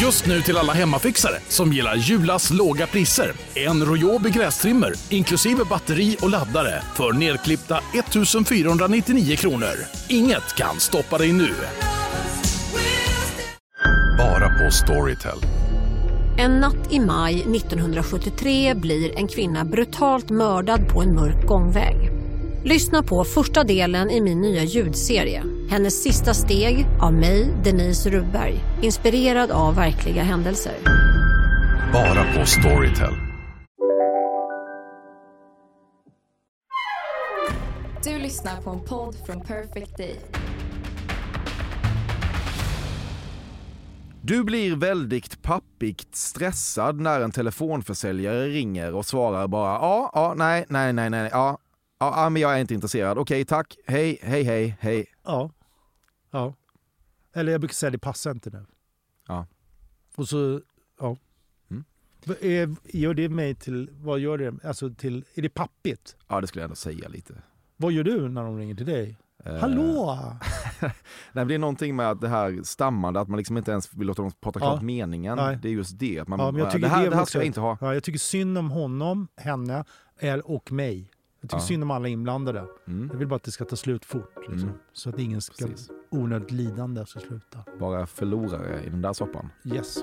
Just 0.00 0.26
nu 0.26 0.42
till 0.42 0.56
alla 0.56 0.72
hemmafixare 0.72 1.34
som 1.48 1.72
gillar 1.72 1.96
Julas 1.96 2.50
låga 2.50 2.86
priser. 2.86 3.32
En 3.54 3.84
Royobi 3.84 4.30
grästrimmer 4.30 4.92
inklusive 5.10 5.64
batteri 5.64 6.16
och 6.22 6.30
laddare 6.30 6.82
för 6.94 7.12
nedklippta 7.12 7.80
1 7.94 8.48
499 8.48 9.36
kronor. 9.36 9.74
Inget 10.08 10.56
kan 10.56 10.80
stoppa 10.80 11.18
dig 11.18 11.32
nu. 11.32 11.50
Bara 14.18 14.48
på 14.48 14.70
Storytel. 14.70 15.38
En 16.38 16.50
natt 16.50 16.92
i 16.92 17.00
maj 17.00 17.34
1973 17.34 18.74
blir 18.74 19.18
en 19.18 19.28
kvinna 19.28 19.64
brutalt 19.64 20.30
mördad 20.30 20.88
på 20.88 21.02
en 21.02 21.14
mörk 21.14 21.46
gångväg. 21.46 22.10
Lyssna 22.64 23.02
på 23.02 23.24
första 23.24 23.64
delen 23.64 24.10
i 24.10 24.20
min 24.20 24.40
nya 24.40 24.64
ljudserie. 24.64 25.57
Hennes 25.70 26.02
sista 26.02 26.34
steg 26.34 26.86
av 27.00 27.12
mig, 27.12 27.54
Denise 27.64 28.10
Rubberg. 28.10 28.60
Inspirerad 28.82 29.50
av 29.50 29.74
verkliga 29.74 30.22
händelser. 30.22 30.74
Bara 31.92 32.24
på 32.34 32.46
Storytel. 32.46 33.14
Du 38.04 38.18
lyssnar 38.18 38.60
på 38.60 38.70
en 38.70 38.80
podd 38.80 39.14
från 39.26 39.40
Perfect 39.40 39.96
Day. 39.96 40.20
Du 44.22 44.44
blir 44.44 44.76
väldigt 44.76 45.42
pappigt 45.42 46.16
stressad 46.16 47.00
när 47.00 47.20
en 47.20 47.32
telefonförsäljare 47.32 48.46
ringer 48.46 48.94
och 48.94 49.06
svarar 49.06 49.48
bara 49.48 49.72
ja, 49.72 50.10
ja, 50.14 50.34
nej, 50.36 50.64
nej, 50.68 50.92
nej, 50.92 51.10
nej, 51.10 51.28
ja, 51.32 51.58
ja, 52.00 52.28
men 52.28 52.42
jag 52.42 52.54
är 52.54 52.60
inte 52.60 52.74
intresserad. 52.74 53.18
Okej, 53.18 53.44
tack, 53.44 53.76
hej, 53.86 54.18
hej, 54.22 54.42
hej, 54.42 54.76
hej. 54.80 55.06
Ja. 55.24 55.50
Ja. 56.30 56.54
Eller 57.32 57.52
jag 57.52 57.60
brukar 57.60 57.74
säga 57.74 57.90
det 57.90 57.98
passar 57.98 58.30
inte 58.30 58.50
nu. 58.50 58.66
Ja. 59.28 59.46
Och 60.16 60.28
så, 60.28 60.60
ja. 61.00 61.16
Mm. 61.70 62.76
Gör 62.84 63.14
det 63.14 63.28
mig 63.28 63.54
till, 63.54 63.90
vad 63.92 64.18
gör 64.20 64.38
det? 64.38 64.54
Alltså 64.64 64.94
till, 64.94 65.24
är 65.34 65.42
det 65.42 65.48
pappigt? 65.48 66.16
Ja, 66.28 66.40
det 66.40 66.46
skulle 66.46 66.62
jag 66.62 66.64
ändå 66.66 66.76
säga 66.76 67.08
lite. 67.08 67.34
Vad 67.76 67.92
gör 67.92 68.04
du 68.04 68.28
när 68.28 68.44
de 68.44 68.58
ringer 68.58 68.74
till 68.74 68.86
dig? 68.86 69.16
Eh, 69.44 69.56
Hallå! 69.56 70.18
Nej, 71.32 71.46
det 71.46 71.54
är 71.54 71.58
någonting 71.58 71.96
med 71.96 72.10
att 72.10 72.20
det 72.20 72.28
här 72.28 72.60
stammande, 72.64 73.20
att 73.20 73.28
man 73.28 73.36
liksom 73.38 73.56
inte 73.56 73.70
ens 73.70 73.94
vill 73.94 74.06
låta 74.06 74.22
dem 74.22 74.32
prata 74.40 74.60
klart 74.60 74.78
Ja. 74.80 74.84
meningen. 74.86 75.36
Nej. 75.36 75.58
Det 75.62 75.68
är 75.68 75.72
just 75.72 75.98
det. 75.98 76.18
Att 76.18 76.28
Man, 76.28 76.40
Ja, 76.40 76.50
men 76.50 76.60
jag 76.62 76.72
tycker 76.72 76.88
det 76.88 76.94
här, 76.94 77.04
det 77.04 77.10
det 77.10 77.16
här 77.16 77.24
ska 77.24 77.38
jag 77.38 77.46
inte 77.46 77.60
ha. 77.60 77.78
Ja, 77.80 77.94
jag 77.94 78.02
tycker 78.02 78.18
synd 78.18 78.58
om 78.58 78.70
honom, 78.70 79.28
henne 79.36 79.84
och 80.44 80.72
mig. 80.72 81.10
Jag 81.40 81.50
tycker 81.50 81.56
Ja. 81.62 81.66
synd 81.66 81.82
om 81.82 81.90
alla 81.90 82.08
inblandade. 82.08 82.64
Mm. 82.86 83.08
Jag 83.12 83.18
vill 83.18 83.28
bara 83.28 83.36
att 83.36 83.42
det 83.42 83.50
ska 83.50 83.64
ta 83.64 83.76
slut 83.76 84.04
fort. 84.04 84.34
Liksom. 84.36 84.68
Mm. 84.68 84.74
Så 84.92 85.08
att 85.10 85.18
ingen 85.18 85.40
ska 85.40 85.66
Precis. 85.66 85.90
onödigt 86.10 86.50
lidande 86.50 87.06
ska 87.06 87.20
sluta. 87.20 87.58
Bara 87.80 88.06
förlorare 88.06 88.82
i 88.84 88.90
den 88.90 89.02
där 89.02 89.12
soppan. 89.12 89.48
Yes. 89.64 89.98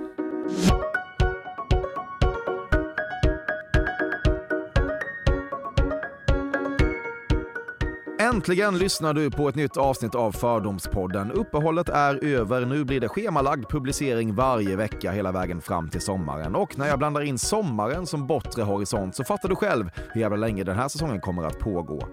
Äntligen 8.35 8.77
lyssnar 8.77 9.13
du 9.13 9.31
på 9.31 9.49
ett 9.49 9.55
nytt 9.55 9.77
avsnitt 9.77 10.15
av 10.15 10.31
Fördomspodden. 10.31 11.31
Uppehållet 11.31 11.89
är 11.89 12.23
över. 12.23 12.65
Nu 12.65 12.83
blir 12.83 12.99
det 12.99 13.09
schemalagd 13.09 13.69
publicering 13.69 14.35
varje 14.35 14.75
vecka 14.75 15.11
hela 15.11 15.31
vägen 15.31 15.61
fram 15.61 15.89
till 15.89 16.01
sommaren. 16.01 16.55
Och 16.55 16.77
när 16.77 16.87
jag 16.87 16.99
blandar 16.99 17.21
in 17.21 17.37
sommaren 17.37 18.05
som 18.05 18.27
bortre 18.27 18.63
horisont 18.63 19.15
så 19.15 19.23
fattar 19.23 19.49
du 19.49 19.55
själv 19.55 19.89
hur 20.13 20.21
jävla 20.21 20.37
länge 20.37 20.63
den 20.63 20.75
här 20.75 20.87
säsongen 20.87 21.21
kommer 21.21 21.43
att 21.43 21.59
pågå. 21.59 22.07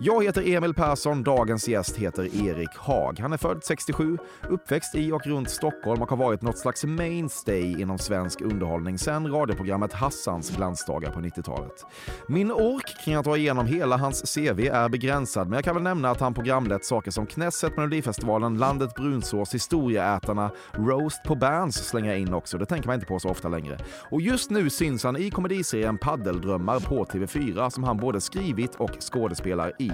Jag 0.00 0.24
heter 0.24 0.48
Emil 0.48 0.74
Persson, 0.74 1.22
dagens 1.22 1.68
gäst 1.68 1.96
heter 1.96 2.46
Erik 2.46 2.76
Haag. 2.76 3.18
Han 3.20 3.32
är 3.32 3.36
född 3.36 3.64
67, 3.64 4.18
uppväxt 4.48 4.94
i 4.94 5.12
och 5.12 5.26
runt 5.26 5.50
Stockholm 5.50 6.02
och 6.02 6.10
har 6.10 6.16
varit 6.16 6.42
något 6.42 6.58
slags 6.58 6.84
mainstay 6.84 7.80
inom 7.80 7.98
svensk 7.98 8.40
underhållning 8.40 8.98
sedan 8.98 9.32
radioprogrammet 9.32 9.92
Hassans 9.92 10.50
glansdagar 10.50 11.10
på 11.10 11.20
90-talet. 11.20 11.84
Min 12.28 12.52
ork 12.52 13.04
kring 13.04 13.14
att 13.14 13.24
dra 13.24 13.36
igenom 13.36 13.66
hela 13.66 13.96
hans 13.96 14.34
CV 14.34 14.60
är 14.68 14.88
begränsad, 14.88 15.48
men 15.48 15.57
jag 15.58 15.64
kan 15.64 15.74
väl 15.74 15.82
nämna 15.82 16.10
att 16.10 16.20
han 16.20 16.34
programlett 16.34 16.84
saker 16.84 17.10
som 17.10 17.26
Knesset, 17.26 17.76
Melodifestivalen, 17.76 18.58
Landet 18.58 18.94
Brunsås, 18.94 19.54
Historieätarna, 19.54 20.50
Roast 20.72 21.22
på 21.24 21.34
Berns 21.34 21.88
slänger 21.88 22.10
jag 22.10 22.20
in 22.20 22.34
också. 22.34 22.58
Det 22.58 22.66
tänker 22.66 22.88
man 22.88 22.94
inte 22.94 23.06
på 23.06 23.18
så 23.18 23.28
ofta 23.28 23.48
längre. 23.48 23.78
Och 24.10 24.20
just 24.20 24.50
nu 24.50 24.70
syns 24.70 25.04
han 25.04 25.16
i 25.16 25.30
komediserien 25.30 25.98
Paddeldrömmar 25.98 26.80
på 26.80 27.04
TV4 27.04 27.70
som 27.70 27.84
han 27.84 27.96
både 27.96 28.20
skrivit 28.20 28.74
och 28.74 28.90
skådespelar 29.12 29.72
i. 29.78 29.90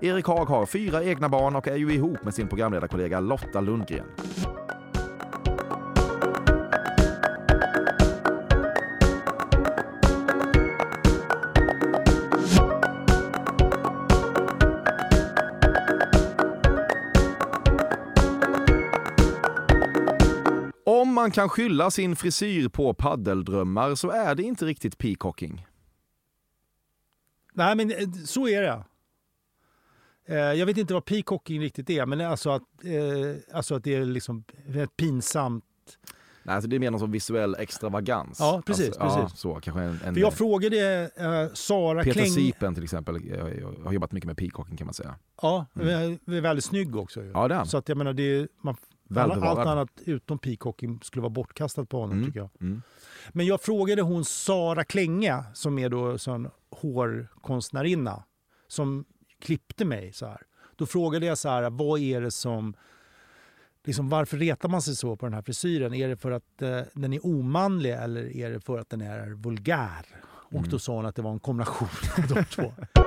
Erik 0.00 0.26
Haag 0.26 0.46
har 0.46 0.66
fyra 0.66 1.04
egna 1.04 1.28
barn 1.28 1.56
och 1.56 1.68
är 1.68 1.76
ju 1.76 1.92
ihop 1.92 2.24
med 2.24 2.34
sin 2.34 2.48
programledarkollega 2.48 3.20
Lotta 3.20 3.60
Lundgren. 3.60 4.06
Man 21.24 21.30
kan 21.30 21.48
skylla 21.48 21.90
sin 21.90 22.16
frisyr 22.16 22.68
på 22.68 22.94
paddeldrömmar 22.94 23.94
så 23.94 24.10
är 24.10 24.34
det 24.34 24.42
inte 24.42 24.64
riktigt 24.64 24.98
peacocking. 24.98 25.66
Nej, 27.52 27.76
men 27.76 27.90
eh, 27.90 28.08
så 28.24 28.48
är 28.48 28.62
det. 28.62 28.84
Eh, 30.26 30.36
Jag 30.36 30.66
vet 30.66 30.76
inte 30.76 30.94
vad 30.94 31.04
peacocking 31.04 31.60
riktigt 31.60 31.90
är, 31.90 32.06
men 32.06 32.20
alltså 32.20 32.50
att, 32.50 32.62
eh, 32.84 33.56
alltså 33.56 33.74
att 33.74 33.84
det 33.84 33.94
är 33.94 34.04
liksom 34.04 34.44
pinsamt. 34.96 35.64
Nej, 36.42 36.54
alltså 36.54 36.68
det 36.68 36.76
är 36.76 36.80
mer 36.80 36.90
någon 36.90 37.00
sån 37.00 37.10
visuell 37.10 37.56
extravagans. 37.58 38.36
Ja, 38.40 38.62
precis, 38.66 38.96
Alltså, 38.96 39.18
Ja, 39.18 39.24
precis. 39.24 39.40
så, 39.40 39.54
kanske 39.54 39.82
en, 39.82 40.00
en 40.04 40.14
För 40.14 40.20
jag 40.20 40.34
frågade 40.34 41.10
eh, 41.16 41.54
Sara 41.54 42.02
Peter 42.02 42.20
Kläng... 42.20 42.30
Sipen 42.30 42.74
till 42.74 42.84
exempel 42.84 43.26
jag, 43.28 43.58
jag 43.60 43.84
har 43.84 43.92
jobbat 43.92 44.12
mycket 44.12 44.26
med 44.26 44.36
peacocking 44.36 44.76
kan 44.76 44.86
man 44.86 44.94
säga. 44.94 45.14
Ja, 45.42 45.66
mm. 45.80 46.18
väldigt 46.24 46.64
snygg 46.64 46.96
också. 46.96 47.22
Ja, 47.22 47.48
det 47.48 47.54
är. 47.54 47.64
Så 47.64 47.76
att 47.78 47.88
jag 47.88 47.98
menar, 47.98 48.12
det 48.12 48.22
är, 48.22 48.48
man. 48.60 48.76
Allt 49.16 49.58
annat 49.66 49.88
utom 50.04 50.38
peacocking 50.38 51.00
skulle 51.02 51.20
vara 51.22 51.30
bortkastat 51.30 51.88
på 51.88 52.00
honom 52.00 52.16
Mm. 52.16 52.26
tycker 52.26 52.40
jag. 52.40 52.50
Mm. 52.60 52.82
Men 53.32 53.46
jag 53.46 53.60
frågade 53.62 54.02
hon 54.02 54.24
Sara 54.24 54.84
Klänge 54.84 55.44
som 55.54 55.78
är 55.78 55.88
då 55.88 56.18
sån 56.18 56.48
hårkonstnärinna 56.70 58.24
som 58.68 59.04
klippte 59.40 59.84
mig 59.84 60.12
så 60.12 60.26
här. 60.26 60.40
Då 60.76 60.86
frågade 60.86 61.26
jag 61.26 61.38
så 61.38 61.48
här, 61.48 61.70
vad 61.70 62.00
är 62.00 62.20
det 62.20 62.30
som 62.30 62.74
Liksom, 63.86 64.08
varför 64.08 64.36
retar 64.36 64.68
man 64.68 64.82
sig 64.82 64.96
så 64.96 65.16
på 65.16 65.26
den 65.26 65.32
här 65.34 65.42
frisyren? 65.42 65.94
Är 65.94 66.08
det 66.08 66.16
för 66.16 66.30
att 66.30 66.62
eh, 66.62 66.80
den 66.94 67.12
är 67.12 67.26
omanlig 67.26 67.90
eller 67.92 68.36
är 68.36 68.50
det 68.50 68.60
för 68.60 68.78
att 68.78 68.90
den 68.90 69.00
är 69.00 69.30
vulgär? 69.30 70.06
Och 70.26 70.52
Mm. 70.58 70.70
då 70.70 70.78
sa 70.78 70.94
hon 70.96 71.06
att 71.06 71.16
det 71.16 71.22
var 71.22 71.30
en 71.32 71.40
kombination 71.40 71.88
av 72.18 72.28
de 72.34 72.44
två. 72.44 72.72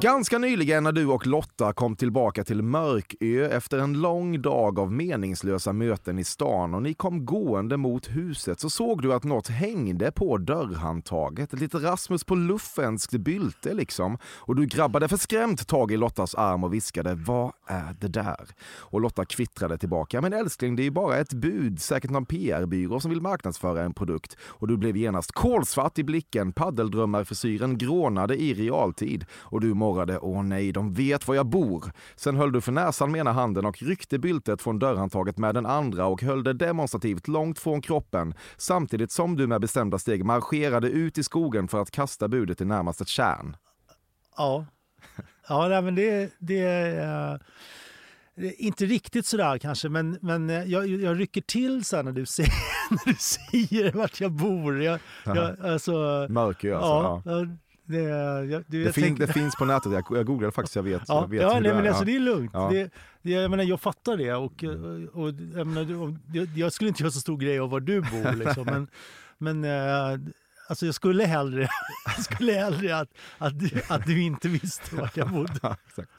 Ganska 0.00 0.38
nyligen 0.38 0.84
när 0.84 0.92
du 0.92 1.06
och 1.06 1.26
Lotta 1.26 1.72
kom 1.72 1.96
tillbaka 1.96 2.44
till 2.44 2.62
Mörkö 2.62 3.48
efter 3.56 3.78
en 3.78 4.00
lång 4.00 4.42
dag 4.42 4.78
av 4.78 4.92
meningslösa 4.92 5.72
möten 5.72 6.18
i 6.18 6.24
stan 6.24 6.74
och 6.74 6.82
ni 6.82 6.94
kom 6.94 7.24
gående 7.24 7.76
mot 7.76 8.08
huset 8.08 8.60
så 8.60 8.70
såg 8.70 9.02
du 9.02 9.12
att 9.12 9.24
något 9.24 9.48
hängde 9.48 10.12
på 10.12 10.38
dörrhandtaget. 10.38 11.52
Ett 11.52 11.60
litet 11.60 11.82
Rasmus 11.82 12.24
på 12.24 12.34
luffenskt 12.34 13.12
bylte 13.12 13.74
liksom. 13.74 14.18
Och 14.24 14.56
du 14.56 14.66
grabbade 14.66 15.08
förskrämt 15.08 15.68
tag 15.68 15.92
i 15.92 15.96
Lottas 15.96 16.34
arm 16.34 16.64
och 16.64 16.74
viskade 16.74 17.14
“Vad 17.14 17.52
är 17.66 17.96
det 18.00 18.08
där?” 18.08 18.46
Och 18.78 19.00
Lotta 19.00 19.24
kvittrade 19.24 19.78
tillbaka 19.78 20.20
“Men 20.20 20.32
älskling, 20.32 20.76
det 20.76 20.82
är 20.82 20.84
ju 20.84 20.90
bara 20.90 21.16
ett 21.16 21.32
bud, 21.32 21.80
säkert 21.80 22.10
någon 22.10 22.26
PR-byrå 22.26 23.00
som 23.00 23.10
vill 23.10 23.20
marknadsföra 23.20 23.82
en 23.82 23.94
produkt.” 23.94 24.36
Och 24.40 24.68
du 24.68 24.76
blev 24.76 24.96
genast 24.96 25.32
kolsvart 25.32 25.98
i 25.98 26.04
blicken, 26.04 26.52
paddeldrömmarfrisyren 26.52 27.78
grånade 27.78 28.36
i 28.36 28.54
realtid 28.54 29.24
och 29.32 29.60
du 29.60 29.74
morrade 29.88 30.18
“Åh 30.18 30.42
nej, 30.42 30.72
de 30.72 30.92
vet 30.92 31.28
var 31.28 31.34
jag 31.34 31.46
bor”. 31.46 31.92
Sen 32.16 32.36
höll 32.36 32.52
du 32.52 32.60
för 32.60 32.72
näsan 32.72 33.12
med 33.12 33.18
ena 33.18 33.32
handen 33.32 33.66
och 33.66 33.82
ryckte 33.82 34.18
byltet 34.18 34.62
från 34.62 34.78
dörrhandtaget 34.78 35.38
med 35.38 35.54
den 35.54 35.66
andra 35.66 36.06
och 36.06 36.22
höll 36.22 36.44
det 36.44 36.52
demonstrativt 36.52 37.28
långt 37.28 37.58
från 37.58 37.80
kroppen 37.80 38.34
samtidigt 38.56 39.12
som 39.12 39.36
du 39.36 39.46
med 39.46 39.60
bestämda 39.60 39.98
steg 39.98 40.24
marscherade 40.24 40.88
ut 40.88 41.18
i 41.18 41.22
skogen 41.22 41.68
för 41.68 41.80
att 41.82 41.90
kasta 41.90 42.28
budet 42.28 42.60
i 42.60 42.64
närmaste 42.64 43.04
tjärn. 43.04 43.56
Ja, 44.36 44.66
ja 45.48 45.80
men 45.80 45.94
det, 45.94 46.32
det, 46.38 46.60
är, 46.60 47.40
det 48.36 48.46
är 48.46 48.60
inte 48.60 48.84
riktigt 48.84 49.26
sådär 49.26 49.58
kanske, 49.58 49.88
men, 49.88 50.18
men 50.22 50.50
eh, 50.50 50.62
jag, 50.62 50.86
jag 50.86 51.20
rycker 51.20 51.40
till 51.40 51.84
så 51.84 52.02
när 52.02 52.12
du 52.12 52.26
säger, 52.26 52.52
när 52.90 53.12
du 53.12 53.18
säger 53.18 53.92
vart 53.92 54.20
jag 54.20 54.32
bor. 54.32 54.82
Jag, 54.82 55.00
jag, 55.24 55.66
alltså, 55.66 56.26
Mörkö 56.30 56.76
alltså. 56.76 56.88
ja, 56.88 57.22
Ja. 57.24 57.46
Det, 57.88 58.02
jag, 58.50 58.64
det, 58.66 58.84
Det, 58.84 58.92
fin, 58.92 59.04
tänkte- 59.04 59.26
det 59.26 59.32
finns 59.32 59.56
på 59.56 59.64
nätet, 59.64 59.92
jag, 59.92 60.04
jag 60.10 60.26
googlade 60.26 60.52
faktiskt, 60.52 60.76
jag 60.76 60.82
vet, 60.82 61.02
Ja, 61.08 61.20
jag 61.20 61.28
vet 61.28 61.42
ja 61.42 61.48
hur 61.54 61.60
nej, 61.60 61.62
det 61.70 61.74
men 61.76 61.84
är. 61.84 61.88
alltså, 61.88 62.04
det 62.04 62.16
är 62.16 62.20
lugnt. 62.20 62.50
Ja. 62.54 62.68
Det, 62.72 62.90
det, 63.22 63.30
jag, 63.30 63.50
menar, 63.50 63.64
jag 63.64 63.80
fattar 63.80 64.16
det. 64.16 64.32
Och, 64.34 64.64
och, 65.22 65.28
jag, 65.56 65.66
menar, 65.66 65.84
du- 66.32 66.48
jag, 66.60 66.72
skulle 66.72 66.88
inte 66.88 67.02
göra 67.02 67.10
så 67.12 67.20
stor 67.20 67.36
grej 67.38 67.58
av 67.60 67.70
var 67.70 67.80
du 67.80 68.00
bor. 68.00 68.32
Liksom, 68.36 68.64
men 68.64 68.88
men 69.38 69.64
eh, 69.64 70.18
alltså, 70.68 70.86
jag 70.86 70.94
skulle 70.94 71.24
hellre, 71.24 71.68
jag 72.16 72.24
skulle 72.24 72.52
hellre 72.52 72.96
att, 72.96 73.08
att, 73.38 73.58
du, 73.58 73.70
att 73.88 74.06
du 74.06 74.22
inte 74.22 74.48
visste 74.48 74.96
vart 74.96 75.16
jag 75.16 75.30
bodde. 75.30 75.52
Ja, 75.62 75.76
exakt. 75.86 76.10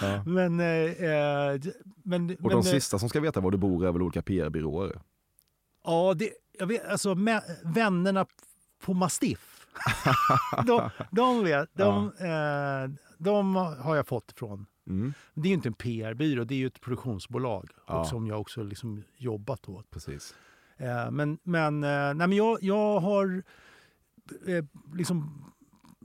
Ja. 0.00 0.22
Men, 0.26 0.60
eh, 0.60 0.66
eh, 0.66 1.60
men, 2.02 2.30
Och 2.30 2.36
men, 2.40 2.50
de 2.50 2.58
eh, 2.58 2.62
sista 2.62 2.98
som 2.98 3.08
ska 3.08 3.20
veta 3.20 3.40
var 3.40 3.50
du 3.50 3.58
bor 3.58 3.86
är 3.86 3.92
väl 3.92 4.02
olika 4.02 4.22
PR-byråer? 4.22 5.00
Ja, 5.84 6.14
det, 6.16 6.30
jag 6.58 6.66
vet, 6.66 6.86
alltså 6.88 7.14
mä, 7.14 7.40
vännerna 7.64 8.26
på 8.84 8.94
Mastiff. 8.94 9.47
De, 10.66 10.90
de 11.10 11.44
vet, 11.44 11.70
de, 11.74 12.06
eh, 12.06 12.90
de 13.18 13.56
har 13.56 13.96
jag 13.96 14.06
fått 14.06 14.30
ifrån. 14.32 14.66
Mm, 14.86 15.12
Det 15.34 15.40
är 15.40 15.48
ju 15.48 15.54
inte 15.54 15.68
en 15.68 15.72
PR-byrå, 15.74 16.44
det 16.44 16.54
är 16.54 16.58
ju 16.58 16.66
ett 16.66 16.80
produktionsbolag 16.80 17.70
Ja. 17.86 18.04
som 18.04 18.26
jag 18.26 18.40
också 18.40 18.62
liksom 18.62 19.02
jobbat 19.16 19.68
åt. 19.68 19.90
precis. 19.90 20.34
Eh, 20.76 21.10
men 21.10 21.38
men, 21.42 21.84
eh, 21.84 21.90
nej, 21.90 22.14
men 22.14 22.32
jag, 22.32 22.58
jag 22.62 23.00
har 23.00 23.42
eh, 24.46 24.64
liksom 24.94 25.44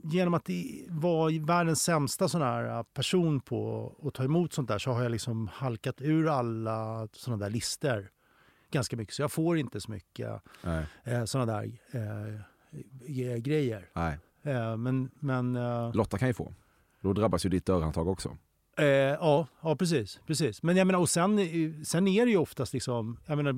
genom 0.02 0.34
att 0.34 0.44
det 0.44 0.86
var 0.88 1.46
världens 1.46 1.82
sämsta 1.82 2.28
sån 2.28 2.42
här 2.42 2.82
person 2.82 3.40
på 3.40 3.92
att 4.02 4.14
ta 4.14 4.24
emot 4.24 4.52
sånt 4.52 4.68
där 4.68 4.78
så 4.78 4.92
har 4.92 5.02
jag 5.02 5.12
liksom 5.12 5.48
halkat 5.52 6.00
ur 6.00 6.28
alla 6.28 7.08
såna 7.12 7.36
där 7.36 7.50
listor 7.50 8.10
ganska 8.70 8.96
mycket. 8.96 9.14
Så 9.14 9.22
jag 9.22 9.32
får 9.32 9.58
inte 9.58 9.80
så 9.80 9.90
mycket 9.90 10.30
eh, 11.04 11.24
såna 11.24 11.46
där 11.46 11.64
eh, 11.92 12.40
ge- 13.06 13.38
grejer. 13.40 13.88
nej. 13.94 14.18
Eh, 14.42 14.76
men 14.76 15.10
men 15.20 15.56
eh, 15.56 15.94
Lotta 15.94 16.18
kan 16.18 16.28
ju 16.28 16.34
få. 16.34 16.52
Då 17.00 17.12
drabbas 17.12 17.44
ju 17.46 17.50
ditt 17.50 17.66
dörrhandtag 17.66 18.08
också. 18.08 18.36
Eh, 18.78 18.84
ja, 18.86 19.46
ja, 19.60 19.76
precis. 19.76 20.20
precis. 20.26 20.62
Men 20.62 20.76
jag 20.76 20.86
menar, 20.86 20.98
och 21.00 21.08
sen, 21.10 21.38
eh, 21.38 21.46
sen 21.84 22.08
är 22.08 22.24
det 22.24 22.30
ju 22.30 22.36
oftast 22.36 22.72
liksom, 22.72 23.16
jag 23.26 23.36
menar, 23.36 23.52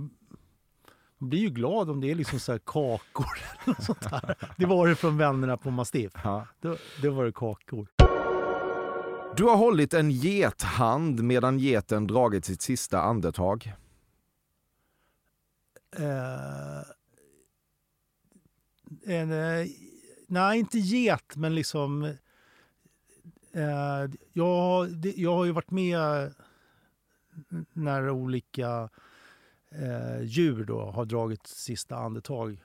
man 1.18 1.28
blir 1.30 1.40
ju 1.40 1.48
glad 1.48 1.90
om 1.90 2.00
det 2.00 2.10
är 2.10 2.14
liksom 2.14 2.40
så 2.40 2.52
här 2.52 2.58
kakor 2.58 3.26
eller 3.64 3.80
sånt 3.82 4.00
där. 4.10 4.34
Det 4.56 4.66
var 4.66 4.88
det 4.88 4.94
från 4.96 5.16
vännerna 5.16 5.56
på 5.56 5.70
Mastiff. 5.70 6.12
Ja. 6.24 6.46
Då, 6.60 6.76
då 7.02 7.10
var 7.10 7.24
det 7.24 7.32
kakor. 7.32 7.86
Du 9.36 9.44
har 9.44 9.56
hållit 9.56 9.94
en 9.94 10.10
gethand 10.10 11.22
medan 11.22 11.58
geten 11.58 12.06
dragit 12.06 12.44
sitt 12.44 12.62
sista 12.62 13.00
andetag. 13.02 13.72
Eh, 15.96 16.82
en, 19.06 19.33
eh, 19.33 19.67
nej, 20.27 20.59
inte 20.59 20.79
get, 20.79 21.37
men 21.37 21.55
liksom... 21.55 22.05
Eh, 23.53 24.11
jag, 24.33 24.88
det, 24.97 25.12
jag 25.17 25.35
har 25.35 25.44
ju 25.44 25.53
varit 25.53 25.71
med 25.71 26.35
när 27.73 28.11
olika 28.11 28.88
eh, 29.71 30.23
djur 30.23 30.65
då 30.65 30.81
har 30.91 31.05
dragit 31.05 31.47
sista 31.47 31.97
andetag. 31.97 32.62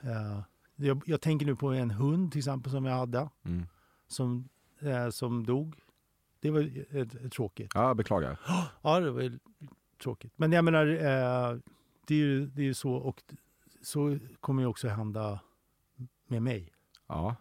Eh, 0.00 0.40
jag, 0.76 1.02
jag 1.06 1.20
tänker 1.20 1.46
nu 1.46 1.56
på 1.56 1.68
en 1.68 1.90
hund 1.90 2.32
till 2.32 2.38
exempel 2.38 2.72
som 2.72 2.84
jag 2.84 2.94
hade, 2.94 3.28
Mm. 3.44 3.66
som, 4.08 4.48
eh, 4.80 5.10
som 5.10 5.46
dog. 5.46 5.74
Det 6.40 6.50
var 6.50 6.70
ett 6.96 7.32
tråkigt. 7.32 7.70
Ja, 7.74 7.94
beklagar. 7.94 8.40
Ja, 8.82 9.00
det 9.00 9.10
var 9.10 9.38
tråkigt. 10.02 10.32
Men 10.36 10.52
jag 10.52 10.64
menar, 10.64 10.86
eh, 10.86 11.58
det 12.06 12.14
är 12.14 12.18
ju, 12.18 12.46
det 12.46 12.68
är 12.68 12.72
så 12.72 12.92
och 12.92 13.22
så 13.82 14.18
kommer 14.40 14.62
ju 14.62 14.66
också 14.68 14.88
hända 14.88 15.40
med 16.30 16.42
mig. 16.42 16.72
Ja, 17.08 17.36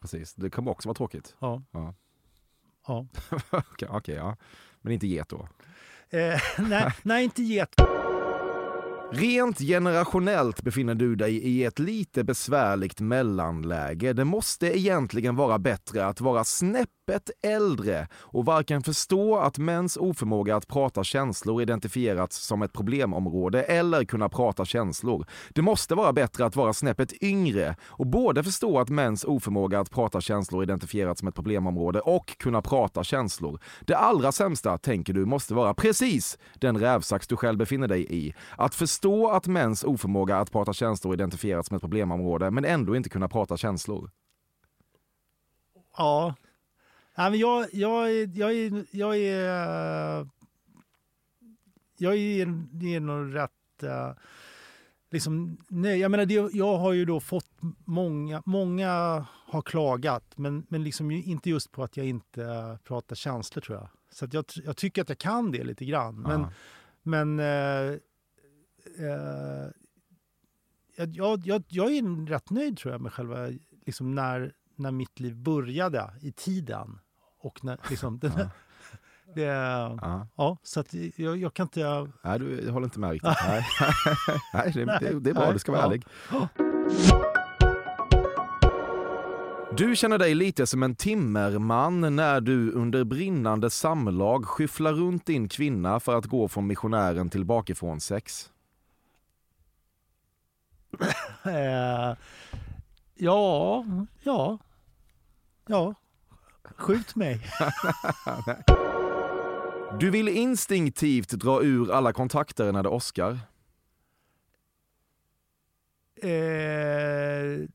precis. 0.00 0.34
Det 0.34 0.50
kommer 0.50 0.70
också 0.70 0.88
vara 0.88 0.94
tråkigt. 0.94 1.36
Ja. 1.38 1.62
Ja. 1.70 1.94
ja. 2.86 3.06
Okej, 3.50 3.88
okej, 3.90 4.14
ja. 4.14 4.36
Men 4.80 4.92
inte 4.92 5.06
get 5.06 5.28
då. 5.28 5.48
Eh, 6.10 6.40
nej, 6.68 6.92
nej, 7.02 7.24
inte 7.24 7.42
get. 7.42 7.74
Rent 9.12 9.58
generationellt 9.58 10.62
befinner 10.62 10.94
du 10.94 11.16
dig 11.16 11.34
i 11.34 11.64
ett 11.64 11.78
lite 11.78 12.24
besvärligt 12.24 13.00
mellanläge. 13.00 14.12
Det 14.12 14.24
måste 14.24 14.78
egentligen 14.78 15.36
vara 15.36 15.58
bättre 15.58 16.06
att 16.06 16.20
vara 16.20 16.44
snäppet 17.04 17.30
äldre 17.42 18.08
och 18.14 18.44
varken 18.44 18.82
förstå 18.82 19.36
att 19.36 19.58
mäns 19.58 19.96
oförmåga 19.96 20.56
att 20.56 20.68
prata 20.68 21.04
känslor 21.04 21.62
identifierats 21.62 22.36
som 22.46 22.62
ett 22.62 22.72
problemområde 22.72 23.62
eller 23.62 24.04
kunna 24.04 24.28
prata 24.28 24.64
känslor. 24.64 25.26
Det 25.54 25.62
måste 25.62 25.94
vara 25.94 26.12
bättre 26.12 26.44
att 26.44 26.56
vara 26.56 26.72
snäppet 26.72 27.22
yngre 27.22 27.76
och 27.82 28.06
både 28.06 28.44
förstå 28.44 28.78
att 28.78 28.88
mäns 28.88 29.24
oförmåga 29.24 29.80
att 29.80 29.90
prata 29.90 30.20
känslor 30.20 30.62
identifierats 30.62 31.18
som 31.18 31.28
ett 31.28 31.34
problemområde 31.34 32.00
och 32.00 32.38
kunna 32.38 32.62
prata 32.62 33.04
känslor. 33.04 33.60
Det 33.80 33.94
allra 33.94 34.32
sämsta, 34.32 34.78
tänker 34.78 35.12
du, 35.12 35.24
måste 35.24 35.54
vara 35.54 35.74
precis 35.74 36.38
den 36.54 36.78
rävsax 36.78 37.26
du 37.26 37.36
själv 37.36 37.58
befinner 37.58 37.88
dig 37.88 38.06
i. 38.10 38.34
Att 38.56 38.74
förstå 38.74 39.30
att 39.30 39.46
mäns 39.46 39.84
oförmåga 39.84 40.36
att 40.38 40.52
prata 40.52 40.72
känslor 40.72 41.14
identifierats 41.14 41.68
som 41.68 41.76
ett 41.76 41.82
problemområde, 41.82 42.50
men 42.50 42.64
ändå 42.64 42.96
inte 42.96 43.08
kunna 43.08 43.28
prata 43.28 43.56
känslor. 43.56 44.10
Ja. 45.96 46.34
Nej, 47.16 47.30
men 47.30 47.40
jag, 47.40 47.66
jag, 47.72 48.10
är- 48.10 48.38
jag, 48.38 48.52
är, 48.54 48.84
jag 48.90 49.16
är... 49.18 50.28
Jag 51.98 52.16
är, 52.16 52.46
det 52.72 52.94
är 52.94 53.00
nog 53.00 53.34
rätt... 53.34 53.82
eh, 53.82 54.12
Liksom, 55.10 55.56
nej, 55.68 55.98
jag 55.98 56.10
menar, 56.10 56.26
det, 56.26 56.34
jag 56.52 56.76
har 56.78 56.92
ju 56.92 57.04
då 57.04 57.20
fått 57.20 57.50
många... 57.84 58.42
Många 58.46 59.26
har 59.30 59.62
klagat, 59.62 60.38
men, 60.38 60.66
men 60.68 60.84
liksom 60.84 61.10
inte 61.10 61.50
just 61.50 61.72
på 61.72 61.82
att 61.84 61.96
jag 61.96 62.06
inte 62.06 62.78
pratar 62.84 63.16
känslor, 63.16 63.60
tror 63.62 63.78
jag. 63.78 63.88
Så 64.10 64.26
jag, 64.32 64.44
jag 64.64 64.76
tycker 64.76 65.02
att 65.02 65.08
jag 65.08 65.18
kan 65.18 65.50
det 65.50 65.64
lite 65.64 65.84
grann. 65.84 66.20
Men, 66.20 66.46
men 67.02 67.40
eh, 67.40 67.98
eh, 69.08 69.70
jag, 70.96 71.08
jag, 71.16 71.46
jag, 71.46 71.62
jag 71.68 71.96
är 71.96 72.26
rätt 72.26 72.50
nöjd 72.50 72.78
tror 72.78 72.92
jag 72.94 73.00
med 73.00 73.12
själva, 73.12 73.48
liksom 73.86 74.14
när, 74.14 74.52
när 74.76 74.90
mitt 74.90 75.20
liv 75.20 75.36
började 75.36 76.10
i 76.20 76.32
tiden. 76.32 76.98
Och 77.44 77.64
när, 77.64 77.78
liksom, 77.90 78.18
den, 78.18 78.32
det, 79.34 79.42
Ja. 79.42 80.26
ja, 80.36 80.56
så 80.62 80.80
att 80.80 80.94
jag, 81.16 81.36
jag 81.36 81.54
kan 81.54 81.64
inte... 81.64 82.08
Nej, 82.22 82.38
du 82.38 82.60
jag 82.64 82.72
håller 82.72 82.84
inte 82.86 83.00
med 83.00 83.10
riktigt. 83.10 83.30
Nej, 83.48 83.66
Nej 84.54 84.72
det, 84.74 84.84
det, 84.84 85.20
det 85.20 85.30
är 85.30 85.34
bra, 85.34 85.52
du 85.52 85.58
ska 85.58 85.72
vara 85.72 85.82
Ja. 85.82 85.86
ärlig. 85.86 86.04
Du 89.76 89.96
känner 89.96 90.18
dig 90.18 90.34
lite 90.34 90.66
som 90.66 90.82
en 90.82 90.94
timmerman 90.94 92.16
när 92.16 92.40
du 92.40 92.70
under 92.72 93.04
brinnande 93.04 93.70
samlag 93.70 94.44
skyfflar 94.46 94.92
runt 94.92 95.26
din 95.26 95.48
kvinna 95.48 96.00
för 96.00 96.16
att 96.18 96.26
gå 96.26 96.48
från 96.48 96.66
missionären 96.66 97.30
till 97.30 97.44
bakifrån 97.44 98.00
sex. 98.00 98.50
Eh, 101.44 102.16
ja, 103.14 103.84
ja, 104.22 104.58
ja. 105.66 105.94
Skjut 106.76 107.16
mig. 107.16 107.40
Du 110.00 110.10
vill 110.10 110.28
instinktivt 110.28 111.30
dra 111.30 111.62
ur 111.62 111.92
alla 111.92 112.12
kontakter 112.12 112.72
när 112.72 112.82
det 112.82 112.88
åskar. 112.88 113.38
Eh, 116.16 117.68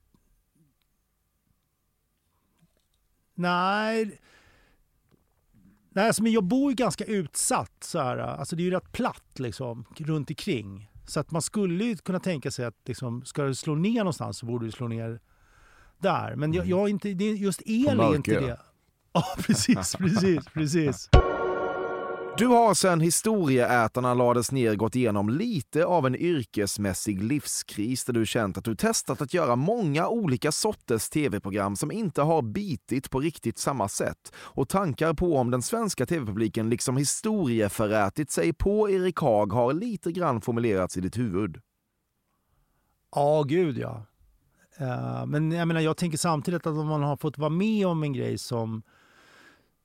nej. 3.33 4.19
Nej, 5.89 6.07
alltså, 6.07 6.23
men 6.23 6.31
jag 6.31 6.43
bor 6.43 6.71
ju 6.71 6.75
ganska 6.75 7.05
utsatt. 7.05 7.83
Så 7.83 7.99
här, 7.99 8.17
alltså, 8.17 8.55
det 8.55 8.61
är 8.61 8.65
ju 8.65 8.71
rätt 8.71 8.91
platt 8.91 9.39
liksom, 9.39 9.85
runt 9.97 10.29
omkring. 10.29 10.91
Så 11.07 11.19
att 11.19 11.31
man 11.31 11.41
skulle 11.41 11.83
ju 11.83 11.97
kunna 11.97 12.19
tänka 12.19 12.51
sig 12.51 12.65
att 12.65 12.77
liksom, 12.85 13.25
ska 13.25 13.43
du 13.43 13.55
slå 13.55 13.75
ner 13.75 13.99
någonstans 13.99 14.37
så 14.37 14.45
borde 14.45 14.65
du 14.65 14.71
slå 14.71 14.87
ner 14.87 15.19
där. 15.97 16.35
Men 16.35 16.53
jag, 16.53 16.65
jag 16.65 16.79
är 16.79 16.87
inte, 16.87 17.13
det 17.13 17.25
just 17.25 17.61
el 17.65 17.99
är 17.99 18.15
inte 18.15 18.39
det. 18.39 18.59
Ja, 19.13 19.23
precis, 19.37 19.95
precis, 19.95 20.45
precis. 20.53 21.09
Du 22.39 22.47
har 22.47 22.73
sedan 22.73 23.01
historieätarna 23.01 24.13
lades 24.13 24.51
ner 24.51 24.75
gått 24.75 24.95
igenom 24.95 25.29
lite 25.29 25.85
av 25.85 26.07
en 26.07 26.15
yrkesmässig 26.15 27.23
livskris 27.23 28.05
där 28.05 28.13
du 28.13 28.25
känt 28.25 28.57
att 28.57 28.63
du 28.63 28.75
testat 28.75 29.21
att 29.21 29.33
göra 29.33 29.55
många 29.55 30.07
olika 30.07 30.51
sorters 30.51 31.09
tv-program 31.09 31.75
som 31.75 31.91
inte 31.91 32.21
har 32.21 32.41
bitit 32.41 33.09
på 33.09 33.19
riktigt 33.19 33.57
samma 33.57 33.87
sätt 33.87 34.33
och 34.35 34.69
tankar 34.69 35.13
på 35.13 35.37
om 35.37 35.51
den 35.51 35.61
svenska 35.61 36.05
tv-publiken 36.05 36.69
liksom 36.69 36.97
historieförätit 36.97 38.31
sig 38.31 38.53
på 38.53 38.89
Erik 38.89 39.19
Haag 39.19 39.53
har 39.53 39.73
lite 39.73 40.11
grann 40.11 40.41
formulerats 40.41 40.97
i 40.97 41.01
ditt 41.01 41.17
huvud. 41.17 41.61
Ja, 43.15 43.43
gud 43.43 43.77
ja. 43.77 44.05
Eh, 44.77 45.25
men 45.25 45.51
jag 45.51 45.67
menar, 45.67 45.81
jag 45.81 45.97
tänker 45.97 46.17
samtidigt 46.17 46.67
att 46.67 46.77
om 46.77 46.87
man 46.87 47.03
har 47.03 47.17
fått 47.17 47.37
vara 47.37 47.49
med 47.49 47.87
om 47.87 48.03
en 48.03 48.13
grej 48.13 48.37
som 48.37 48.83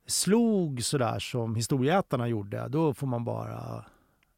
slog 0.06 0.84
sådär 0.84 1.18
som 1.18 1.54
historieätarna 1.54 2.28
gjorde, 2.28 2.68
då 2.68 2.94
får 2.94 3.06
man 3.06 3.24
bara... 3.24 3.84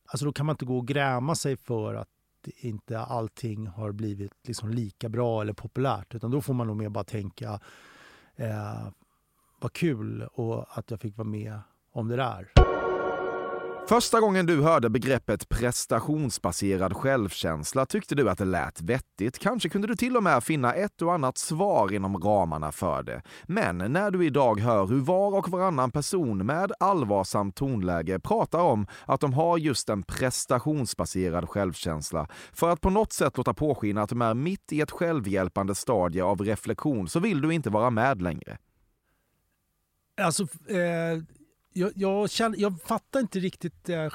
Alltså 0.08 0.24
då 0.26 0.32
kan 0.32 0.46
man 0.46 0.54
inte 0.54 0.64
gå 0.64 0.78
och 0.78 0.88
gräma 0.88 1.34
sig 1.34 1.56
för 1.56 1.94
att 1.94 2.08
inte 2.56 3.00
allting 3.00 3.66
har 3.66 3.92
blivit 3.92 4.32
liksom 4.48 4.70
lika 4.70 5.08
bra 5.08 5.40
eller 5.40 5.52
populärt. 5.52 6.14
Utan 6.14 6.30
då 6.30 6.40
får 6.40 6.54
man 6.54 6.66
nog 6.66 6.76
mer 6.76 6.88
bara 6.88 7.04
tänka, 7.04 7.60
eh, 8.36 8.88
vad 9.60 9.72
kul 9.72 10.22
och 10.22 10.78
att 10.78 10.90
jag 10.90 11.00
fick 11.00 11.16
vara 11.16 11.28
med 11.28 11.58
om 11.92 12.08
det 12.08 12.16
där. 12.16 12.75
Första 13.88 14.20
gången 14.20 14.46
du 14.46 14.62
hörde 14.62 14.90
begreppet 14.90 15.48
prestationsbaserad 15.48 16.96
självkänsla 16.96 17.86
tyckte 17.86 18.14
du 18.14 18.30
att 18.30 18.38
det 18.38 18.44
lät 18.44 18.80
vettigt. 18.80 19.38
Kanske 19.38 19.68
kunde 19.68 19.88
du 19.88 19.96
till 19.96 20.16
och 20.16 20.22
med 20.22 20.44
finna 20.44 20.74
ett 20.74 21.02
och 21.02 21.14
annat 21.14 21.38
svar 21.38 21.92
inom 21.92 22.16
ramarna 22.16 22.72
för 22.72 23.02
det. 23.02 23.22
Men 23.44 23.78
när 23.78 24.10
du 24.10 24.26
idag 24.26 24.60
hör 24.60 24.86
hur 24.86 25.00
var 25.00 25.38
och 25.38 25.48
varannan 25.48 25.90
person 25.90 26.46
med 26.46 26.72
allvarsamt 26.80 27.56
tonläge 27.56 28.20
pratar 28.20 28.58
om 28.58 28.86
att 29.04 29.20
de 29.20 29.32
har 29.32 29.58
just 29.58 29.88
en 29.88 30.02
prestationsbaserad 30.02 31.48
självkänsla 31.48 32.28
för 32.52 32.70
att 32.70 32.80
på 32.80 32.90
något 32.90 33.12
sätt 33.12 33.36
låta 33.36 33.54
påskina 33.54 34.02
att 34.02 34.10
de 34.10 34.22
är 34.22 34.34
mitt 34.34 34.72
i 34.72 34.80
ett 34.80 34.90
självhjälpande 34.90 35.74
stadie 35.74 36.24
av 36.24 36.40
reflektion 36.40 37.08
så 37.08 37.20
vill 37.20 37.40
du 37.40 37.54
inte 37.54 37.70
vara 37.70 37.90
med 37.90 38.22
längre. 38.22 38.58
Alltså, 40.20 40.42
eh, 40.68 41.22
jag, 41.76 41.92
jag, 41.94 42.30
känner, 42.30 42.58
jag 42.58 42.80
fattar 42.82 43.20
inte 43.20 43.38
riktigt. 43.38 43.88
Eh, 43.88 43.96
eh, 44.04 44.10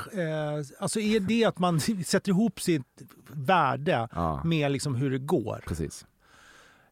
alltså 0.80 1.00
är 1.00 1.20
det 1.20 1.46
att 1.46 1.60
man 1.60 1.80
sätter 2.06 2.30
ihop 2.30 2.62
sitt 2.62 3.02
värde 3.34 4.08
Ja. 4.12 4.42
med 4.46 4.72
liksom 4.72 4.96
hur 4.96 5.12
det 5.12 5.20
går? 5.20 5.64
Precis. 5.68 6.06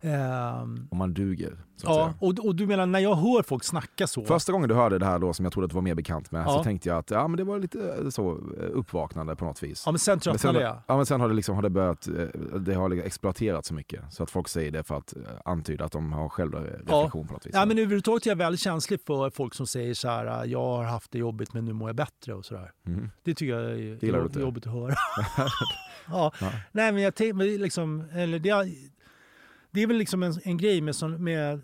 Ehm, 0.01 0.88
Om 0.91 0.98
man 0.98 1.13
duger. 1.13 1.58
Så 1.75 1.88
ja, 1.88 2.13
och, 2.20 2.39
och 2.46 2.56
du 2.56 2.68
menar 2.68 2.86
när 2.86 3.00
jag 3.00 3.15
hör 3.15 3.44
folk 3.44 3.63
snacka 3.63 4.08
så? 4.08 4.25
Första 4.25 4.51
gången 4.51 4.70
du 4.70 4.75
hörde 4.75 5.00
det 5.00 5.06
här 5.06 5.20
då 5.20 5.34
som 5.34 5.46
jag 5.46 5.53
trodde 5.53 5.65
att 5.65 5.70
du 5.72 5.75
var 5.75 5.82
mer 5.82 5.96
bekant 5.96 6.32
med 6.32 6.46
så 6.46 6.51
Ja. 6.51 6.63
tänkte 6.63 6.89
jag 6.89 6.98
att 6.98 7.12
ja, 7.12 7.27
men 7.27 7.38
det 7.38 7.44
var 7.44 7.60
lite 7.60 7.94
eh, 8.03 8.10
så 8.10 8.32
eh, 8.32 8.38
uppvaknande 8.74 9.36
på 9.36 9.46
något 9.46 9.63
vis. 9.63 9.84
ja, 9.86 9.91
men 9.91 10.00
sen 10.00 10.20
tröttnade 10.20 10.62
jag. 10.62 10.77
ja, 10.88 10.98
men 10.98 11.06
sen 11.06 11.22
har 11.22 11.27
det, 11.29 11.34
liksom, 11.34 11.56
har 11.56 11.62
det 11.62 11.70
börjat, 11.70 12.08
eh, 12.08 12.13
det 12.60 12.74
har 12.74 12.89
liksom 12.89 13.06
exploaterat 13.08 13.65
så 13.65 13.74
mycket 13.74 14.13
så 14.13 14.24
att 14.24 14.32
folk 14.32 14.48
säger 14.48 14.72
det 14.72 14.84
för 14.84 14.96
att 14.98 15.13
antyda 15.46 15.86
att 15.86 15.91
de 15.91 16.13
har 16.13 16.29
själva 16.29 16.60
reflektion 16.60 17.27
på 17.27 17.34
något 17.34 17.46
vis. 17.46 17.53
Ja, 17.56 17.65
men 17.65 17.77
överhuvudtaget 17.77 18.25
är 18.25 18.29
jag 18.32 18.36
väldigt 18.36 18.62
känslig 18.62 19.00
för 19.08 19.29
folk 19.29 19.53
som 19.53 19.68
säger 19.68 19.94
så 19.94 20.08
här, 20.08 20.46
jag 20.46 20.60
har 20.65 20.84
haft 20.84 21.12
det 21.12 21.20
jobbigt 21.20 21.53
men 21.53 21.65
nu 21.65 21.74
mår 21.74 21.89
jag 21.89 21.96
bättre 21.96 22.34
och 22.34 22.46
sådär. 22.46 22.72
Mhm. 22.84 23.10
Det 23.24 23.34
tycker 23.34 23.53
jag 23.53 23.72
är 23.72 23.75
gillar 23.75 24.00
du 24.01 24.18
jobb, 24.18 24.25
inte? 24.25 24.39
jobbigt 24.39 24.68
att 24.68 24.74
höra. 24.74 24.94
ja. 26.08 26.32
Ja. 26.41 26.51
Nej, 26.72 26.91
men 26.91 27.01
jag 27.03 27.15
tänker 27.15 27.58
liksom, 27.60 28.03
eller 28.13 28.39
det, 28.39 28.50
det 29.72 29.82
är 29.84 29.88
väl 29.88 29.98
liksom 29.98 30.24
en, 30.24 30.34
en 30.44 30.58
grej 30.58 30.82
med, 30.82 30.96
sån, 30.96 31.24
med 31.24 31.62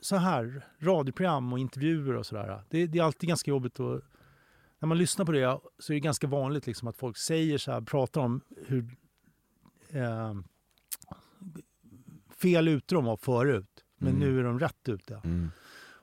så 0.00 0.16
här 0.16 0.62
radioprogram 0.80 1.52
och 1.52 1.58
intervjuer 1.58 2.16
och 2.16 2.26
sådär. 2.26 2.62
Det, 2.70 2.86
det 2.86 2.98
är 2.98 3.02
alltid 3.02 3.28
ganska 3.28 3.50
jobbigt 3.50 3.80
att 3.80 4.02
när 4.78 4.86
man 4.86 4.98
lyssnar 4.98 5.24
på 5.24 5.32
det 5.32 5.60
så 5.78 5.92
är 5.92 5.94
det 5.94 6.00
ganska 6.00 6.26
vanligt 6.26 6.66
liksom 6.66 6.88
att 6.88 6.96
folk 6.96 7.16
säger 7.16 7.58
så 7.58 7.72
här, 7.72 7.80
pratar 7.80 8.20
om 8.20 8.40
hur 8.66 8.96
eh, 9.88 10.34
fel 12.42 12.68
ute 12.68 12.94
de 12.94 13.04
var 13.04 13.16
förut. 13.16 13.84
Men 13.98 14.08
Mm. 14.16 14.20
nu 14.28 14.38
är 14.40 14.44
de 14.44 14.58
rätt 14.58 14.88
ute. 14.88 15.20
Mm. 15.24 15.50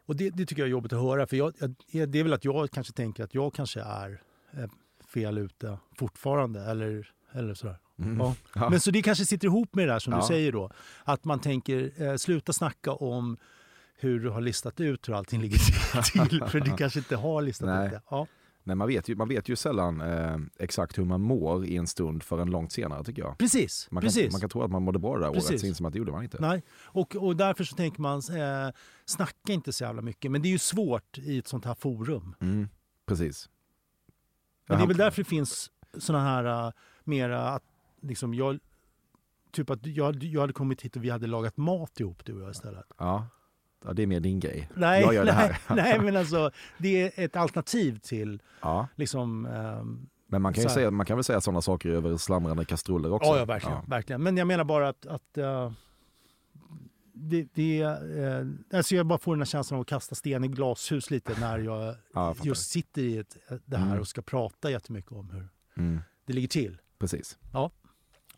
Och 0.06 0.16
det, 0.16 0.30
det 0.30 0.46
tycker 0.46 0.62
jag 0.62 0.68
är 0.68 0.72
jobbigt 0.72 0.94
att 0.94 1.02
höra. 1.02 1.28
För 1.28 1.38
jag, 1.38 1.54
jag, 1.88 2.10
det 2.10 2.20
är 2.20 2.24
väl 2.24 2.34
att 2.34 2.46
jag 2.46 2.72
kanske 2.72 2.94
tänker 2.94 3.24
att 3.24 3.34
jag 3.34 3.54
kanske 3.54 3.82
är 3.82 4.22
eh, 4.54 4.70
fel 5.14 5.38
ute 5.38 5.78
fortfarande. 5.98 6.62
Eller, 6.62 7.12
eller 7.32 7.54
sådär. 7.54 7.78
Mm. 8.00 8.18
Ja. 8.20 8.36
Ja. 8.56 8.70
Men 8.70 8.80
så 8.80 8.92
det 8.92 9.02
kanske 9.02 9.26
sitter 9.26 9.48
ihop 9.48 9.76
med 9.76 9.88
det 9.88 9.92
där 9.94 10.00
som 10.00 10.14
Ja. 10.14 10.20
du 10.20 10.26
säger 10.28 10.52
då. 10.52 10.72
Att 11.04 11.26
man 11.26 11.40
tänker, 11.40 12.02
eh, 12.04 12.16
sluta 12.16 12.54
snacka 12.54 12.92
om 12.92 13.38
hur 13.96 14.20
du 14.20 14.30
har 14.30 14.42
listat 14.42 14.80
ut 14.80 15.10
hur 15.10 15.14
allting 15.14 15.42
ligger 15.42 15.58
till. 16.30 16.44
för 16.48 16.60
du 16.60 16.72
kanske 16.78 17.00
inte 17.00 17.16
har 17.16 17.42
listat 17.42 17.68
Nej. 17.70 17.86
ut 17.86 17.92
det. 17.92 18.02
Ja. 18.10 18.28
Nej, 18.66 18.76
man, 18.76 18.88
vet 18.88 19.10
ju, 19.10 19.16
man 19.16 19.28
vet 19.28 19.50
ju 19.50 19.56
sällan 19.56 20.02
eh, 20.02 20.38
exakt 20.60 20.98
hur 20.98 21.06
man 21.06 21.22
mår 21.22 21.66
i 21.66 21.78
en 21.78 21.88
stund 21.88 22.24
förrän 22.24 22.50
långt 22.52 22.72
senare 22.72 23.04
tycker 23.04 23.22
jag. 23.22 23.38
Precis, 23.38 23.88
Man 23.92 24.02
kan, 24.02 24.08
precis. 24.08 24.32
man 24.32 24.42
kan 24.42 24.50
tro 24.50 24.64
att 24.64 24.72
man 24.72 24.84
mådde 24.84 25.00
bra 25.00 25.14
det 25.16 25.22
där 25.22 25.30
året, 25.30 25.42
Precis. 25.42 25.62
så 25.62 25.68
inser 25.68 25.84
man 25.84 25.88
att 25.90 25.94
det 25.94 25.98
gjorde 26.00 26.12
man 26.12 26.24
inte. 26.24 26.38
Nej. 26.42 26.64
Och, 26.86 27.16
och 27.16 27.36
därför 27.36 27.64
så 27.64 27.76
tänker 27.76 28.02
man, 28.02 28.18
eh, 28.20 28.74
snacka 29.06 29.54
inte 29.54 29.74
så 29.74 29.84
jävla 29.84 30.02
mycket. 30.02 30.32
Men 30.32 30.42
det 30.42 30.48
är 30.48 30.52
ju 30.52 30.58
svårt 30.60 31.18
i 31.18 31.38
ett 31.38 31.48
sånt 31.48 31.66
här 31.66 31.76
forum. 31.76 32.36
Mm. 32.42 32.70
Precis. 33.06 33.50
Men 34.68 34.78
det 34.78 34.84
är 34.84 34.88
väl 34.88 34.98
därför 34.98 35.24
det 35.24 35.30
finns 35.30 35.72
såna 35.98 36.22
här 36.22 36.66
uh, 36.68 36.72
mera 37.04 37.50
att 37.50 37.64
liksom 38.04 38.34
jag 38.34 38.60
typ 39.52 39.70
att 39.70 39.86
jag, 39.86 40.24
jag 40.24 40.42
hade 40.42 40.54
kommit 40.54 40.82
hit 40.82 40.96
och 40.96 41.04
vi 41.04 41.10
hade 41.10 41.28
lagat 41.28 41.58
mat 41.58 42.00
ihop 42.00 42.26
du 42.26 42.34
och 42.34 42.42
jag 42.42 42.52
istället. 42.52 42.86
Ja. 42.98 43.28
ja, 43.86 43.94
det 43.94 44.04
är 44.04 44.08
mer 44.08 44.20
din 44.20 44.40
grej. 44.40 44.70
Nej, 44.76 45.02
jag 45.02 45.14
gör 45.14 45.26
det 45.26 45.34
nej, 45.36 45.58
här. 45.68 45.76
nej 45.76 46.00
men 46.00 46.16
alltså 46.18 46.52
det 46.78 47.02
är 47.20 47.26
ett 47.26 47.36
alternativ 47.36 48.00
till 48.00 48.42
Ja. 48.62 48.88
liksom 48.96 49.46
ehm, 49.46 50.08
Men 50.28 50.42
man 50.42 50.54
kan, 50.54 50.64
ju 50.64 50.70
säga, 50.70 50.92
man 50.92 51.06
kan 51.06 51.18
väl 51.18 51.24
säga 51.24 51.42
sådana 51.42 51.62
saker 51.62 51.90
över 51.90 52.18
slamrande 52.18 52.66
kastruller 52.66 53.12
också? 53.14 53.30
ja, 53.30 53.38
ja 53.38 53.46
verkligen, 53.46 53.86
verkligen. 53.88 54.24
Men 54.24 54.38
jag 54.38 54.48
menar 54.48 54.64
bara 54.64 54.90
att, 54.90 55.06
att 55.06 55.38
uh, 55.38 55.72
det, 57.14 57.48
det 57.54 57.84
uh, 57.86 58.48
alltså 58.74 58.96
jag 58.96 59.06
bara 59.06 59.20
får 59.20 59.34
den 59.36 59.42
här 59.42 59.46
känslan 59.46 59.78
av 59.78 59.82
att 59.82 59.88
kasta 59.88 60.16
sten 60.16 60.44
i 60.44 60.48
glashus 60.48 61.12
lite 61.12 61.40
när 61.40 61.60
jag 61.60 61.96
Ja, 62.14 62.36
just 62.44 62.70
sitter 62.70 63.02
i 63.02 63.18
ett, 63.18 63.38
det 63.66 63.78
här 63.78 63.88
Mm. 63.88 64.00
och 64.00 64.08
ska 64.08 64.22
prata 64.22 64.72
jättemycket 64.72 65.12
om 65.12 65.30
hur 65.30 65.48
Mm. 65.78 66.00
det 66.26 66.34
ligger 66.34 66.48
till. 66.48 66.78
Precis. 67.00 67.38
Ja. 67.54 67.72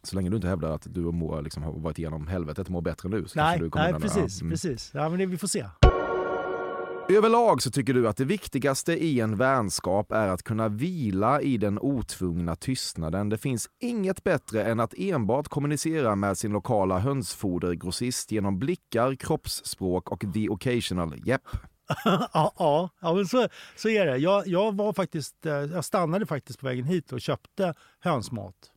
Så 0.06 0.16
länge 0.16 0.30
du 0.30 0.36
inte 0.36 0.48
hävdar 0.48 0.72
att 0.72 0.88
du 0.94 1.06
och 1.06 1.14
Moa 1.14 1.42
liksom 1.42 1.64
har 1.64 1.72
varit 1.72 2.00
igenom 2.00 2.28
helvetet 2.28 2.68
och 2.68 2.72
mår 2.72 2.82
bättre 2.82 3.10
nu 3.10 3.28
så 3.28 3.40
Nej, 3.40 3.60
du 3.60 3.70
kommer 3.70 3.92
nej 3.92 4.02
precis, 4.02 4.42
mm. 4.42 4.52
precis. 4.52 4.92
Ja, 4.94 5.10
men 5.10 5.20
det, 5.20 5.26
vi 5.26 5.38
får 5.38 5.48
se. 5.48 5.66
Överlag 7.10 7.62
så 7.62 7.72
tycker 7.72 7.94
du 7.94 8.08
att 8.08 8.18
det 8.18 8.26
viktigaste 8.26 8.94
i 8.94 9.20
en 9.20 9.38
vänskap 9.38 10.12
är 10.12 10.28
att 10.28 10.44
kunna 10.44 10.70
vila 10.70 11.42
i 11.42 11.58
den 11.58 11.80
otvungna 11.80 12.56
tystnaden. 12.56 13.30
Det 13.30 13.38
finns 13.38 13.70
inget 13.80 14.24
bättre 14.24 14.64
än 14.64 14.80
att 14.80 14.94
enbart 14.98 15.48
kommunicera 15.48 16.16
med 16.16 16.38
sin 16.38 16.52
lokala 16.52 17.00
hönsfodergrossist 17.00 18.32
genom 18.32 18.60
blickar, 18.60 19.16
kroppsspråk 19.16 20.12
och 20.12 20.24
the 20.34 20.50
occasional 20.50 21.14
jepp. 21.26 21.42
ja, 22.06 22.54
ja, 22.60 22.90
ja 23.02 23.14
men 23.14 23.26
så, 23.26 23.48
så 23.76 23.90
är 23.90 24.06
det. 24.06 24.18
Jag, 24.18 24.48
jag, 24.48 24.76
var 24.76 24.94
faktiskt, 24.94 25.46
eh, 25.46 25.54
jag 25.54 25.86
stannade 25.86 26.26
faktiskt 26.26 26.60
på 26.60 26.66
vägen 26.66 26.86
hit 26.86 27.12
och 27.12 27.22
köpte 27.22 27.74
hönsmat. 28.00 28.72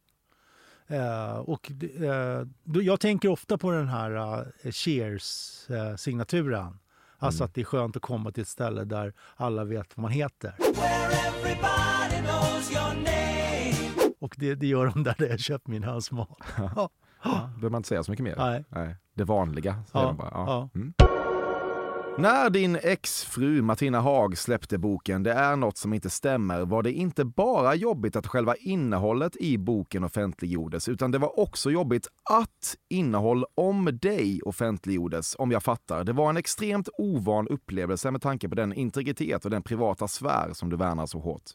Eh, 0.90 1.36
och, 1.36 1.70
eh, 2.00 2.46
då, 2.64 2.82
jag 2.82 3.00
tänker 3.00 3.28
ofta 3.28 3.58
på 3.58 3.70
den 3.70 3.88
här 3.88 4.40
eh, 4.62 4.70
Cheers-signaturen. 4.70 6.78
Alltså 7.18 7.44
att 7.44 7.54
det 7.54 7.60
är 7.60 7.64
skönt 7.64 7.96
att 7.96 8.02
komma 8.02 8.30
till 8.30 8.42
ett 8.42 8.48
ställe 8.48 8.84
där 8.84 9.12
alla 9.36 9.64
vet 9.64 9.96
vad 9.96 10.02
man 10.02 10.10
heter. 10.10 10.54
Och 14.20 14.34
det, 14.38 14.54
det 14.54 14.66
gör 14.66 14.86
de 14.86 15.02
där, 15.02 15.14
där 15.18 15.28
jag 15.28 15.40
köpt 15.40 15.66
min 15.66 15.82
hönsmat. 15.82 16.28
Ja. 16.76 16.88
Ja, 17.24 17.30
behöver 17.54 17.70
man 17.70 17.78
inte 17.78 17.88
säga 17.88 18.02
så 18.02 18.10
mycket 18.10 18.24
mer. 18.24 18.64
Nej. 18.70 18.96
Det 19.14 19.24
vanliga 19.24 19.72
säger 19.72 20.04
Ja, 20.04 20.12
man 20.12 20.16
bara. 20.16 20.30
Ja. 20.32 20.44
ja. 20.46 20.68
Mm. 20.74 20.92
När 22.18 22.50
din 22.50 22.76
exfru 22.76 23.62
Martina 23.62 24.00
Haag 24.00 24.38
släppte 24.38 24.78
boken 24.78 25.22
Det 25.22 25.32
är 25.32 25.56
något 25.56 25.76
som 25.76 25.92
inte 25.92 26.10
stämmer 26.10 26.64
var 26.64 26.82
det 26.82 26.92
inte 26.92 27.24
bara 27.24 27.74
jobbigt 27.74 28.16
att 28.16 28.26
själva 28.26 28.56
innehållet 28.56 29.36
i 29.36 29.58
boken 29.58 30.04
offentliggjordes 30.04 30.88
utan 30.88 31.10
det 31.10 31.18
var 31.18 31.40
också 31.40 31.70
jobbigt 31.70 32.06
att 32.30 32.76
innehåll 32.88 33.44
om 33.54 33.98
dig 34.02 34.42
offentliggjordes, 34.42 35.36
om 35.38 35.50
jag 35.50 35.62
fattar. 35.62 36.04
Det 36.04 36.12
var 36.12 36.30
en 36.30 36.36
extremt 36.36 36.88
ovan 36.98 37.48
upplevelse 37.48 38.10
med 38.10 38.22
tanke 38.22 38.48
på 38.48 38.54
den 38.54 38.72
integritet 38.72 39.44
och 39.44 39.50
den 39.50 39.62
privata 39.62 40.08
sfär 40.08 40.50
som 40.52 40.70
du 40.70 40.76
värnar 40.76 41.06
så 41.06 41.18
hårt. 41.18 41.50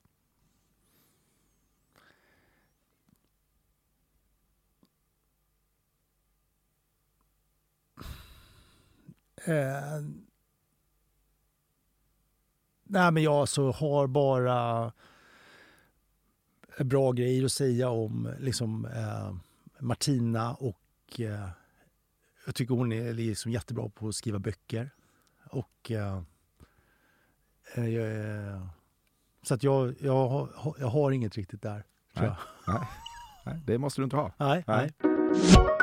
Uh 9.48 10.24
nej, 12.94 13.12
men 13.12 13.24
jag 13.24 13.50
så 13.50 13.72
har 13.72 14.08
bara 14.08 14.92
bra 16.80 17.12
grejer 17.12 17.46
att 17.46 17.52
säga 17.52 17.90
om 17.90 18.34
liksom, 18.40 18.86
eh, 18.86 19.36
Martina 19.80 20.54
och 20.54 21.20
eh, 21.20 21.50
jag 22.46 22.56
tycker 22.56 22.76
hon 22.76 22.92
är 22.92 23.14
liksom 23.14 23.52
jättebra 23.52 23.90
på 23.90 24.08
att 24.08 24.16
skriva 24.16 24.40
böcker. 24.40 24.90
Och 25.50 25.92
eh, 25.92 26.22
eh, 27.76 28.68
så 29.42 29.54
att 29.54 29.64
jag, 29.64 29.96
jag, 30.00 30.28
har, 30.28 30.76
jag 30.80 30.88
har 30.88 31.12
inget 31.12 31.36
riktigt 31.36 31.62
där. 31.62 31.84
Nej. 32.14 32.32
Nej, 32.68 32.88
nej, 33.46 33.62
det 33.66 33.78
måste 33.78 34.02
du 34.02 34.04
inte 34.04 34.16
ha. 34.16 34.32
Nej, 34.38 34.64
Nej. 34.68 34.92
nej. 35.04 35.83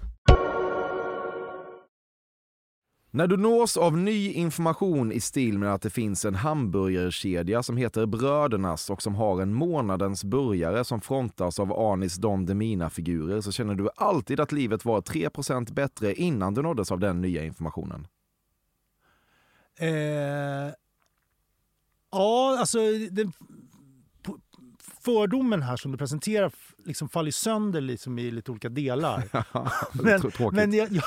När 3.13 3.27
du 3.27 3.37
nås 3.37 3.77
av 3.77 3.97
ny 3.97 4.31
information 4.31 5.11
i 5.11 5.19
stil 5.19 5.57
med 5.57 5.73
att 5.73 5.81
det 5.81 5.89
finns 5.89 6.25
en 6.25 6.35
hamburgerkedja 6.35 7.63
som 7.63 7.77
heter 7.77 8.05
Brödernas 8.05 8.89
och 8.89 9.01
som 9.01 9.15
har 9.15 9.41
en 9.41 9.53
månadens 9.53 10.23
burgare 10.23 10.83
som 10.83 11.01
frontas 11.01 11.59
av 11.59 11.73
Anis 11.73 12.15
Don 12.15 12.45
Demina-figurer 12.45 13.41
så 13.41 13.51
känner 13.51 13.75
du 13.75 13.89
alltid 13.95 14.39
att 14.39 14.51
livet 14.51 14.85
var 14.85 15.01
3% 15.01 15.73
bättre 15.73 16.13
innan 16.13 16.53
du 16.53 16.61
nåddes 16.61 16.91
av 16.91 16.99
den 16.99 17.21
nya 17.21 17.43
informationen. 17.43 18.07
Eh, 19.79 20.73
ja, 22.11 22.57
alltså 22.59 22.79
den, 23.11 23.33
fördomen 25.03 25.61
här 25.61 25.77
som 25.77 25.91
du 25.91 25.97
presenterar 25.97 26.51
liksom 26.85 27.09
faller 27.09 27.31
sönder 27.31 27.81
liksom 27.81 28.19
i 28.19 28.31
lite 28.31 28.51
olika 28.51 28.69
delar. 28.69 29.23
men, 30.03 30.21
men 30.51 30.73
jag, 30.73 30.91
jag, 30.91 31.03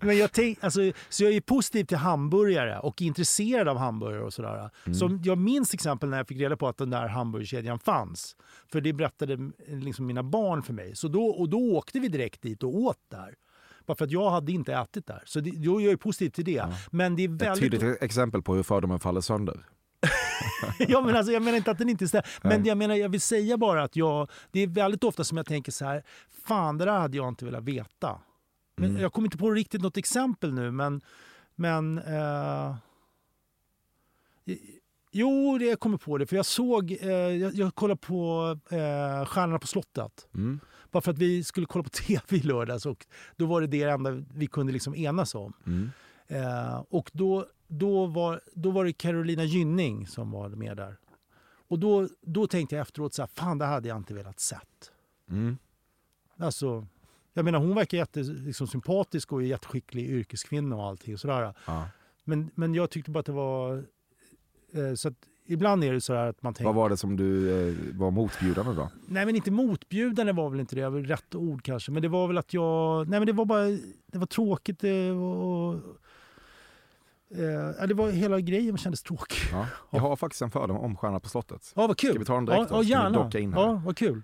men 0.00 0.18
jag 0.18 0.32
tänk, 0.32 0.64
alltså, 0.64 0.92
så 1.08 1.24
jag 1.24 1.32
är 1.32 1.40
positiv 1.40 1.84
till 1.84 1.96
hamburgare 1.96 2.78
och 2.78 3.02
intresserad 3.02 3.68
av 3.68 3.76
hamburgare 3.76 4.24
och 4.24 4.32
sådär. 4.32 4.70
Mm. 4.86 4.94
Så 4.94 5.18
jag 5.24 5.38
minns 5.38 5.70
till 5.70 5.76
exempel 5.76 6.08
när 6.08 6.16
jag 6.16 6.28
fick 6.28 6.40
reda 6.40 6.56
på 6.56 6.68
att 6.68 6.76
den 6.76 6.90
där 6.90 7.08
hamburgerkedjan 7.08 7.78
fanns. 7.78 8.36
För 8.72 8.80
det 8.80 8.92
berättade 8.92 9.50
liksom 9.68 10.06
mina 10.06 10.22
barn 10.22 10.62
för 10.62 10.72
mig. 10.72 10.96
Så 10.96 11.08
då, 11.08 11.26
och 11.26 11.48
då 11.48 11.58
åkte 11.58 12.00
vi 12.00 12.08
direkt 12.08 12.42
dit 12.42 12.62
och 12.62 12.76
åt 12.76 12.98
där. 13.10 13.34
Bara 13.86 13.96
för 13.96 14.04
att 14.04 14.10
jag 14.10 14.30
hade 14.30 14.52
inte 14.52 14.74
ätit 14.74 15.06
där. 15.06 15.22
Så 15.26 15.40
det, 15.40 15.50
då 15.50 15.80
är 15.80 15.90
jag 15.90 16.00
positiv 16.00 16.30
till 16.30 16.44
det. 16.44 16.66
Men 16.90 17.16
det 17.16 17.22
är 17.22 17.34
Ett 17.34 17.42
väldigt... 17.42 17.72
tydligt 17.72 18.02
exempel 18.02 18.42
på 18.42 18.54
hur 18.54 18.62
fördomen 18.62 19.00
faller 19.00 19.20
sönder. 19.20 19.66
ja, 20.78 21.00
men 21.00 21.16
alltså, 21.16 21.32
jag 21.32 21.42
menar 21.42 21.58
inte 21.58 21.70
att 21.70 21.78
den 21.78 21.88
inte 21.88 22.08
stämmer. 22.08 22.26
Men 22.42 22.64
jag, 22.64 22.78
menar, 22.78 22.94
jag 22.94 23.08
vill 23.08 23.20
säga 23.20 23.56
bara 23.56 23.82
att 23.82 23.96
jag, 23.96 24.30
det 24.50 24.60
är 24.60 24.66
väldigt 24.66 25.04
ofta 25.04 25.24
som 25.24 25.36
jag 25.36 25.46
tänker 25.46 25.72
så 25.72 25.84
här, 25.84 26.02
fan 26.46 26.78
det 26.78 26.84
där 26.84 26.98
hade 26.98 27.16
jag 27.16 27.28
inte 27.28 27.44
velat 27.44 27.64
veta. 27.64 28.18
Men 28.76 28.90
Mm. 28.90 29.02
Jag 29.02 29.12
kommer 29.12 29.26
inte 29.26 29.38
på 29.38 29.50
riktigt 29.50 29.82
något 29.82 29.96
exempel 29.96 30.52
nu, 30.52 30.70
men... 30.70 31.00
men 31.54 31.98
eh, 31.98 32.76
jo, 35.12 35.58
det 35.58 35.64
jag 35.64 35.80
kommer 35.80 35.98
på 35.98 36.18
det. 36.18 36.26
För 36.26 36.36
jag 36.36 36.46
såg, 36.46 36.92
eh, 37.00 37.10
jag, 37.10 37.54
jag 37.54 37.74
kollade 37.74 38.00
på 38.00 38.58
eh, 38.70 39.26
Stjärnorna 39.26 39.58
på 39.58 39.66
slottet. 39.66 40.28
Mm. 40.34 40.60
Bara 40.90 41.00
för 41.00 41.10
att 41.10 41.18
vi 41.18 41.44
skulle 41.44 41.66
kolla 41.66 41.82
på 41.82 41.90
tv 42.06 42.36
i 42.36 42.40
lördags 42.40 42.86
och 42.86 43.06
då 43.36 43.46
var 43.46 43.60
det 43.60 43.66
det 43.66 43.82
enda 43.82 44.10
vi 44.34 44.46
kunde 44.46 44.72
liksom 44.72 44.94
enas 44.94 45.34
om. 45.34 45.52
Mm. 45.66 45.90
Eh, 46.26 46.84
och 46.90 47.10
då, 47.12 47.46
då, 47.68 48.06
var, 48.06 48.40
då 48.54 48.70
var 48.70 48.84
det 48.84 48.92
Carolina 48.92 49.44
Gynning 49.44 50.06
som 50.06 50.30
var 50.30 50.48
med 50.48 50.76
där. 50.76 50.96
Och 51.68 51.78
då, 51.78 52.08
då 52.20 52.46
tänkte 52.46 52.74
jag 52.76 52.82
efteråt 52.82 53.14
så 53.14 53.22
här, 53.22 53.30
fan 53.34 53.58
det 53.58 53.64
hade 53.64 53.88
jag 53.88 53.96
inte 53.96 54.14
velat 54.14 54.40
sett. 54.40 54.92
Mm. 55.30 55.58
Alltså, 56.36 56.86
jag 57.32 57.44
menar 57.44 57.58
hon 57.58 57.74
verkar 57.74 57.98
jättesympatisk 57.98 58.46
liksom, 58.46 58.66
sympatisk 58.66 59.32
och 59.32 59.42
jätteskicklig 59.42 60.10
yrkeskvinna 60.10 60.76
och 60.76 60.86
allting. 60.86 61.18
Sådär. 61.18 61.54
Ja. 61.66 61.88
Men, 62.24 62.50
men 62.54 62.74
jag 62.74 62.90
tyckte 62.90 63.10
bara 63.10 63.20
att 63.20 63.26
det 63.26 63.32
var... 63.32 63.84
Eh, 64.72 64.94
så 64.94 65.08
att 65.08 65.14
ibland 65.46 65.84
är 65.84 65.92
det 65.92 66.00
så 66.00 66.12
att 66.12 66.42
man 66.42 66.54
tänker... 66.54 66.64
Vad 66.64 66.74
var 66.74 66.88
det 66.88 66.96
som 66.96 67.16
du 67.16 67.50
eh, 67.68 67.74
var 67.98 68.10
motbjudande 68.10 68.72
då? 68.72 68.90
Nej 69.06 69.26
men 69.26 69.36
inte 69.36 69.50
motbjudande 69.50 70.32
var 70.32 70.50
väl 70.50 70.60
inte 70.60 70.76
det, 70.76 70.82
det 70.82 70.90
var 70.90 71.00
rätt 71.00 71.34
ord 71.34 71.62
kanske. 71.62 71.92
Men 71.92 72.02
det 72.02 72.08
var 72.08 72.28
väl 72.28 72.38
att 72.38 72.54
jag... 72.54 73.08
Nej 73.08 73.20
men 73.20 73.26
det 73.26 73.32
var 73.32 73.44
bara... 73.44 73.64
Det 74.06 74.18
var 74.18 74.26
tråkigt 74.26 74.80
det 74.80 75.10
och... 75.10 75.74
Eh, 77.34 77.86
det 77.88 77.94
var 77.94 78.10
hela 78.10 78.40
grejen 78.40 78.78
kändes 78.78 79.02
tråkig. 79.02 79.38
Ja. 79.52 79.66
Jag 79.90 80.00
har 80.00 80.16
faktiskt 80.16 80.42
en 80.42 80.50
fördom 80.50 80.76
om 80.76 80.96
Stjärna 80.96 81.20
på 81.20 81.28
slottet. 81.28 81.72
Ja 81.76 81.86
vad 81.86 81.96
kul! 81.96 82.10
Ska 82.10 82.18
vi 82.18 82.24
ta 82.24 82.34
den 82.34 82.44
direkt 82.44 82.70
ja, 82.70 82.76
då? 82.76 82.82
ja, 82.82 82.88
gärna. 82.88 83.22
docka 83.22 83.38
in 83.38 83.52
här? 83.52 83.60
ja, 83.60 83.82
vad 83.84 83.96
kul. 83.96 84.22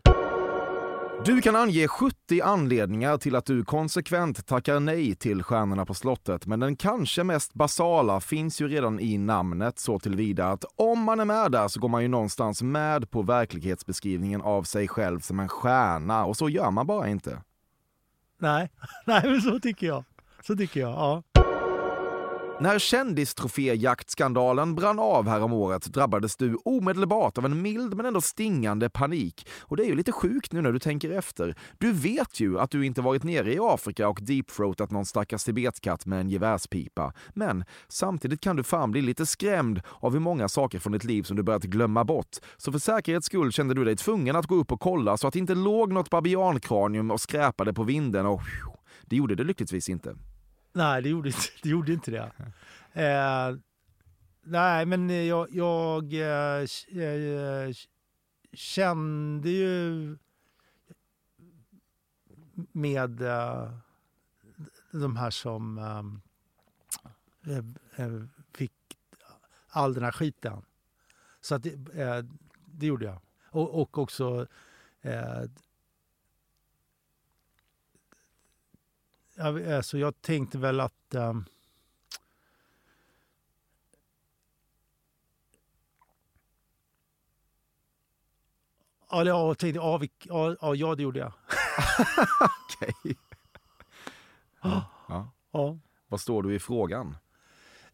Du 1.24 1.40
kan 1.40 1.56
ange 1.56 1.88
70 1.88 2.40
anledningar 2.40 3.18
till 3.18 3.36
att 3.36 3.46
du 3.46 3.64
konsekvent 3.64 4.46
tackar 4.46 4.80
nej 4.80 5.14
till 5.14 5.42
Stjärnorna 5.42 5.86
på 5.86 5.94
slottet, 5.94 6.46
men 6.46 6.60
den 6.60 6.76
kanske 6.76 7.24
mest 7.24 7.54
basala 7.54 8.20
finns 8.20 8.60
ju 8.60 8.68
redan 8.68 9.00
i 9.00 9.18
namnet 9.18 9.78
så 9.78 9.98
tillvida 9.98 10.46
att 10.46 10.64
om 10.76 11.02
man 11.02 11.20
är 11.20 11.24
med 11.24 11.52
där 11.52 11.68
så 11.68 11.80
går 11.80 11.88
man 11.88 12.02
ju 12.02 12.08
någonstans 12.08 12.62
med 12.62 13.10
på 13.10 13.22
verklighetsbeskrivningen 13.22 14.42
av 14.42 14.62
sig 14.62 14.88
själv 14.88 15.20
som 15.20 15.40
en 15.40 15.48
stjärna 15.48 16.24
och 16.24 16.36
så 16.36 16.48
gör 16.48 16.70
man 16.70 16.86
bara 16.86 17.08
inte. 17.08 17.42
Nej, 18.40 18.70
nej 19.06 19.22
men 19.24 19.40
så 19.40 19.60
tycker 19.60 19.86
jag. 19.86 20.04
Så 20.42 20.56
tycker 20.56 20.80
jag, 20.80 20.90
ja. 20.90 21.22
När 22.60 22.78
kändistroféjaktskandalen 22.78 24.74
brann 24.74 24.98
av 24.98 25.28
häromåret 25.28 25.86
drabbades 25.86 26.36
du 26.36 26.56
omedelbart 26.64 27.38
av 27.38 27.44
en 27.44 27.62
mild 27.62 27.96
men 27.96 28.06
ändå 28.06 28.20
stingande 28.20 28.90
panik. 28.90 29.48
Och 29.60 29.76
det 29.76 29.84
är 29.84 29.86
ju 29.86 29.94
lite 29.94 30.12
sjukt 30.12 30.52
nu 30.52 30.60
när 30.60 30.72
du 30.72 30.78
tänker 30.78 31.10
efter. 31.10 31.54
Du 31.78 31.92
vet 31.92 32.40
ju 32.40 32.58
att 32.58 32.70
du 32.70 32.86
inte 32.86 33.00
varit 33.00 33.22
nere 33.22 33.54
i 33.54 33.58
Afrika 33.60 34.08
och 34.08 34.18
deepthroatat 34.22 34.90
någon 34.90 35.06
stackars 35.06 35.44
tibetkatt 35.44 36.06
med 36.06 36.20
en 36.20 36.28
gevärspipa. 36.28 37.12
Men 37.34 37.64
samtidigt 37.88 38.40
kan 38.40 38.56
du 38.56 38.62
fan 38.62 38.90
bli 38.90 39.02
lite 39.02 39.26
skrämd 39.26 39.80
av 40.00 40.12
hur 40.12 40.20
många 40.20 40.48
saker 40.48 40.78
från 40.78 40.92
ditt 40.92 41.04
liv 41.04 41.22
som 41.22 41.36
du 41.36 41.42
börjat 41.42 41.64
glömma 41.64 42.04
bort. 42.04 42.36
Så 42.56 42.72
för 42.72 42.78
säkerhets 42.78 43.26
skull 43.26 43.52
kände 43.52 43.74
du 43.74 43.84
dig 43.84 43.96
tvungen 43.96 44.36
att 44.36 44.46
gå 44.46 44.54
upp 44.54 44.72
och 44.72 44.80
kolla 44.80 45.16
så 45.16 45.26
att 45.26 45.32
det 45.32 45.38
inte 45.38 45.54
låg 45.54 45.92
något 45.92 46.10
babiankranium 46.10 47.10
och 47.10 47.20
skräpade 47.20 47.72
på 47.72 47.82
vinden 47.82 48.26
och 48.26 48.42
det 49.02 49.16
gjorde 49.16 49.34
det 49.34 49.44
lyckligtvis 49.44 49.88
inte. 49.88 50.14
Nej, 50.78 51.02
det 51.02 51.08
gjorde, 51.08 51.28
inte- 51.28 51.48
det 51.62 51.68
gjorde 51.68 51.92
inte 51.92 52.10
det. 52.10 52.32
Eh, 52.92 53.56
nej, 54.42 54.86
men 54.86 55.26
jag, 55.26 55.48
jag 55.50 56.12
eh, 56.14 56.66
eh 57.04 57.74
kände 58.52 59.50
ju 59.50 60.16
med 62.72 63.22
eh, 63.22 63.70
de 64.90 65.16
här 65.16 65.30
som 65.30 65.78
eh, 65.78 66.02
eh, 67.52 67.64
eh, 67.96 68.22
fick 68.54 68.98
all 69.68 69.94
den 69.94 70.04
här 70.04 70.12
skiten. 70.12 70.62
Så 71.40 71.54
att 71.54 71.62
det, 71.62 72.02
eh, 72.02 72.24
det 72.66 72.86
gjorde 72.86 73.04
jag. 73.04 73.20
Och, 73.50 73.82
och 73.82 73.98
också 73.98 74.46
jag, 79.38 79.72
alltså 79.72 79.98
jag 79.98 80.22
tänkte 80.22 80.58
väl 80.58 80.80
att... 80.80 81.14
ehm, 81.14 81.44
Ja, 89.10 89.24
jag 89.24 89.58
tänkte, 89.58 89.78
ja, 89.78 89.98
vi, 89.98 90.10
ja, 90.24 90.74
ja, 90.74 90.94
det 90.94 91.02
gjorde 91.02 91.18
jag. 91.18 91.32
Okej. 92.40 93.16
Ja. 94.62 94.84
Ja. 95.08 95.30
Ja. 95.52 95.78
Vad 96.08 96.20
står 96.20 96.42
du 96.42 96.54
i 96.54 96.58
frågan? 96.58 97.16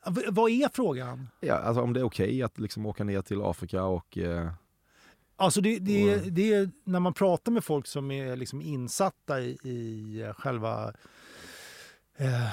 V- 0.06 0.24
Vad 0.30 0.50
är 0.50 0.68
frågan? 0.74 1.28
Ja, 1.40 1.54
alltså 1.54 1.82
om 1.82 1.92
det 1.92 2.00
är 2.00 2.04
okej 2.04 2.42
att 2.42 2.58
liksom 2.58 2.86
åka 2.86 3.04
ner 3.04 3.22
till 3.22 3.42
Afrika 3.42 3.84
och... 3.84 4.18
Eh, 4.18 4.50
Alltså 5.36 5.60
det, 5.60 5.78
det, 5.78 6.16
Och- 6.16 6.32
det 6.32 6.52
är 6.54 6.70
när 6.84 7.00
man 7.00 7.14
pratar 7.14 7.52
med 7.52 7.64
folk 7.64 7.86
som 7.86 8.10
är 8.10 8.36
liksom 8.36 8.60
insatta 8.62 9.40
i, 9.40 9.50
i 9.62 10.32
själva 10.38 10.92
eh, 12.16 12.48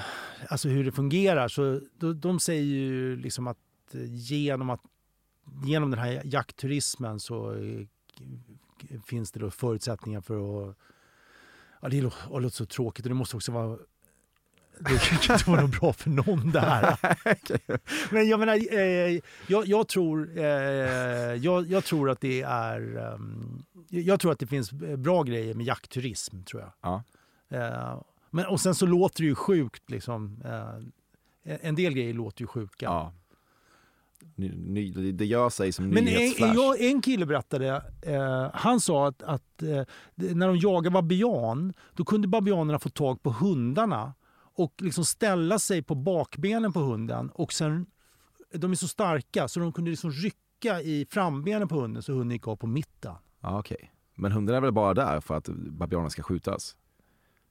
alltså 0.48 0.68
hur 0.68 0.84
det 0.84 0.92
fungerar. 0.92 1.48
Så 1.48 1.80
de, 1.98 2.20
de 2.20 2.40
säger 2.40 2.62
ju 2.62 3.16
liksom 3.16 3.46
att 3.46 3.58
eh, 3.94 4.00
genom, 4.04 4.70
att 4.70 4.80
genom 5.64 5.90
den 5.90 6.00
här 6.00 6.22
jaktturismen 6.24 7.20
så 7.20 7.52
eh, 7.54 7.86
finns 9.06 9.32
det 9.32 9.40
då 9.40 9.50
förutsättningar 9.50 10.20
för 10.20 10.68
att... 10.70 10.76
Ja, 11.82 11.88
det 11.88 12.00
lå- 12.00 12.34
det 12.34 12.40
låter 12.40 12.56
så 12.56 12.66
tråkigt 12.66 13.04
och 13.04 13.08
det 13.08 13.14
måste 13.14 13.36
också 13.36 13.52
vara... 13.52 13.78
Det 14.78 14.98
kan 15.22 15.36
inte 15.36 15.50
vara 15.50 15.60
något 15.60 15.80
bra 15.80 15.92
för 15.92 16.10
någon 16.10 16.50
där. 16.50 16.96
Men 18.14 18.28
jag 18.28 18.40
menar, 18.40 18.74
eh, 18.78 19.20
jag, 19.46 19.66
jag, 19.66 19.88
tror, 19.88 20.38
eh, 20.38 20.44
jag, 21.34 21.66
jag 21.66 21.84
tror 21.84 22.10
att 22.10 22.20
det 22.20 22.42
är... 22.42 22.96
ehm, 23.14 23.62
jag 23.88 24.20
tror 24.20 24.32
att 24.32 24.38
det 24.38 24.46
finns 24.46 24.72
bra 24.72 25.22
grejer 25.22 25.54
med 25.54 25.66
jaktturism, 25.66 26.42
tror 26.42 26.62
jag. 26.62 26.72
Ja. 26.80 27.02
Men, 28.34 28.46
och 28.46 28.60
sen 28.60 28.74
så 28.74 28.86
låter 28.86 29.22
det 29.22 29.26
ju 29.28 29.34
sjukt, 29.34 29.90
liksom. 29.90 30.42
Eh, 30.44 31.58
en 31.62 31.74
del 31.74 31.92
grejer 31.92 32.14
låter 32.14 32.40
ju 32.42 32.46
sjuka. 32.46 32.86
ja. 32.86 33.12
Ny, 34.36 35.12
det 35.12 35.24
gör 35.26 35.50
sig 35.50 35.72
som 35.72 35.88
Men 35.88 35.98
en, 35.98 36.04
nyhetsflash. 36.04 36.54
jag, 36.54 36.80
en 36.80 37.02
kille 37.02 37.26
berättade, 37.26 37.82
eh, 38.02 38.50
han 38.54 38.80
sa 38.80 39.08
att, 39.08 39.22
att 39.22 39.62
eh, 39.62 39.82
när 40.14 40.46
de 40.46 40.56
jagar 40.56 40.90
babian, 40.90 41.72
då 41.92 42.04
kunde 42.04 42.28
babianerna 42.28 42.78
få 42.78 42.88
tag 42.88 43.22
på 43.22 43.30
hundarna 43.32 44.14
och 44.54 44.74
liksom 44.78 45.04
ställa 45.04 45.58
sig 45.58 45.82
på 45.82 45.94
bakbenen 45.94 46.72
på 46.72 46.80
hunden. 46.80 47.30
Och 47.30 47.52
sen, 47.52 47.86
de 48.54 48.70
är 48.70 48.74
så 48.74 48.88
starka 48.88 49.48
så 49.48 49.60
de 49.60 49.72
kunde 49.72 49.90
liksom 49.90 50.10
rycka 50.10 50.80
i 50.80 51.06
frambenen 51.10 51.68
på 51.68 51.80
hunden 51.80 52.02
så 52.02 52.12
hunden 52.12 52.30
gick 52.30 52.48
av 52.48 52.56
på 52.56 52.66
mitten. 52.66 53.14
Ja, 53.40 53.58
okej. 53.58 53.92
Men 54.14 54.32
hunden 54.32 54.54
är 54.56 54.60
väl 54.60 54.72
bara 54.72 54.94
där 54.94 55.20
för 55.20 55.34
att 55.36 55.48
babianen 55.48 56.10
ska 56.10 56.22
skjutas? 56.22 56.76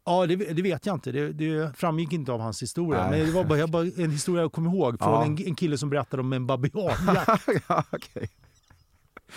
Ja, 0.05 0.25
det, 0.27 0.35
det 0.35 0.61
vet 0.61 0.85
jag 0.85 0.95
inte. 0.95 1.11
Det, 1.11 1.33
det 1.33 1.77
framgick 1.77 2.13
inte 2.13 2.31
av 2.31 2.39
hans 2.39 2.61
historia. 2.61 3.07
Nej. 3.09 3.17
Men 3.19 3.27
det 3.27 3.33
var 3.33 3.43
bara, 3.43 3.67
bara 3.67 3.83
en 3.97 4.11
historia 4.11 4.41
jag 4.41 4.51
kommer 4.51 4.69
ihåg 4.69 4.99
från 4.99 5.13
Ja. 5.13 5.23
en, 5.25 5.37
en 5.47 5.55
kille 5.55 5.77
som 5.77 5.89
berättade 5.89 6.21
om 6.21 6.33
en 6.33 6.47
babian. 6.47 6.91
ja, 7.67 7.83
okej. 7.91 8.29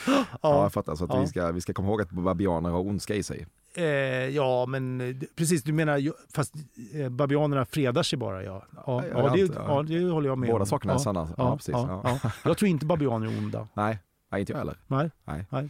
Ja, 0.06 0.24
ja, 0.42 0.62
jag 0.62 0.72
fattar. 0.72 0.94
Så 0.94 1.04
att 1.04 1.10
Ja. 1.14 1.20
vi, 1.20 1.26
ska, 1.26 1.52
vi 1.52 1.60
ska 1.60 1.72
komma 1.72 1.88
ihåg 1.88 2.02
att 2.02 2.10
babianer 2.10 2.70
har 2.70 2.80
ondska 2.80 3.14
i 3.14 3.22
sig. 3.22 3.46
eh, 3.74 3.84
ja, 4.28 4.66
men 4.66 5.20
precis. 5.36 5.62
Du 5.62 5.72
menar, 5.72 6.12
fast 6.34 6.54
eh, 6.94 7.08
babianerna 7.08 7.64
fredar 7.64 8.02
sig 8.02 8.18
bara. 8.18 8.42
Ja, 8.42 8.64
ja, 8.86 9.04
Ja, 9.14 9.28
det, 9.34 9.40
ja. 9.40 9.48
ja 9.68 9.82
det 9.82 10.04
håller 10.10 10.28
jag 10.28 10.38
med 10.38 10.48
Båda 10.50 10.60
om. 10.62 10.66
sakerna 10.66 10.94
är 10.94 10.98
sanna. 10.98 11.28
Ja, 11.36 11.56
precis. 11.56 11.72
Ja, 11.72 12.00
Ja. 12.04 12.18
ja. 12.22 12.30
Jag 12.44 12.58
tror 12.58 12.68
inte 12.68 12.86
babianer 12.86 13.26
är 13.26 13.38
onda. 13.38 13.68
Nej. 13.74 13.98
Nej, 14.30 14.40
inte 14.40 14.52
jag 14.52 14.58
heller. 14.58 14.76
Nej. 14.86 15.10
Nej. 15.24 15.46
Nej. 15.50 15.68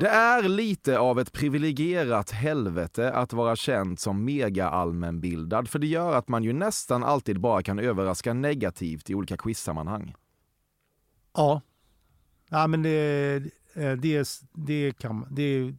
Det 0.00 0.08
är 0.08 0.42
lite 0.48 0.98
av 0.98 1.20
ett 1.20 1.32
privilegierat 1.32 2.30
helvete 2.30 3.12
att 3.12 3.32
vara 3.32 3.56
känd 3.56 3.98
som 3.98 4.24
mega 4.24 4.68
allmänbildad 4.68 5.68
för 5.68 5.78
det 5.78 5.86
gör 5.86 6.16
att 6.16 6.28
man 6.28 6.44
ju 6.44 6.52
nästan 6.52 7.04
alltid 7.04 7.40
bara 7.40 7.62
kan 7.62 7.78
överraska 7.78 8.34
negativt 8.34 9.10
i 9.10 9.14
olika 9.14 9.36
quizsammanhang. 9.36 10.14
Ja. 11.34 11.60
Ja, 12.48 12.66
men 12.66 12.82
det, 12.82 13.34
eh, 13.74 13.92
det, 13.92 14.28
det 14.52 14.98
kan. 14.98 15.26
Det, 15.30 15.74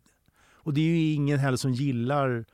och 0.53 0.73
det 0.73 0.81
är 0.81 0.85
ju 0.85 1.13
ingen 1.13 1.39
heller 1.39 1.57
som 1.57 1.71
gillar 1.71 2.45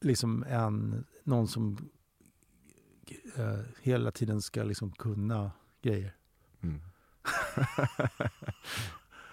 liksom 0.00 0.44
en, 0.48 1.04
någon 1.24 1.48
som 1.48 1.90
eh, 3.36 3.60
hela 3.82 4.10
tiden 4.10 4.42
ska 4.42 4.62
liksom 4.62 4.92
kunna 4.92 5.50
grejer. 5.82 6.14
Mm. 6.62 6.80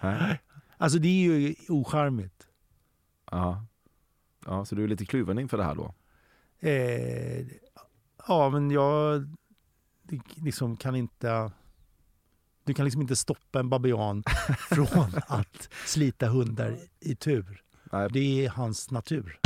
Nej. 0.00 0.40
Alltså 0.76 0.98
det 0.98 1.08
är 1.08 1.38
ju 1.38 1.54
ocharmigt. 1.68 2.46
Ja. 3.30 3.66
ja, 4.46 4.64
så 4.64 4.74
du 4.74 4.84
är 4.84 4.88
lite 4.88 5.06
kluven 5.06 5.38
inför 5.38 5.56
det 5.56 5.64
här 5.64 5.74
då? 5.74 5.94
Eh, 6.68 7.46
ja, 8.28 8.50
men 8.50 8.70
jag 8.70 9.28
liksom 10.36 10.76
kan 10.76 10.96
inte... 10.96 11.52
Du 12.64 12.74
kan 12.74 12.84
liksom 12.84 13.02
inte 13.02 13.16
stoppa 13.16 13.60
en 13.60 13.68
babian 13.68 14.22
från 14.58 15.10
att 15.26 15.68
slita 15.86 16.28
hundar 16.28 16.76
i 17.00 17.14
tur. 17.14 17.62
Nej. 17.92 18.08
Det 18.12 18.44
är 18.44 18.50
hans 18.50 18.90
natur. 18.90 19.40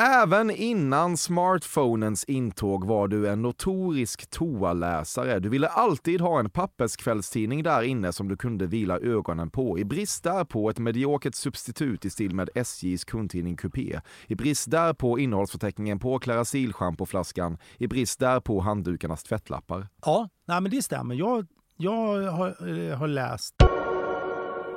Även 0.00 0.50
innan 0.50 1.16
smartphonens 1.16 2.24
intåg 2.24 2.84
var 2.84 3.08
du 3.08 3.28
en 3.28 3.42
notorisk 3.42 4.30
toaläsare. 4.30 5.38
Du 5.38 5.48
ville 5.48 5.68
alltid 5.68 6.20
ha 6.20 6.40
en 6.40 6.50
papperskvällstidning 6.50 7.62
där 7.62 7.82
inne 7.82 8.12
som 8.12 8.28
du 8.28 8.36
kunde 8.36 8.66
vila 8.66 8.98
ögonen 8.98 9.50
på. 9.50 9.78
I 9.78 9.84
brist 9.84 10.24
därpå 10.24 10.70
ett 10.70 10.78
mediokert 10.78 11.34
substitut 11.34 12.04
i 12.04 12.10
stil 12.10 12.34
med 12.34 12.50
SJs 12.54 13.04
kundtidning 13.04 13.56
Coupé. 13.56 14.00
I 14.26 14.34
brist 14.34 14.70
därpå 14.70 15.18
innehållsförteckningen 15.18 15.98
på 15.98 16.18
Clarasil-schampoflaskan. 16.18 17.58
I 17.78 17.86
brist 17.86 18.20
därpå 18.20 18.60
handdukarnas 18.60 19.22
tvättlappar. 19.22 19.88
Ja, 20.04 20.28
nej, 20.46 20.60
men 20.60 20.70
det 20.70 20.82
stämmer. 20.82 21.14
Jag, 21.14 21.46
jag 21.76 22.32
har, 22.32 22.48
eh, 22.68 22.98
har 22.98 23.08
läst. 23.08 23.54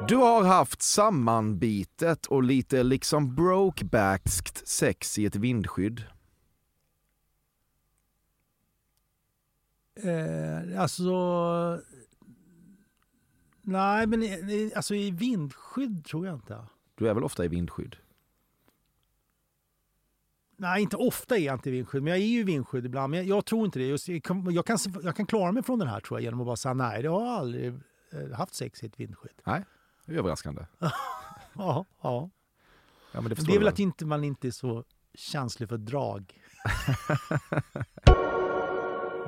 Du 0.08 0.16
har 0.16 0.44
haft 0.44 0.82
sammanbitet 0.82 2.26
och 2.26 2.44
lite 2.44 2.84
liksom 2.84 3.36
brokebackskt 3.36 4.68
sex 4.68 5.20
i 5.20 5.26
ett 5.26 5.36
vindskydd. 5.36 6.04
Eh, 9.96 10.82
alltså... 10.82 11.12
Nej, 13.62 14.08
men 14.08 14.24
alltså 14.76 14.96
i 14.96 15.12
vindskydd 15.12 16.06
tror 16.06 16.26
jag 16.26 16.36
inte. 16.36 16.66
Du 16.96 17.10
är 17.10 17.14
väl 17.14 17.24
ofta 17.24 17.46
i 17.46 17.48
vindskydd? 17.48 17.96
Nej, 20.58 20.82
inte 20.82 20.98
ofta 20.98 21.38
är 21.38 21.42
jag 21.42 21.56
inte 21.56 21.70
i 21.70 21.72
vindskydd, 21.72 22.04
men 22.04 22.12
jag 22.12 22.22
är 22.22 22.26
ju 22.26 22.40
i 22.40 22.44
vindskydd 22.44 22.86
ibland. 22.86 23.12
Men 23.12 23.20
jag, 23.20 23.38
jag 23.38 23.46
tror 23.46 23.66
inte 23.66 23.80
det. 23.80 23.86
Just, 23.86 24.08
jag, 24.08 24.24
kan, 24.24 24.54
jag, 24.54 24.66
kan, 24.66 24.78
jag 25.04 25.16
kan 25.16 25.26
klara 25.26 25.52
mig 25.52 25.64
från 25.64 25.80
den 25.80 25.88
här 25.88 26.00
tror 26.00 26.20
jag 26.20 26.24
genom 26.24 26.40
att 26.40 26.46
bara 26.46 26.56
säga 26.56 26.74
nej, 26.74 27.02
det 27.02 27.10
har 27.10 27.26
jag 27.26 27.34
aldrig 27.34 27.68
eh, 28.12 28.32
haft 28.38 28.56
sex 28.56 28.84
i 28.84 28.86
ett 28.86 29.00
vindskydd. 29.00 29.42
Nej, 29.44 29.64
överraskande. 30.18 30.66
Ja, 31.54 31.86
ja. 32.02 32.30
Ja, 33.12 33.22
men 33.22 33.30
det, 33.30 33.36
Men 33.38 33.46
det 33.46 33.56
är 33.56 33.60
väl 33.60 33.68
att 33.68 33.80
inte, 33.80 34.06
man 34.06 34.24
inte 34.24 34.48
är 34.48 34.52
så 34.52 34.84
känslig 35.16 35.70
för 35.70 35.78
drag. 35.78 36.34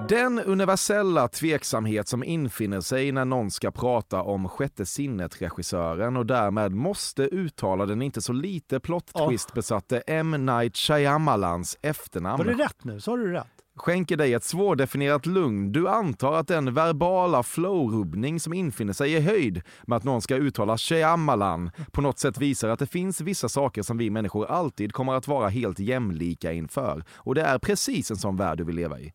Den 0.10 0.40
universella 0.40 1.28
tveksamhet 1.28 2.08
som 2.08 2.24
infinner 2.24 2.82
sig 2.82 3.12
när 3.12 3.26
någon 3.26 3.52
ska 3.52 3.72
prata 3.72 4.22
om 4.22 4.50
sjätte 4.50 4.86
sinnet-regissören 4.86 6.18
och 6.18 6.26
därmed 6.26 6.72
måste 6.72 7.24
uttala 7.24 7.86
den 7.86 8.02
inte 8.02 8.22
så 8.22 8.34
lite 8.34 8.80
plot 8.80 9.12
Ja. 9.14 9.28
twist-besatte 9.30 10.04
M. 10.08 10.46
Night 10.46 10.78
Shyamalans 10.78 11.78
efternamn 11.82 12.46
Var 12.46 12.54
det 12.54 12.64
rätt 12.64 12.84
nu? 12.84 13.00
Har 13.06 13.18
du 13.18 13.32
rätt? 13.32 13.48
Skänker 13.76 14.18
dig 14.18 14.34
ett 14.34 14.44
svårdefinierat 14.44 15.26
lugn. 15.26 15.72
Du 15.72 15.88
antar 15.88 16.34
att 16.34 16.48
den 16.48 16.74
verbala 16.74 17.44
flow-rubbning 17.44 18.40
som 18.40 18.54
infinner 18.54 18.94
sig 18.94 19.14
i 19.14 19.20
höjd 19.20 19.62
med 19.88 19.98
att 19.98 20.04
någon 20.04 20.22
ska 20.22 20.36
uttala 20.36 20.78
Shyamalan 20.78 21.72
på 21.92 22.02
något 22.02 22.20
sätt 22.20 22.38
visar 22.38 22.70
att 22.70 22.80
det 22.80 22.88
finns 22.88 23.22
vissa 23.22 23.50
saker 23.50 23.82
som 23.82 23.98
vi 23.98 24.10
människor 24.10 24.46
alltid 24.46 24.94
kommer 24.94 25.14
att 25.14 25.28
vara 25.28 25.50
helt 25.50 25.80
jämlika 25.80 26.52
inför. 26.52 27.04
Och 27.14 27.36
det 27.36 27.42
är 27.42 27.60
precis 27.60 28.12
en 28.12 28.18
sån 28.18 28.38
värld 28.38 28.58
du 28.58 28.64
vill 28.64 28.76
leva 28.76 29.00
i. 29.00 29.14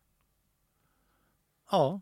Ja. 1.70 2.00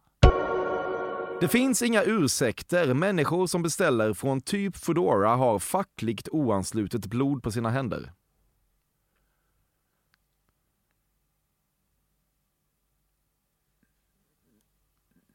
Det 1.41 1.49
finns 1.49 1.83
inga 1.83 2.03
ursäkter. 2.03 2.95
Människor 2.95 3.47
som 3.47 3.63
beställer 3.63 4.15
från 4.15 4.41
typ 4.41 4.77
Foodora 4.77 5.37
har 5.37 5.59
fackligt 5.59 6.29
oanslutet 6.33 7.07
blod 7.07 7.43
på 7.43 7.51
sina 7.51 7.71
händer. 7.71 8.13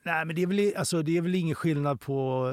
Nej, 0.04 0.26
men 0.26 0.36
det 0.36 0.42
är, 0.42 0.48
väl, 0.48 0.74
alltså, 0.78 1.02
det 1.02 1.18
är 1.18 1.22
väl 1.22 1.36
ingen 1.36 1.56
skillnad 1.56 2.02
på 2.02 2.46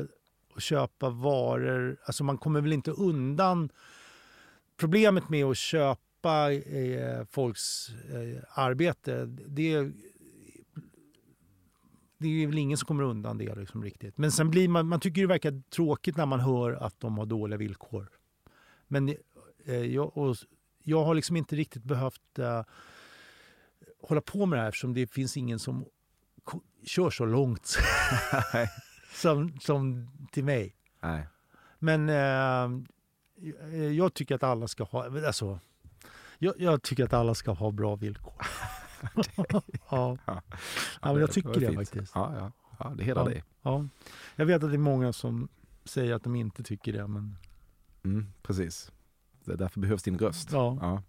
att 0.54 0.62
köpa 0.62 1.10
varor. 1.10 1.96
Alltså, 2.04 2.24
man 2.24 2.38
kommer 2.38 2.60
väl 2.60 2.72
inte 2.72 2.90
undan... 2.90 3.70
Problemet 4.76 5.28
med 5.28 5.44
att 5.44 5.56
köpa 5.56 6.52
eh, 6.52 7.24
folks 7.24 7.88
eh, 7.88 8.42
arbete, 8.58 9.26
det, 9.26 9.90
det 12.18 12.42
är 12.42 12.46
väl 12.46 12.58
ingen 12.58 12.78
som 12.78 12.86
kommer 12.86 13.02
undan 13.02 13.38
det 13.38 13.54
liksom, 13.54 13.84
riktigt. 13.84 14.18
Men 14.18 14.32
sen 14.32 14.50
blir 14.50 14.68
man, 14.68 14.88
man 14.88 15.00
tycker 15.00 15.20
det 15.20 15.26
verkar 15.26 15.62
tråkigt 15.70 16.16
när 16.16 16.26
man 16.26 16.40
hör 16.40 16.72
att 16.72 17.00
de 17.00 17.18
har 17.18 17.26
dåliga 17.26 17.56
villkor. 17.56 18.08
Men 18.88 19.08
eh, 19.64 19.74
jag, 19.74 20.16
och, 20.16 20.36
jag 20.82 21.04
har 21.04 21.14
liksom 21.14 21.36
inte 21.36 21.56
riktigt 21.56 21.84
behövt 21.84 22.38
eh, 22.38 22.62
hålla 24.02 24.20
på 24.20 24.46
med 24.46 24.58
det 24.58 24.60
här 24.60 24.68
eftersom 24.68 24.94
det 24.94 25.06
finns 25.06 25.36
ingen 25.36 25.58
som 25.58 25.84
kör 26.84 27.10
så 27.10 27.24
långt 27.24 27.66
som, 29.14 29.58
som 29.60 30.08
till 30.32 30.44
mig. 30.44 30.74
Nej. 31.00 31.26
Men 31.78 32.08
eh, 32.08 32.82
jag 33.82 34.14
tycker 34.14 34.34
att 34.34 34.42
alla 34.42 34.68
ska 34.68 34.84
ha... 34.84 35.26
Alltså, 35.26 35.60
jag, 36.38 36.54
jag 36.58 36.82
tycker 36.82 37.04
att 37.04 37.12
alla 37.12 37.34
ska 37.34 37.50
ha 37.52 37.70
bra 37.70 37.96
villkor. 37.96 38.34
ja. 39.90 40.16
ja, 40.26 40.42
men 41.02 41.16
jag 41.20 41.32
tycker 41.32 41.54
det 41.60 41.60
fint. 41.66 41.74
faktiskt. 41.74 42.12
Ja, 42.14 42.34
ja. 42.38 42.52
ja 42.78 42.94
det 42.96 43.04
hedrar 43.04 43.22
Ja. 43.22 43.28
dig. 43.28 43.44
Ja. 43.62 43.84
Jag 44.36 44.46
vet 44.46 44.62
att 44.64 44.70
det 44.70 44.76
är 44.76 44.78
många 44.78 45.12
som 45.12 45.48
säger 45.84 46.14
att 46.14 46.22
de 46.24 46.36
inte 46.36 46.62
tycker 46.62 46.92
det, 46.92 47.06
men 47.06 47.36
Mm, 48.04 48.26
precis. 48.42 48.92
Det 49.44 49.52
är 49.52 49.56
därför 49.56 49.80
behövs 49.80 50.02
din 50.02 50.18
röst. 50.18 50.48
ja. 50.52 50.78
Ja. 50.80 51.02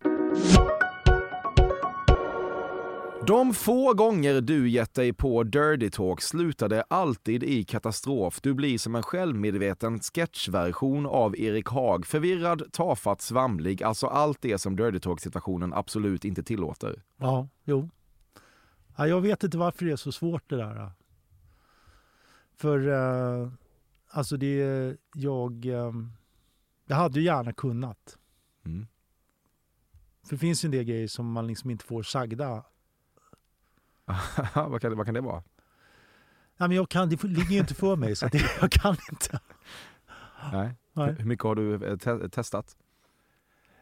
De 3.29 3.53
få 3.53 3.93
gånger 3.93 4.41
du 4.41 4.69
gett 4.69 4.93
dig 4.93 5.13
på 5.13 5.43
Dirty 5.43 5.89
Talk 5.89 6.21
slutade 6.21 6.83
alltid 6.87 7.43
i 7.43 7.63
katastrof. 7.63 8.41
Du 8.41 8.53
blir 8.53 8.77
som 8.77 8.95
en 8.95 9.03
självmedveten 9.03 9.99
sketchversion 9.99 11.05
av 11.05 11.37
Erik 11.37 11.67
Haag. 11.67 12.05
Förvirrad, 12.05 12.63
tafatt, 12.71 13.21
svamlig. 13.21 13.83
Alltså 13.83 14.07
allt 14.07 14.41
det 14.41 14.57
som 14.57 14.75
Dirty 14.75 14.99
Talk-situationen 14.99 15.73
absolut 15.73 16.25
inte 16.25 16.43
tillåter. 16.43 17.03
Ja, 17.17 17.47
jo. 17.63 17.89
Ja, 18.97 19.07
jag 19.07 19.21
vet 19.21 19.43
inte 19.43 19.57
varför 19.57 19.85
det 19.85 19.91
är 19.91 19.95
så 19.95 20.11
svårt 20.11 20.49
det 20.49 20.57
där. 20.57 20.91
För 22.55 22.87
eh, 22.87 23.49
alltså 24.09 24.37
det, 24.37 24.97
jag, 25.15 25.65
eh, 25.65 25.93
jag 26.85 26.95
hade 26.95 27.19
ju 27.19 27.25
gärna 27.25 27.53
kunnat. 27.53 28.17
Mm. 28.65 28.87
För 30.23 30.35
det 30.35 30.39
finns 30.39 30.65
ju 30.65 30.67
en 30.67 30.71
del 30.71 30.83
grejer 30.83 31.07
som 31.07 31.31
man 31.31 31.47
liksom 31.47 31.69
inte 31.69 31.85
får 31.85 32.03
sagda. 32.03 32.63
Vad, 34.55 34.81
kan, 34.81 34.97
vad 34.97 35.05
kan 35.05 35.13
det 35.13 35.21
vara? 35.21 35.43
Nej, 36.57 36.67
men 36.69 36.71
jag 36.71 36.89
kan, 36.89 37.09
det 37.09 37.23
ligger 37.23 37.51
ju 37.51 37.59
inte 37.59 37.73
för 37.75 37.95
mig 37.95 38.15
så 38.15 38.27
det, 38.27 38.41
jag 38.61 38.71
kan 38.71 38.95
inte. 39.11 39.39
Nej. 40.53 40.75
Nej. 40.93 41.15
Hur 41.17 41.25
mycket 41.25 41.43
har 41.43 41.55
du 41.55 41.85
eh, 41.87 41.97
te- 41.97 42.29
testat? 42.29 42.77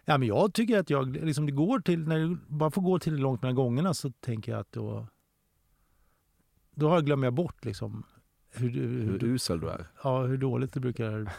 Ja, 0.05 0.17
men 0.17 0.27
jag 0.27 0.53
tycker 0.53 0.79
att 0.79 0.89
jag, 0.89 1.07
liksom 1.15 1.45
det 1.45 1.51
går 1.51 1.79
till, 1.79 2.07
när 2.07 2.19
det 2.19 2.37
bara 2.47 2.71
får 2.71 2.81
gå 2.81 2.99
till 2.99 3.15
långt 3.15 3.41
mellan 3.41 3.55
gångerna 3.55 3.93
så 3.93 4.11
tänker 4.11 4.51
jag 4.51 4.61
att 4.61 4.71
då, 4.71 5.07
då 6.71 6.89
har 6.89 6.95
jag 6.95 7.05
glömmer 7.05 7.27
jag 7.27 7.33
bort 7.33 7.65
liksom 7.65 8.03
hur, 8.49 8.69
hur, 8.69 9.05
Hur 9.11 9.23
usel 9.23 9.59
du 9.59 9.69
är? 9.69 9.87
ja, 10.03 10.21
hur 10.25 10.37
dåligt 10.37 10.73
det 10.73 10.79
brukar 10.79 11.33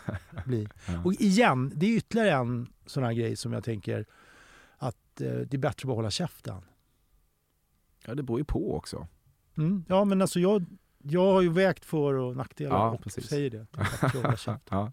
bli. 0.46 0.68
Ja. 0.88 1.03
Och 1.05 1.12
igen, 1.12 1.72
det 1.74 1.87
är 1.87 1.96
ytterligare 1.96 2.31
en 2.33 2.66
sån 2.87 3.03
här 3.05 3.12
grej 3.12 3.37
som 3.37 3.53
jag 3.53 3.64
tänker, 3.64 4.07
att 4.77 5.20
eh, 5.20 5.27
det 5.33 5.55
är 5.55 5.59
bättre 5.59 5.85
att 5.85 5.88
bara 5.88 5.96
hålla 5.96 6.11
käften. 6.11 6.62
Ja, 8.09 8.14
det 8.14 8.23
beror 8.23 8.38
ju 8.38 8.44
på 8.44 8.77
också. 8.77 9.07
Mm. 9.59 9.85
Ja, 9.88 10.05
men 10.05 10.23
alltså 10.23 10.40
jag, 10.40 10.64
jag 11.03 11.33
har 11.33 11.42
ju 11.42 11.49
vägt 11.49 11.85
för 11.85 12.14
och 12.14 12.37
nackdelar 12.37 12.77
Ja, 12.77 12.90
och 12.90 13.03
precis. 13.03 13.29
säger 13.29 13.51
det. 13.51 13.66
Ja. 14.71 14.92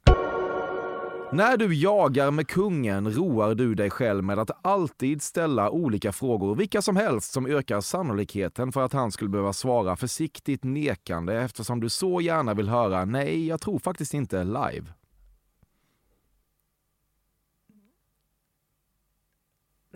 När 1.32 1.58
du 1.58 1.73
jagar 1.75 2.32
med 2.32 2.47
kungen 2.47 3.12
roar 3.12 3.56
du 3.56 3.75
dig 3.75 3.89
själv 3.89 4.23
med 4.23 4.39
att 4.39 4.51
alltid 4.62 5.21
ställa 5.21 5.69
olika 5.69 6.12
frågor, 6.12 6.56
vilka 6.56 6.82
som 6.82 6.95
helst, 6.95 7.32
som 7.32 7.45
ökar 7.45 7.82
sannolikheten 7.82 8.71
för 8.71 8.82
att 8.82 8.93
han 8.93 9.12
skulle 9.12 9.30
behöva 9.30 9.54
svara 9.54 9.95
försiktigt 9.95 10.63
nekande 10.63 11.34
eftersom 11.41 11.80
du 11.80 11.89
så 11.89 12.21
gärna 12.21 12.54
vill 12.54 12.69
höra 12.69 13.06
nej, 13.06 13.47
jag 13.47 13.62
tror 13.62 13.80
faktiskt 13.80 14.13
inte 14.13 14.43
live. 14.43 14.86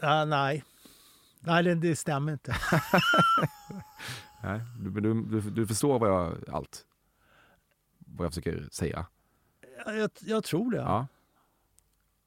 Ah, 0.02 0.26
nej, 0.26 0.64
nej 1.40 1.64
det, 1.64 1.76
det 1.76 1.96
stämmer 1.96 2.32
inte. 2.32 2.56
Nej, 4.44 4.62
du, 4.80 4.90
du, 5.02 5.14
du, 5.24 5.42
du 5.42 5.68
förstår 5.68 6.00
vad 6.00 6.10
jag, 6.10 6.50
allt 6.50 6.86
vad 8.00 8.26
jag 8.26 8.32
försöker 8.32 8.68
säga? 8.72 9.06
Jag, 9.86 10.10
jag 10.20 10.44
tror 10.44 10.72
det. 10.72 10.78
Ja. 10.78 11.08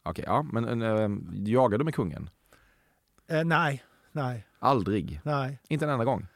Okej, 0.02 0.24
ja, 0.26 0.42
men 0.42 0.82
äh, 0.82 1.10
jagar 1.48 1.78
du 1.78 1.84
med 1.84 1.94
kungen? 1.94 2.30
Eh, 3.26 3.44
nej, 3.44 3.84
nej, 4.12 4.46
Aldrig? 4.58 5.20
nej, 5.24 5.60
Inte 5.68 5.84
en 5.84 5.90
enda 5.90 6.04
gång? 6.04 6.26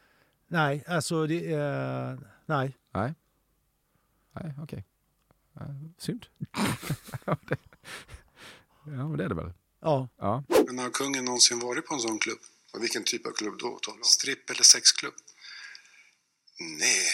nej. 0.49 0.85
Alltså 0.89 1.27
det 1.27 1.53
eh, 1.55 2.19
nej. 2.47 2.77
Nej. 2.93 3.15
Nej, 4.33 4.55
okej. 4.63 4.85
Ja, 5.53 5.61
synd. 5.99 6.27
ja, 7.25 7.37
det, 7.49 7.57
ja, 8.85 9.09
men 9.09 9.17
det 9.17 9.25
är 9.25 9.29
det 9.29 9.35
väl. 9.35 9.53
Ja. 9.81 10.09
Ja. 10.19 10.43
Men 10.67 10.79
har 10.79 10.91
kungen 10.91 11.25
någonsin 11.25 11.59
varit 11.59 11.87
på 11.87 11.95
en 11.95 12.01
sån 12.01 12.19
klubb? 12.19 12.39
Och 12.77 12.83
vilken 12.83 13.05
typ 13.05 13.27
av 13.27 13.33
klubb 13.33 13.59
då? 13.59 13.81
Stripp 14.03 14.51
eller 14.51 14.63
sexklubb? 14.63 15.15
Nej, 16.59 17.09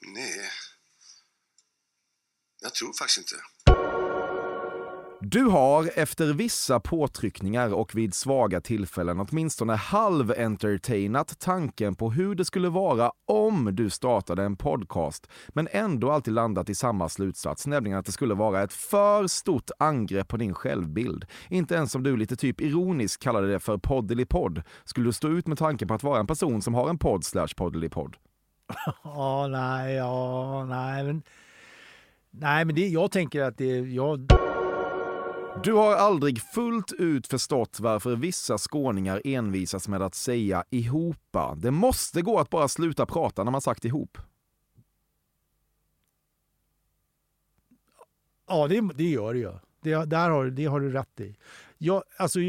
nej. 0.00 0.50
Jag 2.60 2.74
tror 2.74 2.92
faktiskt 2.92 3.18
inte. 3.18 3.36
Du 5.32 5.44
har 5.44 5.90
efter 5.96 6.32
vissa 6.32 6.80
påtryckningar 6.80 7.74
och 7.74 7.94
vid 7.94 8.14
svaga 8.14 8.60
tillfällen 8.60 9.20
åtminstone 9.20 9.74
halv-entertainat 9.74 11.38
tanken 11.38 11.94
på 11.94 12.10
hur 12.10 12.34
det 12.34 12.44
skulle 12.44 12.68
vara 12.68 13.12
om 13.26 13.68
du 13.72 13.90
startade 13.90 14.42
en 14.42 14.56
podcast, 14.56 15.30
men 15.48 15.68
ändå 15.70 16.10
alltid 16.10 16.34
landat 16.34 16.70
i 16.70 16.74
samma 16.74 17.08
slutsats, 17.08 17.66
nämligen 17.66 17.98
att 17.98 18.06
det 18.06 18.12
skulle 18.12 18.34
vara 18.34 18.62
ett 18.62 18.72
för 18.72 19.26
stort 19.26 19.70
angrepp 19.78 20.28
på 20.28 20.36
din 20.36 20.54
självbild. 20.54 21.24
Inte 21.48 21.74
ens 21.74 21.94
om 21.94 22.02
du 22.02 22.16
lite 22.16 22.36
typ 22.36 22.60
ironiskt 22.60 23.22
kallade 23.22 23.52
det 23.52 23.60
för 23.60 23.78
poddelipodd 23.78 24.62
skulle 24.84 25.06
du 25.06 25.12
stå 25.12 25.28
ut 25.28 25.46
med 25.46 25.58
tanken 25.58 25.88
på 25.88 25.94
att 25.94 26.02
vara 26.02 26.20
en 26.20 26.26
person 26.26 26.62
som 26.62 26.74
har 26.74 26.90
en 26.90 26.98
podd 26.98 27.24
slash 27.24 27.48
poddelipodd. 27.56 28.16
Ja, 29.04 29.46
nej, 29.46 29.94
ja, 29.94 30.64
nej, 30.64 31.04
men 31.04 31.22
nej, 32.30 32.64
men 32.64 32.74
det, 32.74 32.88
jag 32.88 33.10
tänker 33.10 33.42
att 33.42 33.58
det, 33.58 33.78
jag, 33.78 34.32
du 35.64 35.72
har 35.72 35.94
aldrig 35.96 36.42
fullt 36.42 36.92
ut 36.92 37.26
förstått 37.26 37.80
varför 37.80 38.16
vissa 38.16 38.58
skåningar 38.58 39.22
envisas 39.24 39.88
med 39.88 40.02
att 40.02 40.14
säga 40.14 40.64
ihopa. 40.70 41.54
Det 41.54 41.70
måste 41.70 42.22
gå 42.22 42.38
att 42.38 42.50
bara 42.50 42.68
sluta 42.68 43.06
prata 43.06 43.44
när 43.44 43.50
man 43.50 43.60
sagt 43.60 43.84
ihop. 43.84 44.18
ja, 48.52 48.68
det, 48.68 48.80
det 48.94 49.10
gör 49.10 49.34
det 49.34 49.40
ju. 49.40 49.52
Det, 49.82 50.04
där 50.04 50.30
har, 50.30 50.46
det 50.46 50.64
har 50.64 50.80
du 50.80 50.92
rätt 50.92 51.20
i. 51.20 51.36
Jag, 51.78 52.02
alltså, 52.16 52.40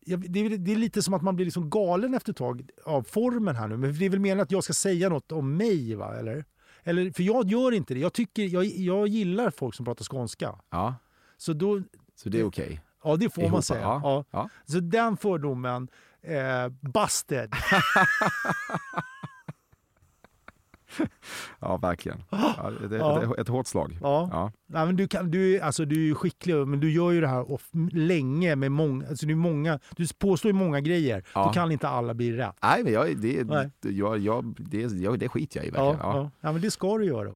jag, 0.00 0.32
det, 0.32 0.40
är, 0.40 0.58
det 0.58 0.72
är 0.72 0.76
lite 0.76 1.02
som 1.02 1.14
att 1.14 1.22
man 1.22 1.36
blir 1.36 1.44
liksom 1.46 1.70
galen 1.70 2.14
efter 2.14 2.32
ett 2.32 2.36
tag 2.36 2.68
av 2.84 3.02
formen 3.02 3.56
här 3.56 3.68
nu. 3.68 3.76
Men 3.76 3.98
det 3.98 4.04
är 4.04 4.10
väl 4.10 4.20
meningen 4.20 4.42
att 4.42 4.50
jag 4.50 4.64
ska 4.64 4.72
säga 4.72 5.08
något 5.08 5.32
om 5.32 5.56
mig, 5.56 5.94
va? 5.94 6.18
Eller? 6.18 6.44
Eller, 6.82 7.10
för 7.10 7.22
jag 7.22 7.50
gör 7.50 7.72
inte 7.72 7.94
det. 7.94 8.00
Jag, 8.00 8.12
tycker, 8.12 8.42
jag, 8.42 8.64
jag 8.64 9.08
gillar 9.08 9.50
folk 9.50 9.74
som 9.74 9.84
pratar 9.84 10.04
skånska. 10.04 10.58
Ja, 10.70 10.94
Så 11.36 11.52
då, 11.52 11.82
så 12.22 12.28
det 12.28 12.40
är 12.40 12.44
okej. 12.44 12.80
ja 13.04 13.16
det 13.16 13.30
får 13.30 13.42
Ihopa, 13.44 13.52
man 13.52 13.62
säga. 13.62 13.80
ja, 13.80 14.00
Ja. 14.04 14.24
ja. 14.30 14.48
Så 14.66 14.80
den 14.80 15.16
fördomen, 15.16 15.88
eh, 16.22 16.68
busted. 16.80 17.52
Ja, 21.60 21.76
verkligen. 21.76 22.22
Ja, 22.30 22.70
det, 22.90 22.96
Ja. 22.96 23.22
Ett, 23.22 23.38
ett 23.38 23.48
hårt 23.48 23.66
slag. 23.66 23.98
Ja. 24.02 24.28
Ja. 24.32 24.52
Nej, 24.66 24.86
men 24.86 24.96
du, 24.96 25.08
kan, 25.08 25.30
du, 25.30 25.60
alltså, 25.60 25.84
du 25.84 25.96
är 25.96 26.06
ju 26.06 26.14
skicklig, 26.14 26.54
men 26.54 26.80
du 26.80 26.92
gör 26.92 27.10
ju 27.10 27.20
det 27.20 27.28
här 27.28 27.52
of, 27.52 27.68
länge 27.92 28.56
med 28.56 28.72
många, 28.72 29.08
alltså, 29.08 29.26
är 29.26 29.34
många, 29.34 29.78
du 29.96 30.06
påstår 30.18 30.48
ju 30.48 30.52
många 30.52 30.80
grejer. 30.80 31.24
Ja. 31.34 31.44
Då 31.44 31.52
kan 31.52 31.72
inte 31.72 31.88
alla 31.88 32.14
bli 32.14 32.36
rätt. 32.36 32.56
Nej, 32.62 32.84
men 32.84 32.92
jag, 32.92 33.16
det, 33.16 33.44
Nej. 33.44 33.70
jag, 33.80 34.18
jag, 34.18 34.54
det, 34.58 34.78
jag, 34.80 35.18
det 35.18 35.28
skiter 35.28 35.58
jag 35.58 35.66
i 35.66 35.70
verkligen. 35.70 35.98
Ja. 36.02 36.16
ja. 36.16 36.30
ja, 36.40 36.52
men 36.52 36.60
det 36.62 36.70
ska 36.70 36.98
du 36.98 37.04
göra. 37.04 37.34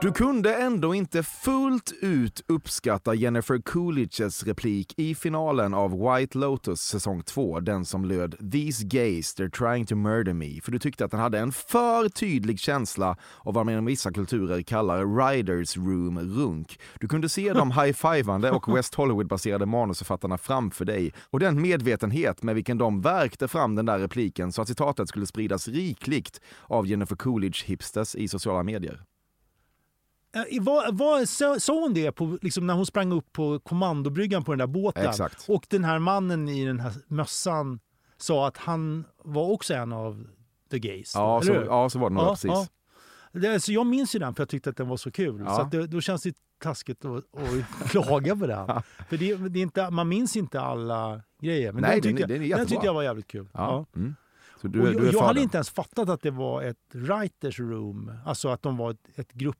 Du 0.00 0.12
kunde 0.12 0.54
ändå 0.54 0.94
inte 0.94 1.22
fullt 1.22 1.92
ut 2.00 2.42
uppskatta 2.48 3.14
Jennifer 3.14 3.58
Coolidges 3.58 4.44
replik 4.44 4.94
i 4.96 5.14
finalen 5.14 5.74
av 5.74 5.90
White 5.90 6.38
Lotus 6.38 6.80
säsong 6.80 7.22
2, 7.22 7.60
den 7.60 7.84
som 7.84 8.04
löd 8.04 8.52
“These 8.52 8.84
gays, 8.84 9.36
they're 9.36 9.50
trying 9.50 9.86
to 9.86 9.96
murder 9.96 10.32
me”, 10.32 10.60
för 10.62 10.72
du 10.72 10.78
tyckte 10.78 11.04
att 11.04 11.10
den 11.10 11.20
hade 11.20 11.38
en 11.38 11.52
för 11.52 12.08
tydlig 12.08 12.60
känsla 12.60 13.16
av 13.38 13.54
vad 13.54 13.66
man 13.66 13.72
inom 13.72 13.84
vissa 13.84 14.12
kulturer 14.12 14.62
kallar 14.62 15.28
“riders 15.28 15.76
room 15.76 16.18
runk”. 16.18 16.80
Du 17.00 17.08
kunde 17.08 17.28
se 17.28 17.52
de 17.52 17.70
high-fivande 17.82 18.50
och 18.50 18.76
West 18.76 18.94
Hollywood-baserade 18.94 19.66
manusförfattarna 19.66 20.38
framför 20.38 20.84
dig 20.84 21.12
och 21.30 21.40
den 21.40 21.62
medvetenhet 21.62 22.42
med 22.42 22.54
vilken 22.54 22.78
de 22.78 23.00
värkte 23.00 23.48
fram 23.48 23.74
den 23.74 23.86
där 23.86 23.98
repliken 23.98 24.52
så 24.52 24.62
att 24.62 24.68
citatet 24.68 25.08
skulle 25.08 25.26
spridas 25.26 25.68
rikligt 25.68 26.40
av 26.66 26.86
Jennifer 26.86 27.16
Coolidge-hipsters 27.16 28.16
i 28.16 28.28
sociala 28.28 28.62
medier. 28.62 29.07
Eh, 30.34 30.62
Vad, 30.62 30.98
vad, 30.98 31.28
sa, 31.28 31.56
hon 31.68 31.94
det 31.94 32.12
på, 32.12 32.38
liksom, 32.42 32.66
när 32.66 32.74
hon 32.74 32.86
sprang 32.86 33.12
upp 33.12 33.32
på 33.32 33.58
kommandobryggan 33.58 34.44
på 34.44 34.52
den 34.52 34.58
där 34.58 34.66
båten? 34.66 35.06
Exakt. 35.06 35.48
Och 35.48 35.66
den 35.68 35.84
här 35.84 35.98
mannen 35.98 36.48
i 36.48 36.66
den 36.66 36.80
här 36.80 36.92
mössan 37.06 37.80
sa 38.16 38.48
att 38.48 38.56
han 38.56 39.04
var 39.24 39.50
också 39.50 39.74
en 39.74 39.92
av 39.92 40.26
the 40.70 40.78
gays. 40.78 41.12
Ja, 41.14 41.40
så, 41.44 41.52
ja, 41.52 41.90
så 41.90 41.98
var 41.98 42.10
det 42.10 42.14
nog. 42.14 42.24
Ja, 42.24 42.30
precis. 42.30 42.50
ja. 42.50 42.66
Det, 43.32 43.60
så 43.60 43.72
jag 43.72 43.86
minns 43.86 44.14
ju 44.14 44.18
den 44.18 44.34
för 44.34 44.42
jag 44.42 44.48
tyckte 44.48 44.70
att 44.70 44.76
den 44.76 44.88
var 44.88 44.96
så 44.96 45.10
kul. 45.10 45.42
Ja. 45.46 45.56
Så 45.56 45.76
det, 45.76 45.86
då 45.86 46.00
känns 46.00 46.22
det 46.22 46.36
taskigt 46.58 47.04
att, 47.04 47.16
att 47.16 47.90
klaga 47.90 48.36
på 48.36 48.46
den. 48.46 48.66
För 49.08 49.16
det, 49.16 49.36
det 49.36 49.58
är 49.58 49.62
inte, 49.62 49.90
man 49.90 50.08
minns 50.08 50.36
inte 50.36 50.60
alla 50.60 51.22
grejer. 51.42 51.72
Men 51.72 51.82
Nej, 51.82 52.00
den, 52.00 52.02
den 52.02 52.16
tyckte 52.16 52.32
den 52.34 52.42
är 52.42 52.46
jag, 52.46 52.58
den 52.58 52.66
tyckte 52.66 52.86
jag 52.86 52.94
var 52.94 53.02
jävligt 53.02 53.26
kul. 53.26 53.48
Ja. 53.52 53.86
Mm. 53.96 54.14
Så 54.60 54.68
du, 54.68 54.92
jag 54.92 55.14
jag 55.14 55.22
hade 55.22 55.40
inte 55.40 55.56
ens 55.56 55.70
fattat 55.70 56.08
att 56.08 56.22
det 56.22 56.30
var 56.30 56.62
ett 56.62 56.76
writers 56.92 57.58
room. 57.60 58.12
Alltså 58.26 58.48
att 58.48 58.62
de 58.62 58.76
var 58.76 58.90
ett, 58.90 59.08
ett 59.14 59.32
grupp, 59.32 59.56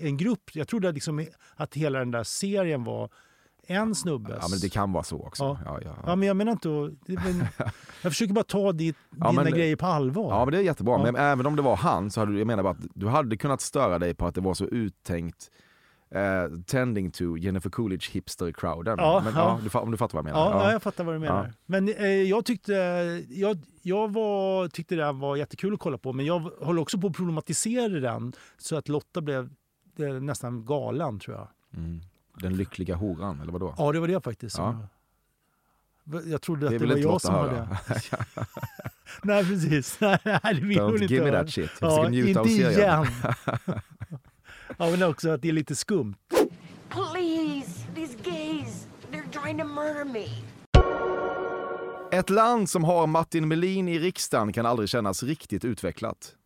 en 0.00 0.16
grupp. 0.16 0.50
Jag 0.54 0.68
trodde 0.68 0.88
att 0.88 0.94
liksom 0.94 1.26
att 1.56 1.74
hela 1.74 1.98
den 1.98 2.10
där 2.10 2.24
serien 2.24 2.84
var 2.84 3.10
en 3.66 3.94
snubbes. 3.94 4.38
Ja, 4.40 4.48
men 4.50 4.58
det 4.58 4.68
kan 4.68 4.92
vara 4.92 5.04
så 5.04 5.22
också. 5.22 5.42
Ja. 5.42 5.58
Ja, 5.64 5.80
ja, 5.84 5.96
Ja, 6.06 6.16
men 6.16 6.28
jag 6.28 6.36
menar 6.36 6.52
inte 6.52 6.68
Men 7.06 7.46
jag 8.02 8.12
försöker 8.12 8.34
bara 8.34 8.44
ta 8.44 8.72
ditt, 8.72 8.96
dina 9.10 9.32
men- 9.32 9.52
grejer 9.52 9.76
på 9.76 9.86
allvar. 9.86 10.30
Ja, 10.30 10.44
men 10.44 10.52
det 10.52 10.58
är 10.58 10.62
jättebra. 10.62 10.98
Men 11.02 11.16
även 11.16 11.46
om 11.46 11.56
det 11.56 11.62
var 11.62 11.76
han 11.76 12.10
så 12.10 12.20
hade 12.20 12.32
du, 12.32 12.38
jag 12.38 12.46
menar 12.46 12.62
bara 12.62 12.72
att 12.72 12.86
du 12.94 13.08
hade 13.08 13.36
kunnat 13.36 13.60
störa 13.60 13.98
dig 13.98 14.14
på 14.14 14.26
att 14.26 14.34
det 14.34 14.40
var 14.40 14.54
så 14.54 14.64
uttänkt 14.64 15.50
eh, 16.14 16.60
tending 16.66 17.10
to 17.10 17.36
Jennifer 17.36 17.70
Coolidge 17.70 18.10
hipster-crowden. 18.12 18.98
Ja, 18.98 19.20
men, 19.24 19.34
ja. 19.34 19.60
ja. 19.72 19.80
om 19.80 19.90
du 19.90 19.96
fattar 19.96 20.14
vad 20.14 20.26
jag 20.28 20.34
menar. 20.34 20.50
Ja, 20.50 20.64
ja. 20.64 20.72
jag 20.72 20.82
fattar 20.82 21.04
vad 21.04 21.14
du 21.14 21.18
menar. 21.18 21.52
Men 21.66 21.88
eh, 21.88 22.06
jag 22.06 22.44
tyckte 22.44 22.72
jag, 23.28 23.58
jag 23.82 24.12
var, 24.12 24.68
tyckte 24.68 24.94
det 24.94 25.12
var 25.12 25.36
jättekul 25.36 25.74
att 25.74 25.80
kolla 25.80 25.98
på, 25.98 26.12
men 26.12 26.26
jag 26.26 26.38
håller 26.38 26.82
också 26.82 26.98
på 26.98 27.06
att 27.06 27.16
problematisera 27.16 27.88
den 27.88 28.32
så 28.58 28.76
att 28.76 28.88
Lotta 28.88 29.20
blev 29.20 29.50
eh, 29.98 30.12
nästan 30.12 30.64
galen, 30.64 31.18
tror 31.18 31.36
jag. 31.36 31.48
Mm. 31.76 32.00
Den 32.34 32.56
lyckliga 32.56 32.94
horan, 32.94 33.40
eller 33.40 33.52
vadå? 33.52 33.74
Ja, 33.78 33.92
det 33.92 34.00
var 34.00 34.08
det 34.08 34.20
faktiskt. 34.20 34.58
Ja. 34.58 34.72
Som 34.72 34.88
jag 36.26 36.42
trodde 36.42 36.60
Det 36.60 36.66
att 36.66 36.72
det, 36.72 36.78
väl 36.78 36.88
var 36.88 36.96
inte 36.96 37.08
jag 37.08 37.20
som 37.20 37.34
hade... 37.34 37.68
Nej, 39.22 39.44
precis. 39.44 40.00
Nej, 40.00 40.18
det 40.24 40.60
vill 40.60 40.80
hon 40.80 40.90
Don't 40.90 41.02
inte 41.02 41.14
give 41.14 41.24
me 41.24 41.30
that 41.30 41.50
shit. 41.50 41.70
Jag 41.80 41.90
försöker 41.90 42.10
njuta 42.10 42.28
inte 42.28 42.40
av 42.40 42.44
serien. 42.44 42.72
igen. 42.72 43.06
ja, 44.78 44.90
men 44.90 45.02
också 45.02 45.30
att 45.30 45.42
det 45.42 45.48
är 45.48 45.52
lite 45.52 45.76
skumt. 45.76 46.14
Please, 46.88 47.86
these 47.94 48.16
gays, 48.24 48.86
they're 49.12 49.30
trying 49.42 49.58
to 49.58 49.64
murder 49.64 50.04
me. 50.04 50.26
Ett 52.18 52.30
land 52.30 52.70
som 52.70 52.84
har 52.84 53.06
Martin 53.06 53.48
Melin 53.48 53.88
i 53.88 53.98
riksdagen 53.98 54.52
kan 54.52 54.66
aldrig 54.66 54.88
kännas 54.88 55.22
riktigt 55.22 55.64
utvecklat. 55.64 56.36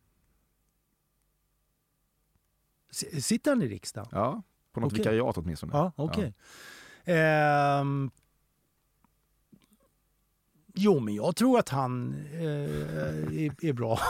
S- 2.91 3.25
Sitter 3.25 3.51
han 3.51 3.61
i 3.61 3.67
riksdagen? 3.67 4.09
Ja, 4.11 4.41
på 4.73 4.79
något 4.79 4.91
Okej. 4.93 4.99
vikariat 4.99 5.37
åtminstone. 5.37 5.71
Ja, 5.73 5.91
okej. 5.95 6.33
Ehm, 7.05 8.11
jo, 10.75 10.99
men 10.99 11.15
jag 11.15 11.35
tror 11.35 11.59
att 11.59 11.69
han 11.69 12.13
eh, 12.33 12.41
är, 13.45 13.65
är 13.65 13.73
bra. 13.73 13.99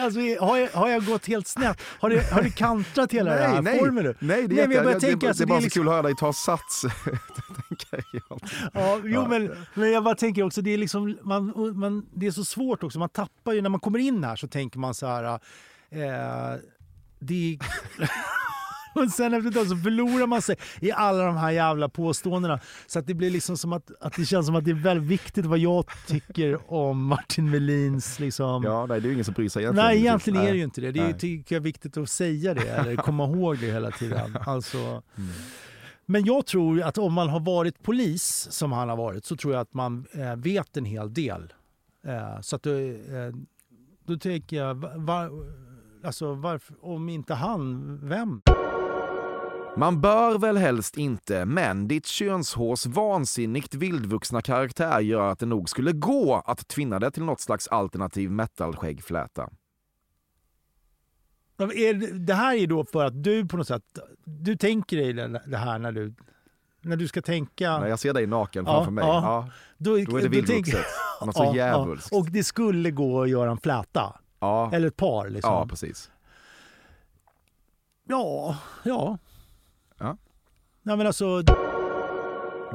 Alltså, 0.00 0.20
har, 0.20 0.56
jag, 0.56 0.68
har 0.68 0.88
jag 0.88 1.04
gått 1.04 1.26
helt 1.26 1.46
snett? 1.46 1.80
Har 2.00 2.10
det, 2.10 2.32
har 2.32 2.42
det 2.42 2.50
kantrat 2.50 3.12
hela 3.12 3.34
den 3.34 3.50
här 3.50 3.62
nej, 3.62 3.78
formen 3.78 4.04
nu? 4.04 4.14
nej, 4.18 4.48
det 4.48 4.60
är 4.60 4.68
Nej, 4.68 4.76
jag 4.76 5.00
tänka, 5.00 5.16
det, 5.16 5.28
alltså, 5.28 5.42
det 5.42 5.46
bara 5.46 5.60
så 5.60 5.64
liksom- 5.64 5.80
kul 5.82 5.88
att 5.88 5.94
höra 5.94 6.02
dig 6.02 6.14
ta 6.18 6.32
sats. 6.32 6.84
Ja, 8.72 9.00
jo, 9.04 9.28
men, 9.28 9.56
men 9.74 9.92
jag 9.92 10.04
bara 10.04 10.14
tänker 10.14 10.42
också, 10.42 10.62
det 10.62 10.70
är, 10.74 10.78
liksom, 10.78 11.18
man, 11.22 11.52
man, 11.74 12.06
det 12.14 12.26
är 12.26 12.30
så 12.30 12.44
svårt 12.44 12.82
också. 12.82 12.98
Man 12.98 13.08
tappar 13.08 13.52
ju, 13.52 13.62
när 13.62 13.70
man 13.70 13.80
kommer 13.80 13.98
in 13.98 14.24
här 14.24 14.36
så 14.36 14.48
tänker 14.48 14.78
man 14.78 14.94
så 14.94 15.06
här... 15.06 15.24
Eh, 15.90 16.58
det 17.18 17.58
Och 19.04 19.10
sen 19.10 19.34
efter 19.34 19.48
ett 19.48 19.54
tag 19.56 19.66
så 19.66 19.76
förlorar 19.76 20.26
man 20.26 20.42
sig 20.42 20.56
i 20.80 20.92
alla 20.92 21.24
de 21.26 21.36
här 21.36 21.50
jävla 21.50 21.88
påståendena. 21.88 22.60
Så 22.86 22.98
att 22.98 23.06
det 23.06 23.14
blir 23.14 23.30
liksom 23.30 23.56
som 23.56 23.72
att, 23.72 23.90
att 24.00 24.12
det 24.16 24.24
känns 24.24 24.46
som 24.46 24.54
att 24.56 24.64
det 24.64 24.70
är 24.70 24.74
väldigt 24.82 25.08
viktigt 25.08 25.46
vad 25.46 25.58
jag 25.58 25.84
tycker 26.06 26.72
om 26.72 27.04
Martin 27.06 27.50
Melins 27.50 28.20
liksom... 28.20 28.62
Ja, 28.64 28.86
nej, 28.86 29.00
det 29.00 29.06
är 29.06 29.08
ju 29.08 29.12
ingen 29.12 29.24
som 29.24 29.34
bryr 29.34 29.48
sig 29.48 29.62
egentligen. 29.62 29.86
Nej, 29.88 29.98
egentligen 29.98 30.40
är 30.40 30.50
det 30.50 30.56
ju 30.56 30.64
inte 30.64 30.80
det. 30.80 30.90
Det 30.92 31.00
är, 31.00 31.12
tycker 31.12 31.54
jag 31.56 31.60
är 31.60 31.64
viktigt 31.64 31.96
att 31.96 32.08
säga 32.08 32.54
det, 32.54 32.68
eller 32.68 32.96
komma 32.96 33.24
ihåg 33.24 33.58
det 33.58 33.66
hela 33.66 33.90
tiden. 33.90 34.36
Alltså, 34.46 34.78
Mm. 34.78 35.30
men 36.06 36.24
jag 36.24 36.46
tror 36.46 36.82
att 36.82 36.98
om 36.98 37.12
man 37.12 37.28
har 37.28 37.40
varit 37.40 37.82
polis, 37.82 38.48
som 38.50 38.72
han 38.72 38.88
har 38.88 38.96
varit, 38.96 39.24
så 39.24 39.36
tror 39.36 39.52
jag 39.52 39.60
att 39.60 39.74
man 39.74 40.06
eh, 40.12 40.36
vet 40.36 40.76
en 40.76 40.84
hel 40.84 41.14
del. 41.14 41.52
Eh, 42.06 42.40
så 42.40 42.56
att 42.56 42.62
då, 42.62 42.70
eh, 42.70 43.34
då 44.06 44.16
tänker 44.16 44.56
jag, 44.56 44.74
va- 44.74 44.90
var, 44.96 45.30
alltså 46.04 46.34
varför, 46.34 46.76
om 46.80 47.08
inte 47.08 47.34
han, 47.34 47.98
vem? 48.08 48.40
Man 49.76 50.00
bör 50.00 50.38
väl 50.38 50.56
helst 50.56 50.96
inte, 50.96 51.44
men 51.44 51.88
ditt 51.88 52.06
könshårs 52.06 52.86
vansinnigt 52.86 53.74
vildvuxna 53.74 54.42
karaktär 54.42 55.00
gör 55.00 55.28
att 55.30 55.38
det 55.38 55.46
nog 55.46 55.68
skulle 55.68 55.92
gå 55.92 56.34
att 56.46 56.68
tvinna 56.68 56.98
det 56.98 57.10
till 57.10 57.22
något 57.24 57.40
slags 57.40 57.68
alternativ 57.68 58.30
metal-skäggfläta. 58.30 59.50
Det- 62.26 62.34
här 62.34 62.54
är 62.56 62.66
då 62.66 62.84
för 62.84 63.04
att 63.04 63.22
du 63.22 63.46
på 63.46 63.56
något 63.56 63.66
sätt, 63.68 63.82
du 64.24 64.56
tänker 64.56 64.96
dig 64.96 65.12
det 65.46 65.56
här 65.56 65.78
när 65.78 65.92
du, 65.92 66.14
när 66.80 66.96
du 66.96 67.08
ska 67.08 67.22
tänka... 67.22 67.78
När 67.78 67.86
jag 67.86 67.98
ser 67.98 68.12
dig 68.14 68.26
naken 68.26 68.64
Ja, 68.66 68.72
framför 68.74 68.92
mig, 68.92 69.04
ja. 69.04 69.22
ja, 69.22 69.50
då, 69.78 69.90
då 69.90 70.16
är 70.16 70.22
det 70.22 70.28
vildvuxet. 70.28 70.84
Något 71.26 71.36
så 71.36 71.52
djävulskt. 71.56 72.12
Och 72.12 72.26
det 72.30 72.44
skulle 72.44 72.90
gå 72.90 73.22
att 73.22 73.28
göra 73.28 73.50
en 73.50 73.58
fläta. 73.58 74.20
Ja, 74.38 74.70
Eller 74.72 74.88
ett 74.88 74.96
par 74.96 75.28
liksom. 75.28 75.52
ja 75.52 75.66
precis. 75.66 76.10
Ja, 78.08 78.56
ja. 78.82 79.18
Ja. 79.98 80.16
Nej 80.82 80.96
men 80.96 81.06
alltså, 81.06 81.42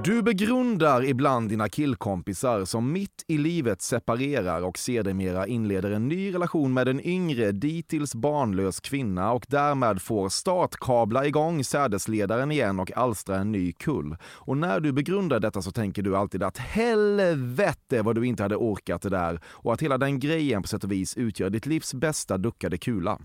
Du 0.03 0.22
begrundar 0.22 1.03
ibland 1.05 1.49
dina 1.49 1.70
killkompisar 1.70 2.65
som 2.65 2.91
mitt 2.91 3.24
i 3.28 3.38
livet 3.38 3.82
separerar 3.82 4.61
och 4.61 4.78
sedermera 4.78 5.47
inleder 5.47 5.91
en 5.91 6.07
ny 6.07 6.34
relation 6.34 6.74
med 6.74 6.88
en 6.88 7.07
yngre, 7.07 7.51
dittills 7.51 8.15
barnlös 8.15 8.80
kvinna 8.80 9.32
och 9.32 9.45
därmed 9.47 10.01
får 10.01 10.30
startkabla 10.30 11.26
igång 11.26 11.63
sädesledaren 11.63 12.51
igen 12.51 12.80
och 12.80 12.97
alstra 12.97 13.38
en 13.38 13.51
ny 13.51 13.72
kull. 13.72 14.15
Och 14.24 14.57
när 14.57 14.80
du 14.80 14.91
begrundar 14.91 15.39
detta 15.39 15.61
så 15.61 15.72
tänker 15.72 16.01
du 16.01 16.17
alltid 16.17 16.43
att 16.43 16.57
helvete 16.57 18.01
vad 18.01 18.15
du 18.15 18.26
inte 18.26 18.43
hade 18.43 18.55
orkat 18.55 19.01
det 19.01 19.09
där 19.09 19.41
och 19.45 19.74
att 19.74 19.82
hela 19.82 19.97
den 19.97 20.20
grejen 20.20 20.61
på 20.61 20.67
sätt 20.67 20.84
och 20.84 20.91
vis 20.91 21.17
utgör 21.17 21.49
ditt 21.49 21.65
livs 21.65 21.93
bästa 21.93 22.38
duckade 22.38 22.78
kula. 22.78 23.20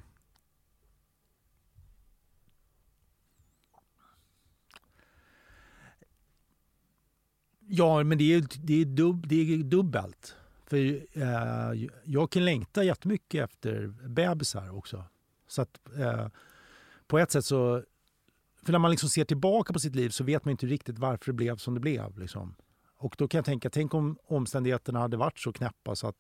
Ja 7.69 8.05
men 8.05 8.19
det 8.19 8.35
är, 8.35 8.45
det 8.63 8.81
är, 8.81 8.85
dub, 8.85 9.27
det 9.27 9.55
är 9.55 9.59
dubbelt. 9.59 10.37
För 10.67 10.77
eh, 11.13 11.89
jag 12.05 12.31
kan 12.31 12.45
längta 12.45 12.85
jättemycket 12.85 13.45
efter 13.45 13.87
bebisar 14.09 14.77
också. 14.77 15.05
Så 15.49 15.63
att 15.63 15.81
eh, 15.99 16.29
på 17.07 17.19
ett 17.19 17.31
sätt 17.31 17.45
så, 17.45 17.83
för 18.63 18.73
när 18.73 18.79
man 18.79 18.91
liksom 18.91 19.09
ser 19.09 19.25
tillbaka 19.25 19.73
på 19.73 19.79
sitt 19.79 19.95
liv 19.95 20.09
så 20.09 20.25
vet 20.25 20.45
man 20.45 20.51
inte 20.51 20.67
riktigt 20.67 20.99
varför 20.99 21.27
det 21.27 21.33
blev 21.33 21.57
som 21.57 21.75
det 21.75 21.81
blev. 21.81 22.19
Liksom. 22.19 22.55
Och 22.97 23.15
då 23.19 23.29
kan 23.29 23.39
jag 23.39 23.45
tänka, 23.45 23.71
tänk 23.71 23.95
om 23.95 24.19
omständigheterna 24.27 24.99
hade 24.99 25.17
varit 25.17 25.39
så 25.39 25.53
knäppa 25.53 25.97
så 25.97 26.09
att, 26.09 26.17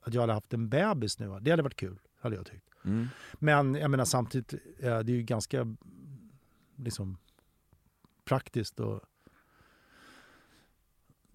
att 0.00 0.14
jag 0.14 0.20
hade 0.20 0.32
haft 0.32 0.54
en 0.54 0.68
bebis 0.68 1.18
nu. 1.18 1.38
Det 1.40 1.50
hade 1.50 1.62
varit 1.62 1.76
kul, 1.76 1.98
hade 2.20 2.36
jag 2.36 2.46
tyckt. 2.46 2.68
Mm. 2.84 3.08
Men 3.34 3.74
jag 3.74 3.90
menar 3.90 4.04
samtidigt, 4.04 4.52
eh, 4.78 4.98
det 4.98 5.12
är 5.12 5.16
ju 5.16 5.22
ganska 5.22 5.76
liksom, 6.76 7.18
praktiskt 8.24 8.80
och 8.80 9.00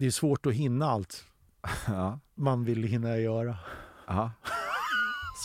det 0.02 0.06
är 0.06 0.10
svårt 0.10 0.46
att 0.46 0.54
hinna 0.54 0.86
allt 0.86 1.24
Ja. 1.86 2.18
man 2.34 2.64
vill 2.64 2.82
hinna 2.82 3.18
göra. 3.18 3.56
Aha. 4.08 4.30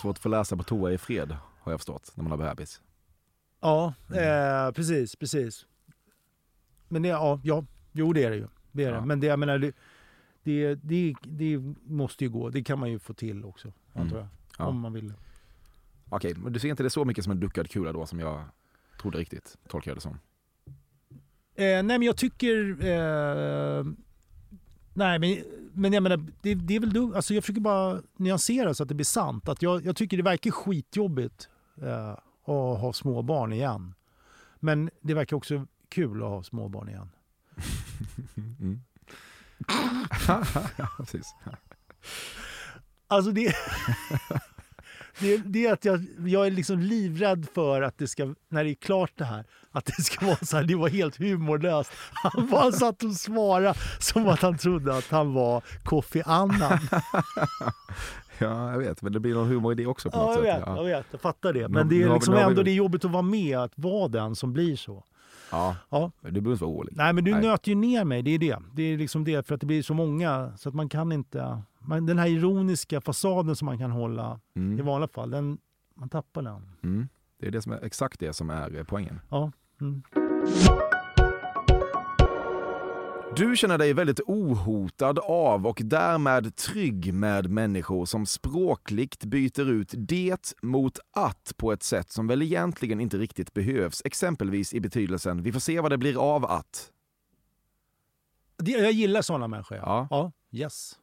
Svårt 0.01 0.17
att 0.17 0.23
få 0.23 0.29
läsa 0.29 0.57
på 0.57 0.63
toa 0.63 0.91
i 0.91 0.97
fred, 0.97 1.37
har 1.59 1.71
jag 1.71 1.79
förstått, 1.79 2.11
när 2.15 2.23
man 2.23 2.31
har 2.39 2.47
bebis. 2.55 2.81
Ja, 3.59 3.93
eh, 4.15 4.71
precis, 4.71 5.15
precis. 5.15 5.65
Men 6.87 7.01
det, 7.01 7.07
ja, 7.09 7.39
ja, 7.43 7.65
jo 7.91 8.13
det 8.13 8.23
är 8.23 8.29
det 8.29 8.35
ju. 8.35 8.47
Det 8.71 8.83
är 8.83 8.91
Ja. 8.91 8.99
det. 8.99 9.05
Men 9.05 9.19
det, 9.19 9.27
jag 9.27 9.39
menar, 9.39 9.57
det, 9.57 9.75
det, 10.43 10.75
det, 10.75 11.15
det 11.23 11.57
måste 11.83 12.23
ju 12.23 12.29
gå. 12.29 12.49
Det 12.49 12.63
kan 12.63 12.79
man 12.79 12.91
ju 12.91 12.99
få 12.99 13.13
till 13.13 13.45
också, 13.45 13.73
antar 13.93 14.17
jag. 14.17 14.27
Ja. 14.57 14.65
Om 14.65 14.79
man 14.79 14.93
vill. 14.93 15.13
Okej, 16.09 16.33
men 16.35 16.53
du 16.53 16.59
ser 16.59 16.69
inte 16.69 16.83
det 16.83 16.89
så 16.89 17.05
mycket 17.05 17.23
som 17.23 17.31
en 17.31 17.39
duckad 17.39 17.69
kula 17.69 17.91
då 17.93 18.05
som 18.05 18.19
jag 18.19 18.43
trodde 19.01 19.17
riktigt, 19.17 19.57
tolkar 19.67 19.91
jag 19.91 19.97
det 19.97 20.01
som. 20.01 20.19
Eh, 21.55 21.63
nej, 21.65 21.83
men 21.83 22.01
jag 22.03 22.17
tycker... 22.17 22.85
Eh, 22.85 23.85
nej, 24.97 25.19
men, 25.19 25.43
men 25.73 25.93
jag 25.93 26.03
menar, 26.03 26.17
det, 26.41 26.55
det 26.55 26.75
är 26.75 26.79
väl 26.79 26.93
dumt. 26.93 27.13
Alltså, 27.15 27.33
jag 27.33 27.43
försöker 27.43 27.61
bara 27.61 28.01
nyansera 28.15 28.73
så 28.73 28.83
att 28.83 28.89
det 28.89 28.95
blir 28.95 29.05
sant. 29.05 29.49
Att 29.49 29.61
jag, 29.61 29.85
jag 29.85 29.95
tycker 29.95 30.17
det 30.17 30.23
verkar 30.23 30.51
skitjobbigt 30.51 31.49
eh, 31.81 32.09
att 32.11 32.79
ha 32.79 32.93
småbarn 32.93 33.53
igen. 33.53 33.93
Men 34.59 34.89
det 35.01 35.13
verkar 35.13 35.37
också 35.37 35.65
kul 35.89 36.23
att 36.23 36.29
ha 36.29 36.43
småbarn 36.43 36.89
igen. 36.89 37.09
Mm. 38.59 38.81
ja, 40.77 40.89
precis. 40.97 41.35
Alltså 43.07 43.31
det... 43.31 43.53
Det, 45.19 45.37
det 45.37 45.65
är 45.67 45.73
att 45.73 45.85
jag, 45.85 46.05
jag 46.25 46.47
är 46.47 46.51
liksom 46.51 46.79
livrädd 46.79 47.47
för 47.53 47.81
att 47.81 47.97
det 47.97 48.07
ska, 48.07 48.33
när 48.49 48.63
det 48.63 48.69
är 48.71 48.75
klart 48.75 49.11
det 49.15 49.25
här, 49.25 49.45
att 49.71 49.85
det 49.85 50.03
ska 50.03 50.25
vara 50.25 50.35
så 50.37 50.57
här, 50.57 50.63
det 50.63 50.75
var 50.75 50.89
helt 50.89 51.17
humorlöst. 51.17 51.91
Han 52.13 52.47
bara 52.49 52.71
satt 52.71 53.03
och 53.03 53.13
svarade 53.13 53.73
som 53.99 54.27
att 54.27 54.41
han 54.41 54.57
trodde 54.57 54.97
att 54.97 55.07
han 55.09 55.33
var 55.33 55.63
Kofi 55.83 56.21
Annan. 56.25 56.79
Ja, 58.39 58.71
jag 58.71 58.79
vet, 58.79 59.01
men 59.01 59.13
det 59.13 59.19
blir 59.19 59.33
någon 59.33 59.47
humor 59.47 59.71
i 59.71 59.75
det 59.75 59.85
också 59.85 60.09
på 60.11 60.17
Ja, 60.17 60.21
något 60.25 60.29
jag 60.35 60.43
sätt. 60.43 60.61
vet, 60.61 60.63
Ja. 60.67 60.77
jag 60.77 60.83
vet, 60.83 61.05
jag 61.11 61.21
fattar 61.21 61.53
det. 61.53 61.59
Nu- 61.61 61.67
Men 61.67 61.89
det 61.89 61.95
nu 61.95 62.01
är 62.01 62.05
har 62.07 62.13
vi- 62.13 62.17
liksom 62.19 62.33
vi- 62.33 62.41
ändå 62.41 62.63
det 62.63 62.71
är 62.71 62.75
jobbigt 62.75 63.05
att 63.05 63.11
vara 63.11 63.21
med, 63.21 63.57
att 63.59 63.71
vara 63.75 64.07
den 64.07 64.35
som 64.35 64.53
blir 64.53 64.75
så. 64.75 65.03
Ja. 65.51 65.75
Ja. 65.89 66.11
men 66.21 66.33
du 66.33 66.41
behöver 66.41 66.53
inte 66.55 66.63
vara 66.65 66.73
orolig. 66.75 66.93
Nej 66.97 67.13
men 67.13 67.23
du 67.23 67.31
Nej. 67.31 67.41
nöter 67.41 67.69
ju 67.69 67.75
ner 67.75 68.03
mig, 68.03 68.21
det 68.21 68.31
är 68.31 68.39
det. 68.39 68.57
Det 68.73 68.83
är 68.83 68.97
liksom 68.97 69.23
det, 69.23 69.47
för 69.47 69.55
att 69.55 69.61
det 69.61 69.67
blir 69.67 69.81
så 69.83 69.93
många 69.93 70.51
så 70.57 70.69
att 70.69 70.75
man 70.75 70.89
kan 70.89 71.11
inte... 71.11 71.61
Man, 71.87 72.05
den 72.05 72.19
här 72.19 72.27
ironiska 72.27 73.01
fasaden 73.01 73.55
som 73.55 73.65
man 73.65 73.77
kan 73.77 73.91
hålla 73.91 74.39
i 74.55 74.59
Mm. 74.59 74.85
vanliga 74.85 75.07
fall, 75.07 75.29
den, 75.29 75.57
man 75.95 76.09
tappar 76.09 76.41
den. 76.41 76.69
Mm. 76.83 77.07
Det 77.39 77.47
är 77.47 77.51
det 77.51 77.61
som 77.61 77.71
är, 77.71 77.83
exakt 77.83 78.19
det 78.19 78.33
som 78.33 78.49
är 78.49 78.75
eh, 78.75 78.83
poängen. 78.83 79.19
Ja. 79.29 79.51
Mm. 79.81 80.03
Du 83.35 83.55
känner 83.55 83.77
dig 83.77 83.93
väldigt 83.93 84.19
ohotad 84.19 85.19
av 85.19 85.67
och 85.67 85.81
därmed 85.83 86.55
trygg 86.55 87.13
med 87.13 87.49
människor 87.49 88.05
som 88.05 88.25
språkligt 88.25 89.25
byter 89.25 89.69
ut 89.69 89.93
det 89.97 90.53
mot 90.61 90.99
att 91.11 91.53
på 91.57 91.71
ett 91.71 91.83
sätt 91.83 92.09
som 92.11 92.27
väl 92.27 92.41
egentligen 92.41 92.99
inte 93.01 93.17
riktigt 93.17 93.53
behövs. 93.53 94.01
Exempelvis 94.05 94.73
i 94.73 94.79
betydelsen 94.79 95.43
vi 95.43 95.51
får 95.51 95.59
se 95.59 95.79
vad 95.79 95.91
det 95.91 95.97
blir 95.97 96.21
av 96.35 96.45
att. 96.45 96.91
Jag 98.57 98.91
gillar 98.91 99.21
sådana 99.21 99.47
människor. 99.47 99.77
Ja. 99.77 100.07
ja. 100.09 100.31
Yes. 100.51 100.99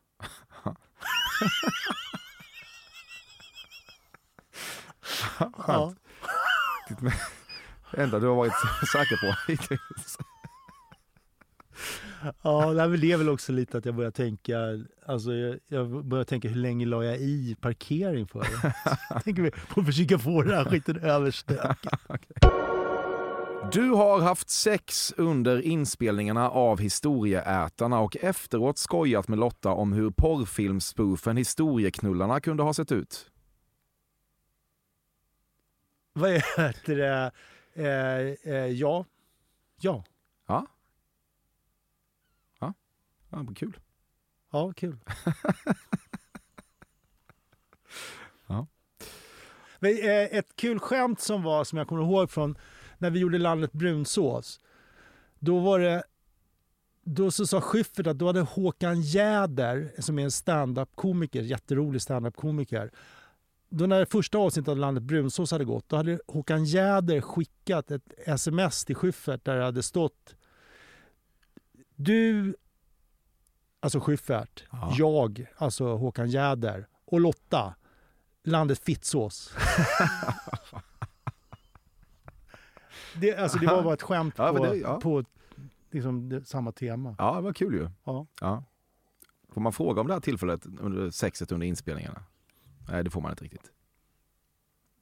Ja. 5.67 5.95
Det 7.91 8.03
enda 8.03 8.19
du 8.19 8.27
har 8.27 8.35
varit 8.35 8.53
säker 8.93 9.17
på 9.17 9.53
hittills. 9.53 10.19
Ja, 12.43 12.73
men 12.73 13.01
det 13.01 13.13
är 13.13 13.17
väl 13.17 13.29
också 13.29 13.53
lite 13.53 13.79
att 13.79 13.85
jag 13.85 13.95
börjar 13.95 14.11
tänka, 14.11 14.59
alltså 15.07 15.33
jag, 15.33 15.59
jag 15.69 16.05
börjar 16.05 16.25
tänka 16.25 16.49
hur 16.49 16.57
länge 16.57 16.87
la 16.87 17.05
jag 17.05 17.17
i 17.17 17.57
parkering 17.61 18.27
för? 18.27 18.47
Tänker 19.25 19.51
på 19.51 19.81
att 19.81 19.87
försöka 19.87 20.19
få 20.19 20.43
den 20.43 20.55
här 20.55 20.65
skiten 20.65 20.97
överstökad. 20.97 21.99
Du 23.73 23.91
har 23.91 24.21
haft 24.21 24.51
sex 24.51 25.15
under 25.17 25.63
inspelningarna 25.63 26.51
av 26.51 26.79
Historieätarna 26.79 28.01
och 28.01 28.17
efteråt 28.17 28.79
skojat 28.79 29.29
med 29.29 29.39
Lotta 29.39 29.71
om 29.71 29.93
hur 29.93 30.11
porrfilmsspoofen 30.11 31.37
Historieknullarna 31.37 32.41
kunde 32.41 32.63
ha 32.63 32.75
sett 32.75 32.93
ut. 32.93 33.31
Vad 36.13 36.31
heter 36.31 36.97
det? 36.97 37.31
Eh, 37.75 38.53
eh, 38.55 38.67
ja. 38.67 39.05
Ja. 39.81 40.05
Ja. 40.47 40.67
Ja, 42.61 42.75
ja 43.31 43.47
kul. 43.57 43.79
Ja, 44.51 44.73
kul. 44.73 44.99
Ja. 48.47 48.67
Eh, 49.81 50.39
ett 50.39 50.57
kul 50.57 50.79
skämt 50.79 51.21
som 51.21 51.43
var, 51.43 51.65
som 51.65 51.79
jag 51.79 51.89
kommer 51.89 52.03
ihåg 52.03 52.31
från 52.31 52.59
när 53.05 53.11
vi 53.11 53.19
gjorde 53.19 53.39
Landet 53.39 53.73
brunsås. 53.73 54.61
Då 55.39 55.59
var 55.59 55.79
det 55.79 56.03
då 57.03 57.31
så 57.31 57.47
sa 57.47 57.61
Schyffert 57.61 58.07
att 58.07 58.19
då 58.19 58.27
hade 58.27 58.41
Håkan 58.41 59.01
Jäder, 59.03 59.93
som 59.99 60.19
är 60.19 60.23
en 60.25 60.31
stand-up-komiker, 60.31 61.43
jätterolig 61.43 62.03
stand-up-komiker. 62.03 62.91
Då 63.69 63.87
när 63.87 64.01
det 64.01 64.07
första 64.07 64.39
avsnittet 64.39 64.69
av 64.69 64.77
Landet 64.79 65.03
Brunsås 65.05 65.51
hade 65.51 65.65
gått, 65.65 65.89
då 65.89 65.97
hade 65.97 66.19
Håkan 66.27 66.65
Jäder 66.65 67.21
skickat 67.21 67.91
ett 67.91 68.13
sms 68.27 68.85
till 68.85 68.97
Schyffert 68.97 69.45
där 69.45 69.57
det 69.57 69.65
hade 69.65 69.83
stått 69.83 70.35
Du, 71.97 72.55
alltså 73.81 74.01
Schyffert, 74.01 74.65
Ja. 74.73 74.95
jag, 74.99 75.47
alltså 75.57 75.97
Håkan 75.97 76.31
Jäder 76.31 76.87
och 77.05 77.21
Lotta, 77.21 77.75
Landet 78.45 78.79
Fittsås. 78.79 79.53
det, 83.21 83.37
alltså 83.37 83.59
det 83.59 83.67
var 83.67 83.83
bara 83.83 83.95
ett 83.95 84.03
skämt 84.03 84.35
Ja, 84.39 84.53
på, 84.53 84.65
det- 84.65 84.77
ja. 84.77 85.01
på 85.01 85.25
liksom 85.91 86.29
det, 86.29 86.45
samma 86.45 86.73
tema. 86.73 87.15
Ja, 87.19 87.35
det 87.37 87.41
var 87.43 87.53
kul 87.53 87.75
ju. 87.75 87.91
Ja. 88.05 88.27
Ja. 88.41 88.65
Får 89.53 89.61
man 89.61 89.73
fråga 89.73 90.01
om 90.01 90.07
det 90.07 90.13
här 90.13 90.21
tillfället 90.21 90.67
under 90.67 91.11
sexet 91.11 91.53
under 91.53 91.67
inspelningarna? 91.67 92.23
Nej, 92.89 93.05
det 93.05 93.11
får 93.11 93.21
man 93.21 93.31
inte 93.31 93.45
riktigt. 93.45 93.71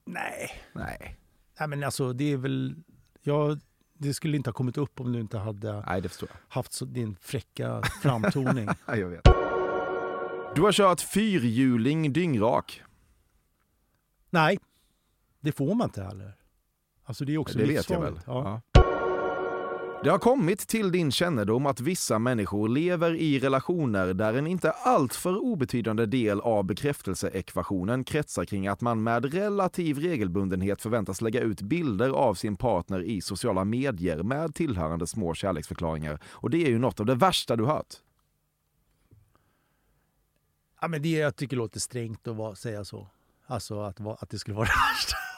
Nej. 0.04 0.50
Nej, 0.72 1.16
Nej, 1.58 1.68
men 1.68 1.84
alltså 1.84 2.12
det 2.12 2.32
är 2.32 2.36
väl... 2.36 2.74
Ja, 3.22 3.56
det 3.94 4.14
skulle 4.14 4.36
inte 4.36 4.50
ha 4.50 4.54
kommit 4.54 4.76
upp 4.78 5.00
om 5.00 5.12
du 5.12 5.20
inte 5.20 5.38
hade 5.38 5.72
Nej 5.86 6.02
jag. 6.20 6.28
haft 6.48 6.72
så, 6.72 6.84
din 6.84 7.16
fräcka 7.20 7.82
framtoning. 8.02 8.68
Ja, 8.86 8.96
jag 8.96 9.08
vet. 9.08 9.24
Du 10.54 10.62
har 10.62 10.72
kört 10.72 11.00
fyrhjuling 11.00 12.12
dyngrak. 12.12 12.82
Nej, 14.30 14.58
det 15.40 15.52
får 15.52 15.74
man 15.74 15.88
inte 15.88 16.02
heller. 16.02 16.36
Alltså 17.04 17.24
det 17.24 17.34
är 17.34 17.38
också 17.38 17.58
Det 17.58 17.64
vet 17.64 17.90
jag 17.90 18.00
väl. 18.00 18.20
Ja. 18.26 18.60
Ja. 18.72 18.82
Det 20.04 20.10
har 20.10 20.18
kommit 20.18 20.58
till 20.68 20.92
din 20.92 21.10
kännedom 21.12 21.66
att 21.66 21.80
vissa 21.80 22.18
människor 22.18 22.68
lever 22.68 23.14
i 23.14 23.38
relationer 23.38 24.14
där 24.14 24.34
en 24.34 24.46
inte 24.46 24.70
alltför 24.70 25.36
obetydande 25.38 26.06
del 26.06 26.40
av 26.40 26.64
bekräftelseekvationen 26.64 28.04
kretsar 28.04 28.44
kring 28.44 28.66
att 28.68 28.80
man 28.80 29.02
med 29.02 29.34
relativ 29.34 29.98
regelbundenhet 29.98 30.82
förväntas 30.82 31.20
lägga 31.20 31.40
ut 31.40 31.60
bilder 31.60 32.10
av 32.10 32.34
sin 32.34 32.56
partner 32.56 33.02
i 33.02 33.20
sociala 33.20 33.64
medier 33.64 34.22
med 34.22 34.54
tillhörande 34.54 35.06
små 35.06 35.34
kärleksförklaringar. 35.34 36.20
Och 36.26 36.50
det 36.50 36.64
är 36.64 36.68
ju 36.68 36.78
något 36.78 37.00
av 37.00 37.06
det 37.06 37.14
värsta 37.14 37.56
du 37.56 37.64
hört. 37.64 37.94
Ja, 40.80 40.88
men 40.88 41.02
det 41.02 41.08
jag 41.08 41.36
tycker 41.36 41.56
låter 41.56 41.80
strängt 41.80 42.28
att 42.28 42.58
säga 42.58 42.84
så. 42.84 43.06
Alltså 43.46 43.80
att, 43.80 44.00
att 44.00 44.30
det 44.30 44.38
skulle 44.38 44.56
vara 44.56 44.66
det 44.66 44.94
värsta. 44.94 45.31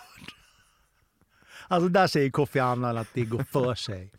Alltså 1.75 1.89
där 1.89 2.07
säger 2.07 2.31
Kofi 2.31 2.59
Annan 2.59 2.97
att 2.97 3.09
det 3.15 3.25
går 3.25 3.43
för 3.43 3.75
sig. 3.75 4.13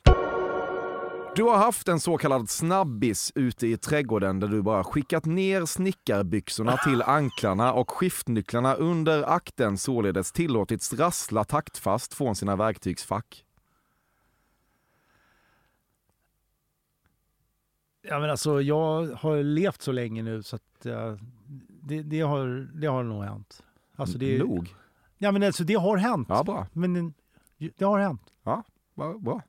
Du 1.36 1.44
har 1.44 1.58
haft 1.58 1.88
en 1.88 2.00
så 2.00 2.18
kallad 2.18 2.50
snabbis 2.50 3.32
ute 3.36 3.68
i 3.68 3.78
trädgården 3.78 4.40
där 4.40 4.48
du 4.48 4.62
bara 4.62 4.84
skickat 4.84 5.26
ner 5.26 5.66
snickarbyxorna 5.66 6.78
till 6.84 7.02
anklarna 7.02 7.74
och 7.74 7.92
skiftnycklarna 7.92 8.74
under 8.74 9.24
akten 9.24 9.78
således 9.78 10.32
tillåtits 10.32 10.94
rassla 10.94 11.44
taktfast 11.44 12.14
från 12.14 12.36
sina 12.36 12.56
verktygsfack. 12.56 13.46
Ja, 18.02 18.20
men 18.20 18.30
alltså, 18.30 18.62
jag 18.62 19.06
har 19.08 19.44
levt 19.44 19.82
så 19.82 19.92
länge 19.92 20.24
nu 20.24 20.44
så 20.44 20.56
att 20.56 20.86
eh, 20.86 21.16
det, 21.68 22.04
det, 22.04 22.22
har, 22.22 22.48
det 22.74 22.88
har 22.88 23.04
nog 23.04 23.24
hänt. 23.24 23.64
Alltså, 23.96 24.18
det, 24.18 24.38
Nog. 24.38 24.76
Ja, 25.18 25.32
men 25.32 25.44
alltså, 25.44 25.64
det 25.64 25.74
har 25.74 25.98
hänt. 25.98 26.28
Ja, 26.30 26.44
bra. 26.44 26.68
Men 26.74 27.14
det 27.58 27.86
har 27.86 28.00
hänt. 28.00 28.22
Ja, 28.46 28.64
bra. 28.96 29.14
bra. 29.14 29.42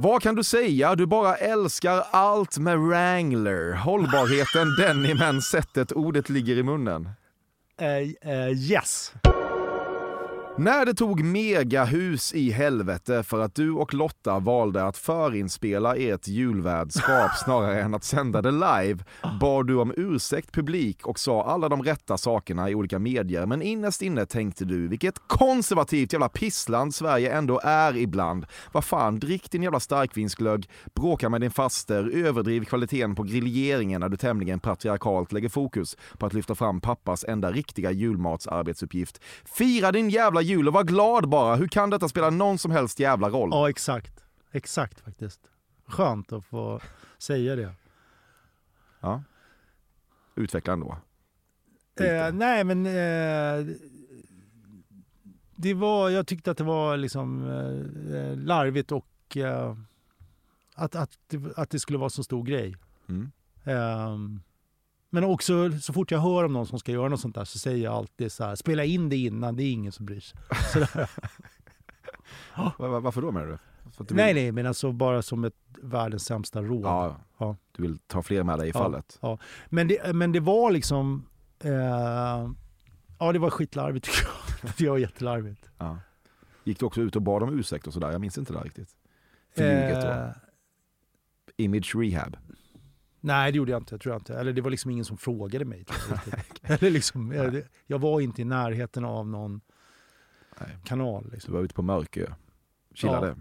Vad 0.00 0.22
kan 0.22 0.34
du 0.34 0.44
säga? 0.44 0.94
Du 0.94 1.06
bara 1.06 1.36
älskar 1.36 2.04
allt 2.10 2.58
med 2.58 2.78
Wrangler. 2.78 3.72
Hållbarheten, 3.72 4.68
denimen, 4.78 5.42
sättet 5.42 5.92
ordet 5.92 6.28
ligger 6.28 6.56
i 6.58 6.62
munnen. 6.62 7.10
Eh, 7.80 8.32
eh, 8.32 8.48
yes. 8.48 9.12
När 10.60 10.86
det 10.86 10.94
tog 10.94 11.24
megahus 11.24 12.34
i 12.34 12.50
helvete 12.50 13.22
för 13.22 13.40
att 13.40 13.54
du 13.54 13.72
och 13.72 13.94
Lotta 13.94 14.38
valde 14.38 14.84
att 14.84 14.96
förinspela 14.96 15.96
ert 15.96 16.28
julvärdskap 16.28 17.30
snarare 17.44 17.82
än 17.82 17.94
att 17.94 18.04
sända 18.04 18.42
det 18.42 18.50
live 18.50 19.04
bad 19.40 19.66
du 19.66 19.76
om 19.76 19.92
ursäkt 19.96 20.52
publik 20.52 21.06
och 21.06 21.18
sa 21.18 21.44
alla 21.44 21.68
de 21.68 21.82
rätta 21.82 22.18
sakerna 22.18 22.70
i 22.70 22.74
olika 22.74 22.98
medier. 22.98 23.46
Men 23.46 23.62
innerst 23.62 24.02
inne 24.02 24.26
tänkte 24.26 24.64
du, 24.64 24.88
vilket 24.88 25.18
konservativt 25.26 26.12
jävla 26.12 26.28
pissland 26.28 26.94
Sverige 26.94 27.32
ändå 27.32 27.60
är 27.64 27.96
ibland. 27.96 28.46
Vad 28.72 28.84
fan, 28.84 29.18
drick 29.18 29.50
din 29.50 29.62
jävla 29.62 29.80
starkvinsglögg, 29.80 30.70
bråka 30.94 31.28
med 31.28 31.40
din 31.40 31.50
faster, 31.50 32.10
överdriv 32.26 32.64
kvaliteten 32.64 33.14
på 33.14 33.22
grilleringen 33.22 34.00
när 34.00 34.08
du 34.08 34.16
tämligen 34.16 34.60
patriarkalt 34.60 35.32
lägger 35.32 35.48
fokus 35.48 35.96
på 36.18 36.26
att 36.26 36.34
lyfta 36.34 36.54
fram 36.54 36.80
pappas 36.80 37.24
enda 37.28 37.52
riktiga 37.52 37.90
julmatsarbetsuppgift. 37.90 39.20
Fira 39.44 39.92
din 39.92 40.10
jävla 40.10 40.47
jul 40.48 40.68
och 40.68 40.74
var 40.74 40.84
glad 40.84 41.28
bara. 41.28 41.56
Hur 41.56 41.68
kan 41.68 41.90
detta 41.90 42.08
spela 42.08 42.30
någon 42.30 42.58
som 42.58 42.70
helst 42.70 43.00
jävla 43.00 43.28
roll? 43.28 43.48
Ja, 43.52 43.70
exakt. 43.70 44.24
Exakt 44.52 45.00
faktiskt. 45.00 45.40
Skönt 45.86 46.32
att 46.32 46.44
få 46.44 46.80
säga 47.18 47.56
det. 47.56 47.72
Ja. 49.00 49.22
Utveckla 50.34 50.72
ändå. 50.72 50.96
Eh, 52.00 52.32
nej, 52.32 52.64
men 52.64 52.86
eh, 52.86 53.76
det 55.56 55.74
var, 55.74 56.10
jag 56.10 56.26
tyckte 56.26 56.50
att 56.50 56.58
det 56.58 56.64
var 56.64 56.96
liksom 56.96 57.48
eh, 57.50 58.36
larvigt 58.36 58.92
och 58.92 59.36
eh, 59.36 59.76
att, 60.74 60.94
att, 60.94 61.18
att 61.56 61.70
det 61.70 61.78
skulle 61.78 61.98
vara 61.98 62.10
så 62.10 62.24
stor 62.24 62.44
grej. 62.44 62.76
Mm. 63.08 63.30
Men 65.10 65.24
också 65.24 65.72
så 65.80 65.92
fort 65.92 66.10
jag 66.10 66.18
hör 66.18 66.44
om 66.44 66.52
någon 66.52 66.66
som 66.66 66.78
ska 66.78 66.92
göra 66.92 67.08
något 67.08 67.20
sånt 67.20 67.34
där 67.34 67.44
så 67.44 67.58
säger 67.58 67.84
jag 67.84 67.94
alltid 67.94 68.32
så 68.32 68.44
här, 68.44 68.54
spela 68.54 68.84
in 68.84 69.08
det 69.08 69.16
innan, 69.16 69.56
det 69.56 69.62
är 69.62 69.72
ingen 69.72 69.92
som 69.92 70.06
bryr 70.06 70.20
sig. 70.20 70.38
Sådär. 70.72 71.10
Va- 72.56 72.72
va- 72.88 73.00
Varför 73.00 73.22
då 73.22 73.32
menar 73.32 73.46
du? 73.46 73.58
För 73.90 74.04
du 74.04 74.14
nej, 74.14 74.34
vill... 74.34 74.42
nej, 74.42 74.52
men 74.52 74.66
alltså 74.66 74.92
bara 74.92 75.22
som 75.22 75.44
ett 75.44 75.54
världens 75.82 76.24
sämsta 76.24 76.62
råd. 76.62 76.84
Ja, 76.84 77.16
Ja. 77.38 77.56
du 77.72 77.82
vill 77.82 77.98
ta 77.98 78.22
fler 78.22 78.42
med 78.42 78.58
dig 78.58 78.68
i 78.68 78.72
fallet. 78.72 79.18
Ja. 79.22 79.38
Men, 79.68 79.88
det, 79.88 80.12
men 80.16 80.32
det 80.32 80.40
var 80.40 80.70
liksom... 80.70 81.26
Eh, 81.60 81.72
ja, 83.18 83.32
det 83.32 83.38
var 83.38 83.50
skitlarvigt 83.50 84.06
tycker 84.10 84.28
jag. 84.62 84.72
Det 84.78 84.88
var 84.90 84.98
jättelarvigt. 84.98 85.70
Gick 86.64 86.80
du 86.80 86.86
också 86.86 87.00
ut 87.00 87.16
och 87.16 87.22
bad 87.22 87.42
om 87.42 87.58
ursäkt 87.58 87.86
och 87.86 87.92
sådär? 87.92 88.10
Jag 88.12 88.20
minns 88.20 88.38
inte 88.38 88.52
det 88.52 88.58
där 88.58 88.64
riktigt. 88.64 88.96
Då? 89.56 89.62
Eh, 89.64 90.28
Image 91.56 91.94
rehab? 91.96 92.36
Nej, 93.20 93.52
det 93.52 93.58
gjorde 93.58 93.70
jag 93.70 93.80
inte. 93.80 93.98
Tror 93.98 94.12
jag 94.14 94.20
inte. 94.20 94.38
Eller 94.38 94.52
det 94.52 94.60
var 94.62 94.70
liksom 94.70 94.90
ingen 94.90 95.04
som 95.04 95.16
frågade 95.18 95.64
mig. 95.64 95.78
Riktigt. 96.24 96.70
Eller 96.70 96.90
liksom, 96.90 97.32
jag, 97.32 97.52
det- 97.52 97.68
jag 97.86 97.98
var 97.98 98.20
inte 98.20 98.42
i 98.42 98.44
närheten 98.44 99.04
av 99.04 99.28
någon 99.28 99.60
Nej. 100.60 100.76
kanal. 100.84 101.24
Du 101.24 101.30
Liksom. 101.30 101.54
var 101.54 101.60
ute 101.60 101.74
på 101.74 101.82
Mörkö? 101.82 102.32
Chillade? 102.94 103.36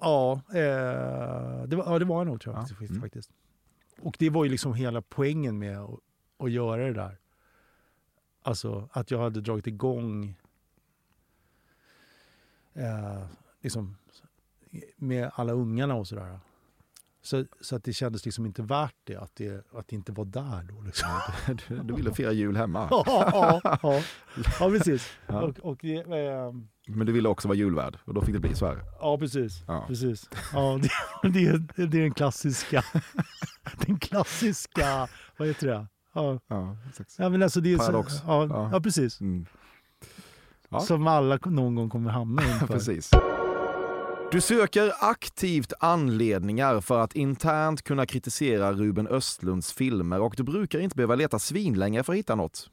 Ja, 0.00 0.32
eh, 0.48 1.62
det 1.66 1.76
var, 1.76 1.84
ja, 1.92 1.98
det 1.98 2.04
var 2.04 2.18
jag 2.18 2.26
nog 2.26 2.40
tror 2.40 2.54
jag 2.54 2.62
Ja, 2.62 2.66
faktiskt, 2.66 2.90
mm. 2.90 3.02
faktiskt. 3.02 3.30
Och 4.00 4.16
det 4.18 4.30
var 4.30 4.44
ju 4.44 4.50
liksom 4.50 4.74
hela 4.74 5.02
poängen 5.02 5.58
med 5.58 5.78
att, 5.78 5.98
att 6.38 6.50
göra 6.50 6.86
det 6.86 6.92
där. 6.92 7.18
Alltså 8.42 8.88
att 8.92 9.10
jag 9.10 9.18
hade 9.18 9.40
dragit 9.40 9.66
igång 9.66 10.34
eh, 12.74 13.24
liksom, 13.60 13.96
med 14.96 15.30
alla 15.34 15.52
ungarna 15.52 15.94
och 15.94 16.08
sådär. 16.08 16.40
Så, 17.22 17.44
så 17.60 17.76
att 17.76 17.84
det 17.84 17.92
kändes 17.92 18.24
liksom 18.24 18.46
inte 18.46 18.62
värt 18.62 18.94
det, 19.04 19.16
att 19.16 19.30
det, 19.34 19.66
att 19.72 19.88
det 19.88 19.96
inte 19.96 20.12
var 20.12 20.24
där 20.24 20.62
då. 20.72 20.80
Liksom. 20.82 21.08
Du, 21.68 21.78
du 21.82 21.94
ville 21.94 22.14
fira 22.14 22.32
jul 22.32 22.56
hemma? 22.56 22.88
ja, 22.90 23.02
ja, 23.06 23.60
ja. 23.82 24.02
ja, 24.60 24.70
precis. 24.70 25.10
Ja. 25.26 25.42
Och, 25.42 25.58
och 25.58 25.78
det, 25.80 25.94
eh, 25.96 26.52
Men 26.86 27.06
du 27.06 27.12
ville 27.12 27.28
också 27.28 27.48
vara 27.48 27.56
julvärd 27.56 27.98
och 28.04 28.14
då 28.14 28.20
fick 28.20 28.34
det 28.34 28.40
bli 28.40 28.54
så 28.54 28.66
här? 28.66 28.82
Ja, 29.00 29.18
precis. 29.18 29.62
Ja. 29.66 29.84
precis. 29.88 30.30
Ja, 30.52 30.80
det, 31.22 31.28
det, 31.28 31.46
är, 31.46 31.58
det 31.76 31.98
är 31.98 32.02
den 32.02 32.14
klassiska... 32.14 32.84
Den 33.86 33.98
klassiska... 33.98 35.08
Vad 35.36 35.48
heter 35.48 35.66
det? 35.66 35.86
Ja, 36.14 36.40
Ja, 36.48 36.76
ja 37.18 37.28
men 37.28 37.42
alltså 37.42 37.60
det 37.60 37.72
är 37.72 37.78
Paradox. 37.78 38.12
Så, 38.12 38.22
ja, 38.26 38.70
Ja. 38.72 38.80
precis. 38.80 39.20
Mm. 39.20 39.46
Som 40.80 41.06
alla 41.06 41.38
någon 41.44 41.74
gång 41.74 41.88
kommer 41.88 42.10
hamna 42.10 42.42
inför. 42.42 42.66
Precis. 42.66 43.10
Du 44.32 44.40
söker 44.40 44.92
aktivt 45.00 45.72
anledningar 45.80 46.80
för 46.80 47.00
att 47.00 47.16
internt 47.16 47.82
kunna 47.82 48.06
kritisera 48.06 48.72
Ruben 48.72 49.06
Östlunds 49.06 49.72
filmer 49.72 50.20
och 50.20 50.34
du 50.36 50.42
brukar 50.42 50.78
inte 50.78 50.96
behöva 50.96 51.14
leta 51.14 51.38
svinlänge 51.38 52.02
för 52.02 52.12
att 52.12 52.18
hitta 52.18 52.34
något. 52.34 52.70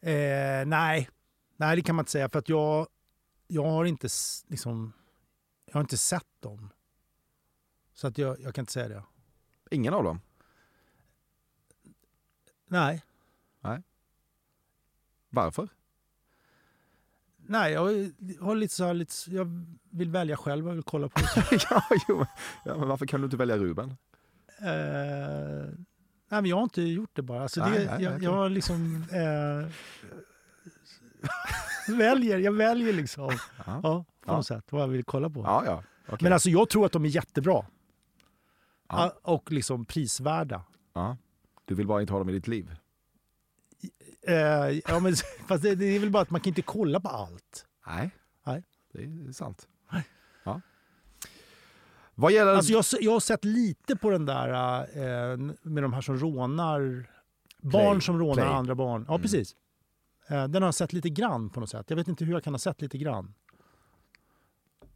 Eh, 0.00 0.66
nej. 0.66 1.08
nej, 1.56 1.76
det 1.76 1.82
kan 1.82 1.96
man 1.96 2.02
inte 2.02 2.12
säga. 2.12 2.28
För 2.28 2.38
att 2.38 2.48
jag, 2.48 2.86
jag 3.46 3.64
har 3.64 3.84
inte 3.84 4.08
liksom... 4.46 4.92
Jag 5.66 5.74
har 5.74 5.80
inte 5.80 5.96
sett 5.96 6.40
dem. 6.40 6.70
Så 7.94 8.06
att 8.06 8.18
jag, 8.18 8.40
jag 8.40 8.54
kan 8.54 8.62
inte 8.62 8.72
säga 8.72 8.88
det. 8.88 9.02
Ingen 9.70 9.94
av 9.94 10.04
dem? 10.04 10.20
Nej. 12.66 13.02
Varför? 15.30 15.68
Nej, 17.48 17.72
jag 17.72 17.80
har 18.40 18.54
lite 18.54 18.74
så 18.74 18.84
här, 18.84 18.94
lite, 18.94 19.14
jag 19.28 19.64
vill 19.90 20.10
välja 20.10 20.36
själv 20.36 20.64
vad 20.64 20.70
jag 20.70 20.74
vill 20.76 20.84
kolla 20.84 21.08
på. 21.08 21.20
ja, 21.70 21.82
jo. 22.08 22.26
ja, 22.64 22.76
men 22.78 22.88
varför 22.88 23.06
kan 23.06 23.20
du 23.20 23.24
inte 23.24 23.36
välja 23.36 23.56
Ruben? 23.56 23.96
Eh, 24.60 24.66
nej, 26.28 26.42
men 26.42 26.44
jag 26.46 26.56
har 26.56 26.62
inte 26.62 26.82
gjort 26.82 27.10
det 27.12 27.22
bara. 27.22 27.42
Alltså, 27.42 27.60
det, 27.60 27.70
Nej, 27.70 27.86
nej, 27.90 28.02
jag, 28.02 28.22
jag 28.22 28.32
har 28.32 28.48
liksom... 28.48 29.04
Eh, 29.12 29.68
väljer, 31.96 32.38
jag 32.38 32.52
väljer 32.52 32.92
liksom. 32.92 33.38
Ja. 33.66 33.80
Ja, 33.82 33.82
på 33.82 34.04
Ja. 34.26 34.36
något 34.36 34.46
sätt 34.46 34.64
vad 34.72 34.82
jag 34.82 34.88
vill 34.88 35.04
kolla 35.04 35.30
på. 35.30 35.40
Ja, 35.40 35.62
ja. 35.66 35.82
okej. 36.06 36.18
Men 36.20 36.32
alltså 36.32 36.50
jag 36.50 36.68
tror 36.70 36.86
att 36.86 36.92
de 36.92 37.04
är 37.04 37.08
jättebra. 37.08 37.52
Ja. 37.52 37.66
Ja, 38.88 39.12
Och 39.32 39.52
liksom 39.52 39.84
prisvärda. 39.84 40.62
ja. 40.94 41.16
Du 41.64 41.74
vill 41.74 41.86
bara 41.86 42.00
inte 42.00 42.12
ha 42.12 42.18
dem 42.18 42.28
i 42.28 42.32
ditt 42.32 42.48
liv? 42.48 42.76
Eh, 44.22 44.34
ja, 44.88 45.00
men, 45.00 45.14
fast 45.48 45.62
det, 45.62 45.74
det 45.74 45.84
är 45.84 46.00
väl 46.00 46.10
bara 46.10 46.22
att 46.22 46.30
man 46.30 46.40
kan 46.40 46.48
inte 46.50 46.62
kolla 46.62 47.00
på 47.00 47.08
allt. 47.08 47.66
Nej. 47.86 48.10
Nej. 48.46 48.62
Det 48.92 49.02
är 49.28 49.32
sant. 49.32 49.68
Nej. 49.92 50.02
Ja. 50.44 50.60
Vad 52.14 52.32
gäller... 52.32 52.54
Alltså 52.54 52.72
jag, 52.72 52.84
jag 53.00 53.12
har 53.12 53.20
sett 53.20 53.44
lite 53.44 53.96
på 53.96 54.10
den 54.10 54.26
där 54.26 54.48
eh, 55.32 55.36
med 55.62 55.82
de 55.82 55.92
här 55.92 56.00
som 56.00 56.18
rånar 56.18 57.10
barn 57.60 58.02
som 58.02 58.18
rånar 58.18 58.34
Play. 58.34 58.46
andra 58.46 58.74
barn. 58.74 59.04
Ja, 59.08 59.14
Mm. 59.14 59.22
precis. 59.22 59.56
Eh, 60.28 60.48
den 60.48 60.62
har 60.62 60.66
jag 60.66 60.74
sett 60.74 60.92
lite 60.92 61.08
grann 61.10 61.50
på 61.50 61.60
något 61.60 61.70
sätt. 61.70 61.86
Jag 61.88 61.96
vet 61.96 62.08
inte 62.08 62.24
hur 62.24 62.32
jag 62.32 62.44
kan 62.44 62.54
ha 62.54 62.58
sett 62.58 62.82
lite 62.82 62.98
grann. 62.98 63.34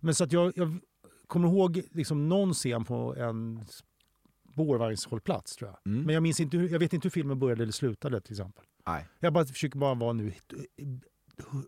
Men 0.00 0.14
så 0.14 0.24
att 0.24 0.32
jag, 0.32 0.52
jag 0.56 0.78
kommer 1.26 1.48
ihåg 1.48 1.82
liksom 1.90 2.28
någon 2.28 2.54
scen 2.54 2.84
på 2.84 3.14
en 3.16 3.64
spårvagnshållplats 4.52 5.56
tror 5.56 5.70
jag. 5.70 5.92
Mm. 5.92 6.02
Men 6.06 6.14
jag, 6.14 6.22
minns 6.22 6.40
inte 6.40 6.56
hur, 6.56 6.68
jag 6.68 6.78
vet 6.78 6.92
inte 6.92 7.06
hur 7.06 7.10
filmen 7.10 7.38
började 7.38 7.62
eller 7.62 7.72
slutade 7.72 8.20
till 8.20 8.32
exempel. 8.32 8.64
Nej. 8.86 9.06
Jag 9.20 9.32
bara 9.32 9.44
försöker 9.44 9.78
bara 9.78 9.94
vara 9.94 10.12
nu 10.12 10.32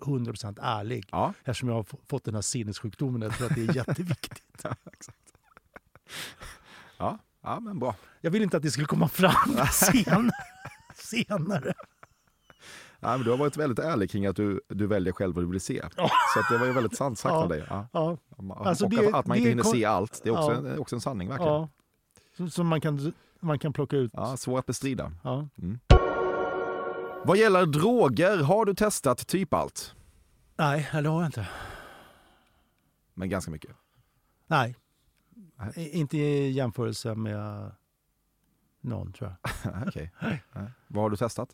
100% 0.00 0.58
ärlig. 0.62 1.06
Ja. 1.10 1.34
Eftersom 1.44 1.68
jag 1.68 1.76
har 1.76 1.86
fått 2.08 2.24
den 2.24 2.34
här 2.34 2.42
sinnessjukdomen. 2.42 3.22
Jag 3.22 3.32
tror 3.32 3.46
att 3.46 3.54
det 3.54 3.62
är 3.68 3.76
jätteviktigt. 3.76 4.60
ja, 4.64 4.74
exakt. 4.92 5.18
Ja, 6.98 7.18
ja, 7.42 7.60
men 7.60 7.78
bra. 7.78 7.94
Jag 8.20 8.30
vill 8.30 8.42
inte 8.42 8.56
att 8.56 8.62
det 8.62 8.70
skulle 8.70 8.86
komma 8.86 9.08
fram 9.08 9.56
sen, 9.72 10.30
senare. 10.94 11.74
Ja, 13.00 13.16
men 13.16 13.20
du 13.24 13.30
har 13.30 13.36
varit 13.38 13.56
väldigt 13.56 13.78
ärlig 13.78 14.10
kring 14.10 14.26
att 14.26 14.36
du, 14.36 14.60
du 14.68 14.86
väljer 14.86 15.12
själv 15.12 15.34
vad 15.34 15.44
du 15.44 15.48
vill 15.50 15.60
se. 15.60 15.82
Ja. 15.96 16.10
Så 16.34 16.40
att 16.40 16.46
det 16.50 16.58
var 16.58 16.66
ju 16.66 16.72
väldigt 16.72 16.96
sant 16.96 17.18
sagt 17.18 17.32
Ja. 17.32 17.42
av 17.42 17.48
dig. 17.48 17.66
Ja. 17.68 17.88
Ja, 17.92 18.16
Alltså, 18.64 18.84
och 18.84 18.90
det- 18.90 19.14
att 19.14 19.26
man 19.26 19.36
inte 19.36 19.48
hinner 19.48 19.62
se 19.62 19.84
allt, 19.84 20.20
det 20.24 20.28
är 20.30 20.32
också, 20.38 20.50
en, 20.66 20.78
också 20.78 20.96
en 20.96 21.00
sanning 21.00 21.28
verkligen. 21.28 21.68
Som, 22.36 22.50
som 22.50 22.66
man, 22.66 22.80
kan, 22.80 23.12
man 23.40 23.58
kan 23.58 23.72
plocka 23.72 23.96
ut. 23.96 24.10
Ja, 24.14 24.36
svår 24.36 24.58
att 24.58 24.66
bestrida. 24.66 25.12
Ja. 25.24 25.48
Vad 27.24 27.36
gäller 27.36 27.66
droger, 27.66 28.42
har 28.42 28.64
du 28.64 28.74
testat 28.74 29.26
typ 29.26 29.54
allt? 29.54 29.94
Nej, 30.56 30.88
det 30.92 31.08
har 31.08 31.22
jag 31.22 31.28
inte. 31.28 31.48
Men 33.14 33.28
ganska 33.28 33.50
mycket. 33.50 33.70
Nej. 34.46 34.76
Nej. 35.56 35.90
Inte 35.92 36.16
i 36.16 36.50
jämförelse 36.50 37.14
med 37.14 37.70
någon 38.80 39.12
tror 39.12 39.36
jag. 39.64 39.82
Okej. 39.88 40.10
Nej. 40.20 40.42
Vad 40.86 41.02
har 41.02 41.10
du 41.10 41.16
testat? 41.16 41.48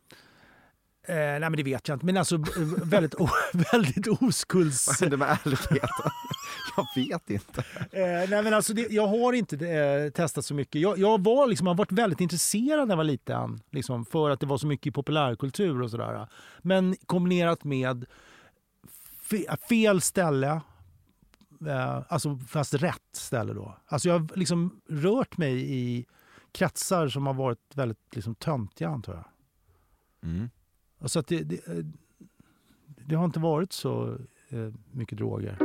Eh, 1.08 1.14
nej 1.16 1.40
men 1.40 1.52
det 1.52 1.62
vet 1.62 1.88
jag 1.88 1.96
inte. 1.96 2.06
Men 2.06 2.16
alltså 2.16 2.38
b- 2.38 2.50
väldigt, 2.84 3.14
o, 3.14 3.28
väldigt 3.72 4.06
oskulds... 4.06 4.86
Vad 4.88 5.00
hände 5.00 5.16
med 5.16 5.28
ärligheten? 5.44 5.88
Jag 6.76 6.86
vet 6.96 7.30
inte. 7.30 7.60
Eh, 7.92 8.30
nej 8.30 8.42
men 8.42 8.54
alltså 8.54 8.74
det, 8.74 8.86
jag 8.90 9.06
har 9.06 9.32
inte 9.32 9.68
eh, 9.68 10.10
testat 10.10 10.44
så 10.44 10.54
mycket. 10.54 10.80
Jag, 10.80 10.98
jag 10.98 11.24
var 11.24 11.46
liksom, 11.46 11.66
har 11.66 11.74
varit 11.74 11.92
väldigt 11.92 12.20
intresserad 12.20 12.88
när 12.88 12.92
jag 12.92 12.96
var 12.96 13.04
liten. 13.04 13.60
Liksom, 13.70 14.04
för 14.04 14.30
att 14.30 14.40
det 14.40 14.46
var 14.46 14.58
så 14.58 14.66
mycket 14.66 14.86
i 14.86 14.90
populärkultur 14.90 15.82
och 15.82 15.90
sådär. 15.90 16.26
Men 16.58 16.96
kombinerat 17.06 17.64
med 17.64 18.04
fe, 19.22 19.56
fel 19.68 20.00
ställe. 20.00 20.60
Eh, 21.66 22.02
alltså 22.08 22.38
fast 22.48 22.74
rätt 22.74 23.02
ställe 23.12 23.52
då. 23.52 23.76
Alltså 23.86 24.08
jag 24.08 24.18
har 24.18 24.36
liksom 24.36 24.80
rört 24.88 25.36
mig 25.36 25.74
i 25.74 26.06
kretsar 26.52 27.08
som 27.08 27.26
har 27.26 27.34
varit 27.34 27.72
väldigt 27.74 28.14
liksom, 28.14 28.34
töntiga 28.34 28.88
antar 28.88 29.14
jag. 29.14 29.24
Mm. 30.30 30.50
Och 30.98 31.10
Så 31.10 31.18
att 31.18 31.26
det, 31.26 31.42
det, 31.42 31.68
eh, 31.68 31.74
det 33.06 33.14
har 33.14 33.24
inte 33.24 33.40
varit 33.40 33.72
så 33.72 34.16
eh, 34.48 34.68
mycket 34.92 35.18
droger. 35.18 35.58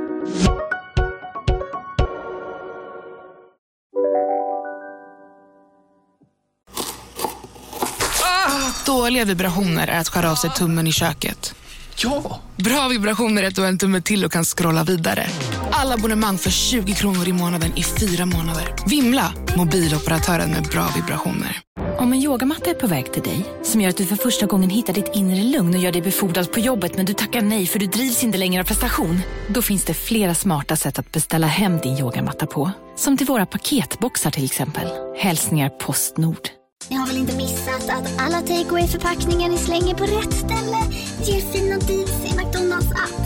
Dåliga 8.86 9.26
vibrationer 9.26 9.88
är 9.88 10.00
att 10.00 10.08
skära 10.10 10.32
av 10.32 10.36
sig 10.36 10.50
tummen 10.50 10.88
i 10.88 10.92
köket. 10.92 11.56
Ja! 11.98 12.42
Bra 12.58 12.88
vibrationer 12.88 13.44
är 13.44 13.48
att 13.48 13.56
du 13.56 13.62
har 13.62 13.68
en 13.68 13.78
tumme 13.78 14.02
till 14.02 14.26
och 14.26 14.32
kan 14.32 14.44
scrolla 14.46 14.84
vidare. 14.84 15.28
Alla 15.72 15.94
abonnemang 15.94 16.38
för 16.38 16.50
20 16.50 16.94
kronor 16.94 17.28
i 17.28 17.34
månaden 17.34 17.78
i 17.78 17.84
fyra 17.84 18.26
månader. 18.26 18.76
Vimla! 18.90 19.34
Mobiloperatören 19.58 20.52
med 20.52 20.64
bra 20.64 20.88
vibrationer. 20.96 21.62
Om 22.04 22.14
en 22.14 22.22
yogamatta 22.22 22.70
är 22.70 22.74
på 22.74 22.88
väg 22.88 23.14
till 23.14 23.22
dig, 23.22 23.46
som 23.62 23.82
gör 23.82 23.90
att 23.90 23.98
du 23.98 24.06
för 24.06 24.16
första 24.16 24.46
gången 24.46 24.70
hittar 24.70 24.94
ditt 24.94 25.12
inre 25.16 25.44
lugn 25.44 25.76
och 25.76 25.80
gör 25.80 25.92
dig 25.92 26.02
befordrad 26.02 26.52
på 26.52 26.60
jobbet 26.60 26.98
men 26.98 27.06
du 27.06 27.14
tackar 27.14 27.42
nej 27.42 27.66
för 27.66 27.80
du 27.80 27.86
drivs 27.86 28.24
inte 28.24 28.38
längre 28.38 28.62
av 28.62 28.66
prestation. 28.66 29.20
Då 29.48 29.62
finns 29.62 29.86
det 29.86 29.94
flera 29.94 30.36
smarta 30.36 30.76
sätt 30.76 31.00
att 31.00 31.12
beställa 31.12 31.48
hem 31.48 31.78
din 31.78 31.98
yogamatta 31.98 32.46
på. 32.46 32.72
Som 32.96 33.18
till 33.18 33.28
våra 33.28 33.46
paketboxar 33.46 34.32
till 34.32 34.46
exempel. 34.46 34.88
Hälsningar 35.18 35.70
Postnord. 35.70 36.50
Ni 36.90 36.96
har 36.96 37.08
väl 37.08 37.18
inte 37.18 37.38
missat 37.38 37.90
att 37.90 38.22
alla 38.22 38.42
takeaway 38.42 38.88
förpackningar 38.88 39.50
ni 39.50 39.58
slänger 39.58 39.96
på 39.96 40.04
rätt 40.04 40.34
ställe 40.34 40.78
ger 41.24 41.42
fina 41.42 41.78
deals 41.78 42.26
i 42.26 42.38
McDonalds 42.38 42.92
app. 42.92 43.22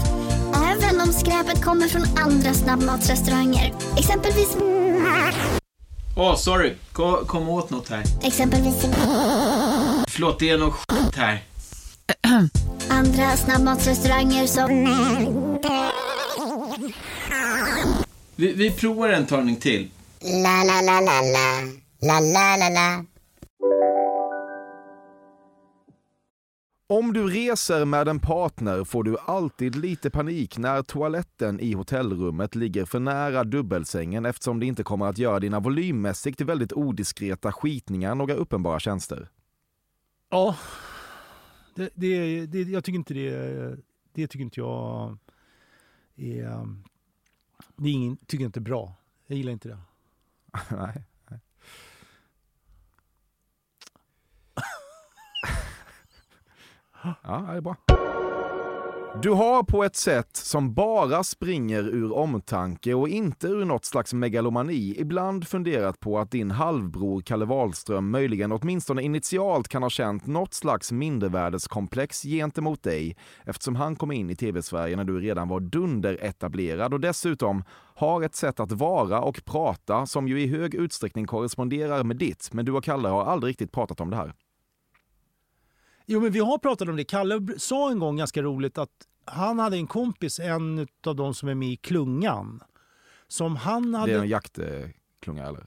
Även 0.56 1.02
om 1.02 1.14
skräpet 1.14 1.64
kommer 1.64 1.88
från 1.88 2.04
andra 2.18 2.54
snabbmatsrestauranger. 2.54 3.74
Exempelvis... 3.98 4.58
Åh, 6.20 6.36
sorry. 6.36 6.74
Kom, 6.94 7.26
kom 7.26 7.50
åt 7.50 7.70
något 7.70 7.90
här. 7.90 8.04
Exempelvis... 8.24 8.76
Förlåt, 10.08 10.40
det 10.40 10.50
är 10.50 10.58
något 10.58 10.74
skit 10.74 11.16
här. 11.16 11.44
Andra 12.90 13.38
snabbmatsrestauranger 13.38 14.48
som... 14.48 14.70
Vi, 18.36 18.54
vi 18.54 18.72
provar 18.72 19.10
en 19.10 19.26
talning 19.26 19.56
till. 19.56 19.90
La, 20.22 20.64
la, 20.64 20.82
la, 20.82 21.02
la, 21.02 21.22
la. 21.22 21.62
La, 22.02 22.20
la, 22.20 22.58
la, 22.58 22.70
la. 22.70 23.06
Om 26.90 27.14
du 27.14 27.28
reser 27.28 27.86
med 27.86 28.08
en 28.08 28.20
partner 28.20 28.84
får 28.84 29.04
du 29.04 29.18
alltid 29.18 29.76
lite 29.76 30.10
panik 30.10 30.58
när 30.58 30.82
toaletten 30.82 31.60
i 31.60 31.74
hotellrummet 31.74 32.56
ligger 32.56 32.86
för 32.86 33.00
nära 33.00 33.44
dubbelsängen 33.44 34.26
eftersom 34.26 34.60
det 34.60 34.66
inte 34.66 34.84
kommer 34.84 35.06
att 35.06 35.18
göra 35.18 35.40
dina 35.40 35.60
volymmässigt 35.60 36.42
väldigt 36.42 36.74
odiskreta 36.74 37.52
skitningar 37.52 38.16
några 38.16 38.34
uppenbara 38.34 38.80
tjänster. 38.80 39.30
Ja, 40.30 40.58
det, 41.76 41.90
det, 41.96 42.46
det, 42.46 42.62
jag 42.62 42.84
tycker 42.84 42.98
inte 42.98 43.14
det, 43.14 43.78
det 44.14 44.28
tycker 44.28 44.44
inte 44.44 44.60
jag 44.60 45.18
är, 46.16 46.68
det 47.76 47.90
är 47.90 47.94
ingen, 47.94 48.18
tycker 48.18 48.46
inte 48.46 48.60
är 48.60 48.62
bra. 48.62 48.94
Jag 49.28 49.38
gillar 49.38 49.52
inte 49.52 49.70
det. 49.70 49.78
Nej. 50.76 51.04
nej. 51.30 51.40
Ja, 57.24 57.46
det 57.52 57.58
är 57.58 57.62
bra. 57.62 57.76
Du 59.22 59.30
har 59.30 59.64
på 59.64 59.84
ett 59.84 59.96
sätt 59.96 60.36
som 60.36 60.74
bara 60.74 61.24
springer 61.24 61.84
ur 61.84 62.14
omtanke 62.14 62.94
och 62.94 63.10
inte 63.10 63.48
ur 63.48 63.66
något 63.66 63.86
slags 63.86 64.14
megalomani 64.14 64.96
ibland 64.98 65.48
funderat 65.48 66.00
på 66.00 66.20
att 66.20 66.32
din 66.32 66.52
halvbror 66.52 67.22
Kalle 67.22 67.46
Wahlström 67.46 68.12
möjligen 68.12 68.52
åtminstone 68.52 69.02
initialt 69.02 69.68
kan 69.68 69.84
ha 69.84 69.90
känt 69.90 70.28
något 70.28 70.54
slags 70.54 70.92
mindervärdeskomplex 70.92 72.24
gentemot 72.24 72.84
dig 72.84 73.16
eftersom 73.46 73.76
han 73.76 73.96
kom 73.96 74.12
in 74.12 74.30
i 74.30 74.36
tv-Sverige 74.36 74.96
när 74.96 75.04
du 75.04 75.20
redan 75.20 75.48
var 75.48 75.60
dunderetablerad 75.60 76.94
och 76.94 77.00
dessutom 77.00 77.64
har 77.96 78.24
ett 78.24 78.36
sätt 78.36 78.60
att 78.60 78.72
vara 78.72 79.22
och 79.22 79.42
prata 79.46 80.06
som 80.06 80.28
ju 80.28 80.42
i 80.42 80.48
hög 80.48 80.76
utsträckning 80.76 81.26
korresponderar 81.26 82.04
med 82.04 82.18
ditt, 82.18 82.50
men 82.54 82.66
du 82.66 82.72
och 82.72 82.84
Kalle 82.84 83.10
har 83.10 83.26
aldrig 83.26 83.50
riktigt 83.50 83.72
pratat 83.72 84.02
om 84.02 84.10
det 84.10 84.16
här. 84.16 84.34
Jo, 86.10 86.20
men 86.20 86.32
vi 86.32 86.40
har 86.40 86.58
pratat 86.58 86.90
om 86.90 86.96
det. 86.96 87.04
Kalle 87.04 87.48
sa 87.58 87.92
en 87.92 88.00
gång 88.00 88.18
ganska 88.18 88.42
roligt 88.42 88.78
att 88.78 88.90
han 89.26 89.60
hade 89.60 89.78
en 89.78 89.88
kompis, 89.88 90.40
en 90.40 90.88
av 91.06 91.16
de 91.16 91.34
som 91.34 91.50
är 91.50 91.56
med 91.56 91.70
i 91.70 91.76
Klungan. 91.76 92.64
Som 93.28 93.56
han 93.56 93.94
hade... 93.96 94.12
Det 94.12 94.18
är 94.18 94.22
en 94.22 94.28
jaktklunga 94.30 95.46
eller? 95.48 95.66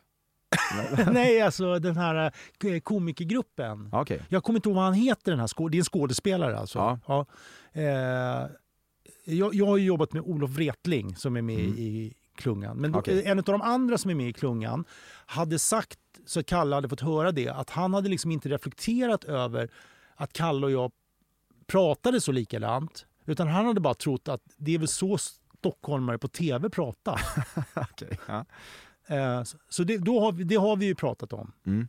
Nej, 1.13 1.41
alltså 1.43 1.79
den 1.79 1.97
här 1.97 2.33
eh, 2.65 2.81
komikergruppen. 2.81 3.89
Okej. 3.93 4.23
Jag 4.29 4.45
kommer 4.45 4.59
inte 4.59 4.69
ihåg 4.69 4.77
vad 4.77 4.85
han 4.85 4.95
heter, 4.95 5.31
den 5.33 5.41
här 5.41 5.47
skå- 5.47 5.69
det 5.71 5.77
är 5.77 5.79
en 5.79 5.85
skådespelare 5.85 6.59
alltså. 6.59 6.99
Ja. 7.07 7.27
Eh, 7.73 7.83
jag, 9.25 9.55
jag 9.55 9.67
har 9.67 9.77
ju 9.77 9.85
jobbat 9.85 10.13
med 10.13 10.23
Olof 10.23 10.51
Wretling 10.51 11.17
som 11.17 11.37
är 11.37 11.43
med 11.43 11.59
Mm. 11.61 11.79
i 11.79 12.15
Klungan. 12.35 12.77
Men 12.77 12.93
då, 12.93 12.99
Okej. 12.99 13.25
en 13.25 13.39
av 13.39 13.45
de 13.45 13.63
andra 13.63 13.99
som 13.99 14.11
är 14.11 14.15
med 14.15 14.29
i 14.29 14.33
Klungan 14.33 14.85
hade 15.27 15.59
sagt, 15.59 15.99
så 16.27 16.43
Kalle 16.43 16.75
hade 16.75 16.89
fått 16.89 17.01
höra 17.01 17.33
det, 17.33 17.49
att 17.49 17.71
han 17.71 17.95
hade 17.95 18.09
liksom 18.09 18.31
inte 18.31 18.49
reflekterat 18.49 19.25
över 19.25 19.71
att 20.21 20.33
Kalle 20.33 20.67
och 20.67 20.73
jag 20.73 20.93
pratade 21.67 22.21
så 22.21 22.33
likadant. 22.33 23.07
Utan 23.25 23.49
han 23.49 23.67
hade 23.67 23.81
bara 23.81 23.95
trott 23.95 24.29
att 24.29 24.43
det 24.57 24.75
är 24.75 24.79
väl 24.79 24.89
så 24.89 25.19
stockholmare 25.19 26.19
på 26.19 26.29
tv 26.29 26.71
pratar. 26.71 27.21
Okej, 27.75 28.19
ja. 28.27 28.45
Eh, 29.07 29.43
så- 29.69 29.85
det, 29.85 29.99
då 29.99 30.21
har 30.21 30.33
vi, 30.33 30.45
det 30.45 30.55
har 30.57 30.77
vi 30.77 30.87
ju 30.87 30.95
pratat 30.95 31.33
om. 31.33 31.53
Mm. 31.67 31.89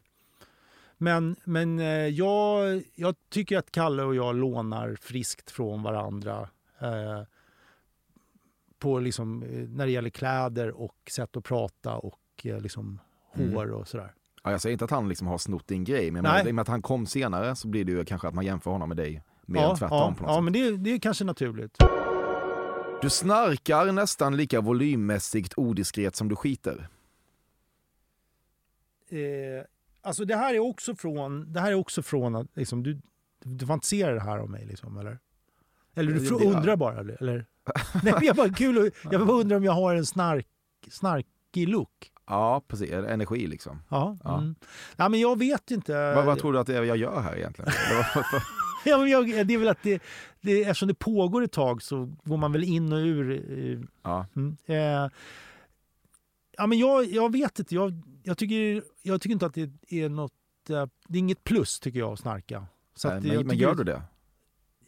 Men, 0.97 1.35
men 1.43 1.79
eh, 1.79 1.85
jag, 2.07 2.83
jag 2.95 3.15
tycker 3.29 3.57
att 3.57 3.71
Kalle 3.71 4.03
och 4.03 4.15
jag 4.15 4.35
lånar 4.35 4.95
friskt 5.01 5.51
från 5.51 5.83
varandra. 5.83 6.49
Eh, 6.79 7.21
på 8.79 8.99
liksom, 8.99 9.39
när 9.69 9.85
det 9.85 9.91
gäller 9.91 10.09
kläder 10.09 10.71
och 10.71 10.95
sätt 11.11 11.37
att 11.37 11.43
prata 11.43 11.95
och 11.95 12.19
eh, 12.43 12.59
liksom 12.61 12.99
Mm. 13.35 13.53
hår 13.55 13.71
och 13.71 13.87
sådär. 13.87 14.13
Ja, 14.43 14.51
jag 14.51 14.61
säger 14.61 14.73
inte 14.73 14.85
att 14.85 14.91
han 14.91 15.09
liksom 15.09 15.27
har 15.27 15.37
snott 15.37 15.67
din 15.67 15.83
grej, 15.83 16.11
men 16.11 16.23
menar, 16.23 16.47
i 16.47 16.51
och 16.51 16.55
med 16.55 16.61
att 16.61 16.67
han 16.67 16.81
kom 16.81 17.05
senare 17.05 17.55
så 17.55 17.67
blir 17.67 17.85
det 17.85 17.91
ju 17.91 18.05
kanske 18.05 18.27
att 18.27 18.33
man 18.33 18.45
jämför 18.45 18.71
honom 18.71 18.89
med 18.89 18.97
dig 18.97 19.23
mer 19.45 19.61
än 19.69 19.75
tvärtom. 19.75 19.97
ja, 19.97 20.15
på 20.17 20.23
något 20.23 20.29
ja 20.31 20.35
sätt. 20.35 20.43
men 20.43 20.53
det, 20.53 20.77
det 20.77 20.93
är 20.93 20.99
kanske 20.99 21.23
naturligt. 21.23 21.77
Du 23.01 23.09
snarkar 23.09 23.91
nästan 23.91 24.37
lika 24.37 24.61
volymmässigt 24.61 25.53
odiskret 25.57 26.15
som 26.15 26.29
du 26.29 26.35
skiter. 26.35 26.87
Eh, 29.09 29.65
alltså 30.01 30.25
det 30.25 30.35
här 30.35 30.53
är 30.53 30.59
också 30.59 30.95
från, 30.95 31.53
det 31.53 31.59
här 31.59 31.71
är 31.71 31.75
också 31.75 32.01
från 32.03 32.35
att 32.35 32.47
liksom, 32.53 32.83
du, 32.83 33.01
du 33.43 33.65
fantiserar 33.65 34.13
det 34.13 34.21
här 34.21 34.39
om 34.39 34.51
mig 34.51 34.65
liksom, 34.65 34.97
eller? 34.97 35.19
Eller 35.95 36.11
du 36.11 36.25
Ja, 36.25 36.37
det- 36.37 36.45
undrar 36.45 36.75
bara? 36.75 36.99
Eller? 36.99 37.45
Nej, 38.03 38.13
jag 38.21 38.35
bara 38.35 38.49
kul 38.49 38.91
jag 39.11 39.27
bara 39.27 39.37
undrar 39.39 39.57
om 39.57 39.63
jag 39.63 39.71
har 39.71 39.95
en 39.95 40.05
snark, 40.05 40.47
snarkig 40.89 41.67
look. 41.69 42.11
Ja, 42.31 42.61
precis. 42.67 42.91
Energi 42.91 43.47
liksom. 43.47 43.81
Ja, 43.89 44.17
Ja. 44.23 44.37
Mm. 44.37 44.55
Nej, 44.95 45.09
men 45.09 45.19
jag 45.19 45.39
vet 45.39 45.71
inte. 45.71 46.13
Vad, 46.15 46.25
vad 46.25 46.39
tror 46.39 46.53
du 46.53 46.59
att 46.59 46.67
jag 46.67 46.97
gör 46.97 47.21
här 47.21 47.35
egentligen? 47.37 47.71
Ja, 48.85 48.97
men 48.97 49.09
jag, 49.09 49.47
det 49.47 49.53
är 49.53 49.57
väl 49.57 49.67
att 49.67 49.83
det, 49.83 50.01
det, 50.41 50.61
eftersom 50.63 50.87
det 50.87 50.93
pågår 50.93 51.41
ett 51.43 51.51
tag 51.51 51.81
så 51.81 52.05
går 52.23 52.37
man 52.37 52.51
väl 52.51 52.63
in 52.63 52.93
och 52.93 52.97
ur. 52.99 53.31
eh, 53.31 53.79
ja. 54.03 54.25
Mm. 54.35 54.57
Eh, 54.65 55.09
ja, 56.57 56.67
men 56.67 56.79
jag, 56.79 57.05
jag 57.05 57.31
vet 57.31 57.59
inte. 57.59 57.75
Jag, 57.75 57.93
jag, 58.23 58.37
tycker, 58.37 58.83
jag 59.01 59.21
tycker 59.21 59.33
inte 59.33 59.45
att 59.45 59.53
det 59.53 59.69
är 59.89 60.09
något... 60.09 60.33
eh, 60.69 60.85
Det 61.07 61.17
är 61.17 61.19
inget 61.19 61.43
plus 61.43 61.79
tycker 61.79 61.99
jag 61.99 62.13
att 62.13 62.19
snarka. 62.19 62.65
Så 62.95 63.07
Nej, 63.07 63.17
att 63.17 63.23
men, 63.23 63.47
men 63.47 63.57
gör 63.57 63.75
du 63.75 63.83
det? 63.83 64.01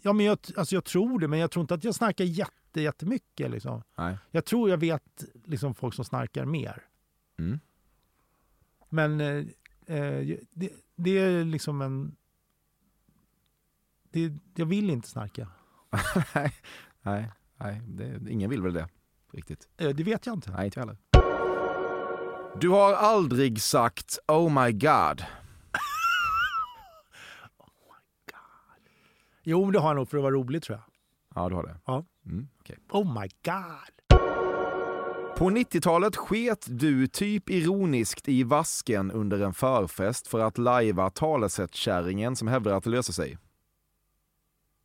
Ja, 0.02 0.14
men 0.14 0.26
jag, 0.26 0.38
alltså 0.58 0.76
jag 0.76 0.84
tror 0.86 1.20
det, 1.20 1.28
men 1.28 1.40
jag 1.40 1.52
tror 1.52 1.62
inte 1.62 1.74
att 1.74 1.84
jag 1.84 1.96
snarkar 1.96 2.24
jätte, 2.26 2.82
jättemycket. 2.82 3.52
Liksom. 3.52 3.84
Nej. 3.98 4.18
Jag 4.32 4.46
tror 4.46 4.70
jag 4.70 4.78
vet 4.78 5.24
liksom, 5.46 5.76
folk 5.76 5.94
som 5.94 6.06
snarkar 6.06 6.46
mer. 6.46 6.84
Mm. 7.46 7.60
Men 8.90 9.22
eh, 9.22 9.46
eh, 9.98 10.38
det, 10.52 10.70
det 10.96 11.18
är 11.18 11.46
liksom 11.46 11.82
en... 11.82 12.16
Det, 14.12 14.34
jag 14.56 14.66
vill 14.66 14.90
inte 14.90 15.08
snarka. 15.08 15.48
nej, 17.02 17.32
nej, 17.58 17.82
det, 17.88 18.32
ingen 18.32 18.50
vill 18.50 18.62
väl 18.62 18.74
det 18.74 18.90
riktigt. 19.34 19.68
Eh, 19.78 19.90
det 19.90 20.04
vet 20.04 20.26
jag 20.26 20.36
inte. 20.36 20.52
Nej, 20.52 20.66
inte 20.66 20.80
heller. 20.80 20.98
Du 22.62 22.70
har 22.70 22.94
aldrig 22.94 23.62
sagt 23.62 24.20
Oh 24.28 24.54
my 24.54 24.72
God. 24.72 25.26
Jo, 29.44 29.64
men 29.64 29.74
det 29.74 29.80
har 29.80 29.90
jag 29.90 29.96
nog 29.96 30.10
för 30.10 30.18
att 30.18 30.24
vara 30.24 30.34
rolig 30.34 30.64
tror 30.64 30.78
jag. 30.78 30.86
Ja, 31.36 31.50
du 31.50 31.56
har 31.56 31.64
det. 31.64 31.80
Ja. 31.86 32.06
Mm, 32.26 32.48
okej. 32.60 32.78
Oh 32.90 33.22
my 33.22 33.28
god! 33.44 34.03
På 35.44 35.50
90-talet 35.50 36.16
sket 36.16 36.66
du 36.70 37.08
typ 37.08 37.50
ironiskt 37.50 38.28
i 38.30 38.44
vasken 38.44 39.12
under 39.12 39.40
en 39.40 39.54
förfest 39.54 40.28
för 40.28 40.40
att 40.40 40.58
lajva 40.58 41.10
talesättkärringen 41.10 42.36
som 42.36 42.48
hävdar 42.48 42.74
att 42.74 42.84
det 42.84 42.90
löser 42.90 43.14
sig. 43.14 43.38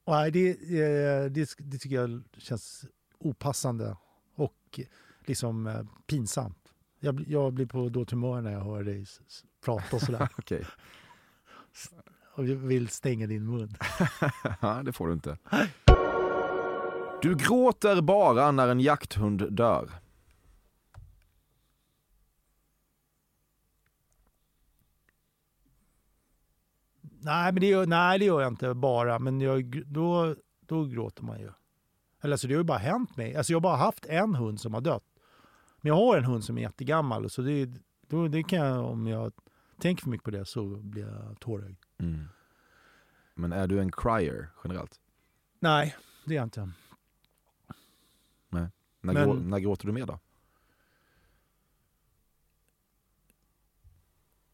Nej, 0.06 0.30
det, 0.30 0.50
eh, 0.50 1.24
det, 1.30 1.54
det 1.58 1.78
tycker 1.78 1.96
jag 1.96 2.22
känns 2.38 2.84
opassande 3.18 3.96
och 4.36 4.80
liksom 5.26 5.66
eh, 5.66 5.80
pinsamt. 6.06 6.72
Jag, 7.00 7.14
blir- 7.14 7.30
jag 7.32 7.52
blir 7.52 7.66
på 7.66 7.88
dåligt 7.88 8.10
humör 8.10 8.40
när 8.40 8.52
jag 8.52 8.60
hör 8.60 8.82
dig 8.84 9.06
prata 9.64 9.96
och 9.96 10.02
sådär. 10.02 10.28
Okej. 10.38 10.66
och 12.34 12.44
vill 12.48 12.88
stänga 12.88 13.26
din 13.26 13.46
mun. 13.50 13.74
Ja, 14.60 14.82
det 14.84 14.92
får 14.92 15.06
du 15.06 15.12
inte. 15.12 15.38
Du 17.22 17.34
gråter 17.34 18.00
bara 18.00 18.50
när 18.52 18.68
en 18.68 18.80
jakthund 18.80 19.52
dör. 19.52 19.90
Nej, 27.28 27.52
men 27.52 27.60
det 27.60 27.66
gör, 27.66 27.86
nej, 27.86 28.18
det 28.18 28.24
gör 28.24 28.40
jag 28.40 28.52
inte 28.52 28.74
bara. 28.74 29.18
Men 29.18 29.40
jag, 29.40 29.82
då, 29.86 30.36
då 30.60 30.84
gråter 30.84 31.22
man 31.22 31.40
ju. 31.40 31.50
Eller 32.20 32.34
alltså, 32.34 32.48
det 32.48 32.54
har 32.54 32.60
ju 32.60 32.64
bara 32.64 32.78
hänt 32.78 33.16
mig. 33.16 33.36
Alltså, 33.36 33.52
jag 33.52 33.56
har 33.56 33.60
bara 33.60 33.76
haft 33.76 34.06
en 34.06 34.34
hund 34.34 34.60
som 34.60 34.74
har 34.74 34.80
dött. 34.80 35.04
Men 35.80 35.88
jag 35.88 35.94
har 35.94 36.16
en 36.16 36.24
hund 36.24 36.44
som 36.44 36.58
är 36.58 36.62
jättegammal. 36.62 37.30
Så 37.30 37.42
det, 37.42 37.70
då, 38.06 38.28
det 38.28 38.42
kan 38.42 38.58
jag, 38.58 38.84
om 38.84 39.06
jag 39.06 39.32
tänker 39.80 40.02
för 40.02 40.10
mycket 40.10 40.24
på 40.24 40.30
det 40.30 40.44
så 40.44 40.66
blir 40.66 41.02
jag 41.06 41.40
tårögd. 41.40 41.76
Mm. 41.98 42.24
Men 43.34 43.52
är 43.52 43.66
du 43.66 43.80
en 43.80 43.92
crier 43.92 44.48
generellt? 44.64 45.00
Nej, 45.60 45.96
det 46.24 46.34
är 46.34 46.36
jag 46.36 46.46
inte. 46.46 46.70
Nej. 48.48 48.68
När, 49.00 49.12
Men- 49.12 49.24
grå, 49.24 49.34
när 49.34 49.58
gråter 49.58 49.86
du 49.86 49.92
mer 49.92 50.06
då? 50.06 50.18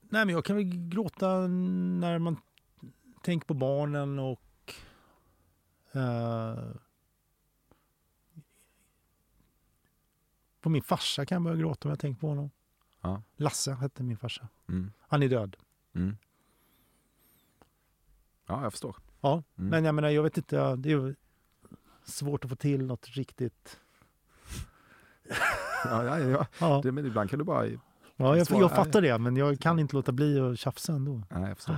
Nej, 0.00 0.24
men 0.24 0.34
jag 0.34 0.44
kan 0.44 0.56
väl 0.56 0.88
gråta 0.88 1.46
när 1.46 2.18
man 2.18 2.36
tänker 3.24 3.46
på 3.46 3.54
barnen 3.54 4.18
och... 4.18 4.74
eh, 5.92 6.58
på 10.60 10.68
min 10.70 10.82
farsa 10.82 11.26
kan 11.26 11.36
jag 11.36 11.42
börja 11.42 11.56
gråta 11.56 11.88
om 11.88 11.90
jag 11.90 11.98
tänker 11.98 12.20
på 12.20 12.28
honom. 12.28 12.50
Ja. 13.00 13.22
Lasse 13.36 13.72
hette 13.74 14.02
min 14.02 14.16
farsa. 14.16 14.48
Mm. 14.68 14.92
Han 15.00 15.22
är 15.22 15.28
död. 15.28 15.56
Mm. 15.94 16.16
Ja, 18.46 18.62
jag 18.62 18.72
förstår. 18.72 18.96
Ja, 19.20 19.42
Mm. 19.56 19.70
men 19.70 19.84
jag 19.84 19.94
menar, 19.94 20.08
jag 20.08 20.22
vet 20.22 20.36
inte. 20.36 20.76
Det 20.76 20.92
är 20.92 21.14
svårt 22.04 22.44
att 22.44 22.50
få 22.50 22.56
till 22.56 22.86
något 22.86 23.08
riktigt... 23.08 23.80
Ja, 25.84 26.04
ja, 26.04 26.18
ja. 26.18 26.46
Ja. 26.60 26.80
Det, 26.82 26.92
men 26.92 27.06
ibland 27.06 27.30
kan 27.30 27.38
du 27.38 27.44
bara... 27.44 27.66
Ja, 28.16 28.36
jag, 28.36 28.46
jag 28.50 28.70
fattar 28.70 29.02
det, 29.02 29.18
men 29.18 29.36
jag 29.36 29.60
kan 29.60 29.78
inte 29.78 29.96
låta 29.96 30.12
bli 30.12 30.40
att 30.40 30.58
tjafsa 30.58 30.92
ändå. 30.92 31.22
Nej, 31.30 31.48
jag 31.48 31.56
förstår. 31.56 31.76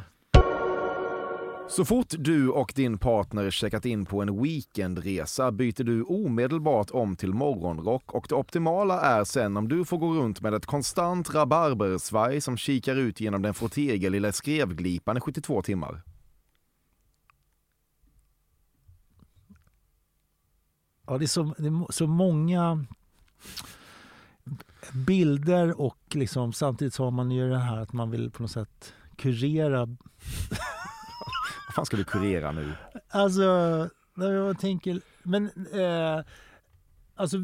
Så 1.68 1.84
fort 1.84 2.14
du 2.18 2.48
och 2.48 2.72
din 2.74 2.98
partner 2.98 3.50
checkat 3.50 3.84
in 3.84 4.06
på 4.06 4.22
en 4.22 4.42
weekendresa 4.42 5.52
byter 5.52 5.84
du 5.84 6.02
omedelbart 6.02 6.90
om 6.90 7.16
till 7.16 7.32
morgonrock 7.32 8.12
och 8.12 8.26
det 8.28 8.34
optimala 8.34 9.00
är 9.00 9.24
sen 9.24 9.56
om 9.56 9.68
du 9.68 9.84
får 9.84 9.98
gå 9.98 10.14
runt 10.14 10.40
med 10.40 10.54
ett 10.54 10.66
konstant 10.66 11.34
rabarbersvaj 11.34 12.40
som 12.40 12.56
kikar 12.56 12.96
ut 12.96 13.20
genom 13.20 13.42
den 13.42 13.54
frottéiga 13.54 14.10
lilla 14.10 14.32
skrevglipan 14.32 15.16
i 15.16 15.20
72 15.20 15.62
timmar. 15.62 16.02
Ja, 21.06 21.18
det 21.18 21.24
är 21.24 21.26
så, 21.26 21.54
det 21.58 21.68
är 21.68 21.92
så 21.92 22.06
många 22.06 22.86
bilder 24.92 25.80
och 25.80 25.98
liksom, 26.10 26.52
samtidigt 26.52 26.94
så 26.94 27.04
har 27.04 27.10
man 27.10 27.30
ju 27.30 27.48
det 27.48 27.58
här 27.58 27.76
att 27.76 27.92
man 27.92 28.10
vill 28.10 28.30
på 28.30 28.42
något 28.42 28.50
sätt 28.50 28.94
kurera. 29.16 29.96
Fan 31.76 31.86
ska 31.86 31.96
du 31.96 32.04
kurera 32.04 32.52
nu? 32.52 32.72
Alltså, 33.08 33.42
när 34.14 34.32
jag 34.32 34.58
tänker... 34.58 35.00
Men 35.22 35.46
eh, 35.72 36.24
alltså, 37.14 37.36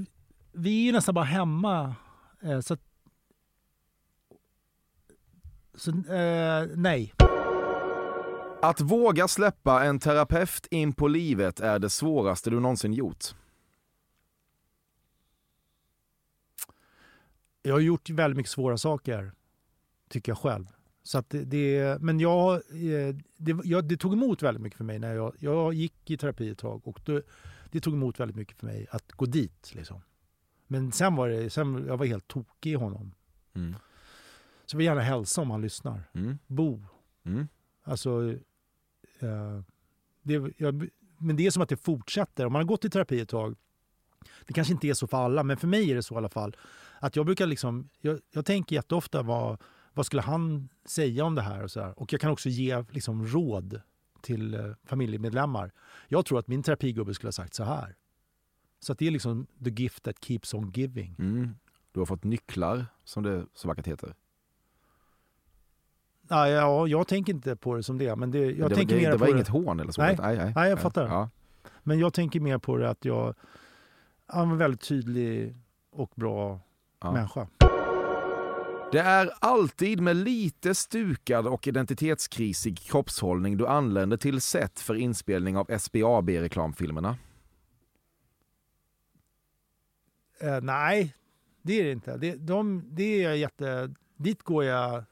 vi 0.53 0.81
är 0.81 0.85
ju 0.85 0.93
nästan 0.93 1.15
bara 1.15 1.25
hemma. 1.25 1.95
Eh, 2.43 2.61
så 2.61 2.77
så, 5.75 5.91
eh, 5.91 6.67
nej. 6.75 7.15
Att 8.63 8.81
våga 8.81 9.29
släppa 9.29 9.85
en 9.85 9.99
terapeut 9.99 10.67
in 10.71 10.93
på 10.93 11.09
livet 11.09 11.61
är 11.61 11.79
det 11.79 11.91
svåraste 11.91 12.51
du 12.51 12.61
någonsin 12.61 12.93
gjort. 12.93 13.25
Jag 17.63 17.75
har 17.75 17.81
gjort 17.81 18.11
väldigt 18.11 18.37
mycket 18.37 18.53
svåra 18.53 18.79
saker, 18.79 19.33
tycker 20.09 20.33
jag 20.33 20.39
själv. 20.39 20.67
Så 21.03 21.19
att 21.19 21.31
det, 21.31 21.45
det, 21.45 21.99
men 22.01 22.21
jag, 22.21 22.55
eh, 22.55 23.15
det, 23.37 23.57
jag, 23.65 23.85
det 23.85 23.97
tog 23.97 24.13
emot 24.13 24.43
väldigt 24.43 24.63
mycket 24.63 24.77
för 24.77 24.85
mig 24.85 24.99
när 24.99 25.15
jag, 25.15 25.35
jag 25.39 25.75
gick 25.75 26.11
i 26.11 26.17
terapi 26.17 26.51
ett 26.51 26.59
tag. 26.59 26.89
Och 26.89 27.01
då, 27.05 27.23
det 27.71 27.81
tog 27.81 27.95
emot 27.95 28.21
väldigt 28.21 28.37
mycket 28.37 28.59
för 28.59 28.67
mig 28.67 28.87
att 28.91 29.13
gå 29.13 29.27
dit. 29.27 29.75
Liksom. 29.75 30.01
Men 30.67 30.93
sen 30.93 31.17
var 31.17 31.29
det, 31.29 31.51
sen, 31.51 31.85
jag 31.87 31.97
var 31.97 32.07
helt 32.07 32.29
tokig 32.29 32.73
i 32.73 32.75
honom. 32.75 33.15
Mm. 33.55 33.75
Så 34.67 34.75
jag 34.75 34.79
vill 34.79 34.87
gärna 34.87 35.01
hälsa 35.01 35.41
om 35.41 35.51
han 35.51 35.61
lyssnar. 35.61 36.01
Mm. 36.13 36.39
Bo. 36.47 36.83
Mm. 37.25 37.49
Alltså, 37.83 38.33
eh, 39.19 39.61
det, 40.23 40.53
jag, 40.57 40.89
men 41.19 41.37
det 41.37 41.47
är 41.47 41.51
som 41.51 41.63
att 41.63 41.69
det 41.69 41.77
fortsätter. 41.77 42.47
Om 42.47 42.53
man 42.53 42.61
har 42.61 42.67
gått 42.67 42.85
i 42.85 42.91
terapi 42.91 43.21
ett 43.21 43.29
tag, 43.29 43.57
det 44.47 44.53
kanske 44.53 44.73
inte 44.73 44.89
är 44.89 44.95
så 44.95 45.07
för 45.07 45.17
alla, 45.17 45.43
men 45.43 45.57
för 45.57 45.67
mig 45.67 45.91
är 45.91 45.95
det 45.95 46.03
så 46.03 46.15
i 46.15 46.17
alla 46.17 46.29
fall. 46.29 46.57
Att 47.01 47.17
jag 47.17 47.27
brukar 47.27 47.47
liksom, 47.47 47.89
jag, 48.01 48.21
jag 48.31 48.47
tänker 48.47 48.77
jätteofta 48.77 49.23
vad, 49.23 49.63
vad 49.95 50.07
skulle 50.07 50.23
han 50.23 50.69
säga 50.85 51.25
om 51.25 51.35
det 51.35 51.43
här 51.43 51.63
och 51.63 51.71
så 51.71 51.81
här. 51.81 51.99
Och 52.01 52.13
jag 52.13 52.21
kan 52.21 52.31
också 52.31 52.49
ge 52.49 52.85
liksom 52.91 53.27
råd 53.27 53.81
till 54.21 54.55
eh, 54.55 54.61
familjemedlemmar. 54.85 55.73
Jag 56.09 56.27
tror 56.27 56.39
att 56.39 56.49
min 56.49 56.63
terapigubbe 56.63 57.15
skulle 57.15 57.27
ha 57.29 57.33
sagt 57.33 57.55
så 57.55 57.65
här. 57.65 57.97
Så 58.81 58.93
att 58.93 58.99
det 58.99 59.07
är 59.07 59.11
liksom 59.11 59.47
the 59.65 59.71
gift 59.71 60.03
that 60.03 60.25
keeps 60.25 60.55
on 60.55 60.71
giving. 60.71 61.17
Mm. 61.19 61.55
Du 61.93 62.01
har 62.01 62.07
fått 62.07 62.25
nycklar, 62.25 62.87
som 63.05 63.23
det 63.23 63.47
så 63.55 63.69
vackert 63.69 63.87
heter. 63.87 64.15
Ja, 66.29 66.49
ja, 66.49 66.87
jag 66.87 67.09
tänker 67.09 67.33
inte 67.33 67.57
på 67.57 67.75
det 67.77 67.83
som 67.83 67.99
det. 67.99 68.17
Men 68.17 68.31
det, 68.31 68.39
jag 68.39 68.57
det, 68.57 68.63
var- 68.63 68.69
tänker 68.69 68.95
det, 68.97 69.03
mer 69.03 69.11
det 69.11 69.17
var 69.17 69.27
på 69.27 69.33
inget 69.33 69.47
det. 69.47 69.53
hån 69.53 69.81
eller 69.81 69.93
så? 69.93 70.03
Nej, 70.03 70.17
nej, 70.21 70.37
nej. 70.37 70.53
nej 70.57 70.71
jag 70.71 70.81
fattar. 70.81 71.07
Ja. 71.07 71.31
Men 71.83 71.99
jag 71.99 72.15
tänker 72.15 72.41
mer 72.41 72.59
på 72.59 72.77
det 72.77 72.91
att 72.91 73.05
jag 73.05 73.35
är 74.27 74.43
en 74.43 74.59
väldigt 74.59 74.81
tydlig 74.81 75.57
och 75.91 76.11
bra 76.15 76.61
Ja. 77.01 77.13
människa. 77.13 77.47
Det 78.93 79.01
är 79.01 79.31
alltid 79.39 80.01
med 80.01 80.17
lite 80.17 80.75
stukad 80.75 81.47
och 81.47 81.69
identitetskrisig 81.69 82.79
kroppshållning 82.79 83.57
du 83.57 83.67
anländer 83.67 84.17
till 84.17 84.41
set 84.41 84.81
för 84.81 84.95
inspelning 84.95 85.57
av 85.57 85.79
SBAB-reklamfilmerna. 85.79 87.17
Eh, 90.41 90.61
nej, 90.61 91.15
det 91.63 91.81
är 91.81 91.85
det 91.85 91.93
inte. 91.93 92.17
Det, 92.17 92.35
de, 92.35 92.85
det 92.91 93.25
är 93.25 93.33
jätte... 93.33 93.95
Dit 94.17 94.43
går 94.43 94.65
jag 94.65 95.05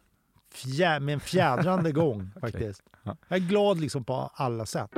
fjä, 0.53 1.01
med 1.01 1.13
en 1.13 1.21
fjädrande 1.21 1.93
gång 1.93 2.31
faktiskt. 2.41 2.83
Ja. 3.03 3.17
Jag 3.29 3.37
är 3.37 3.49
glad 3.49 3.81
liksom 3.81 4.05
på 4.05 4.31
alla 4.35 4.67
sätt. 4.67 4.91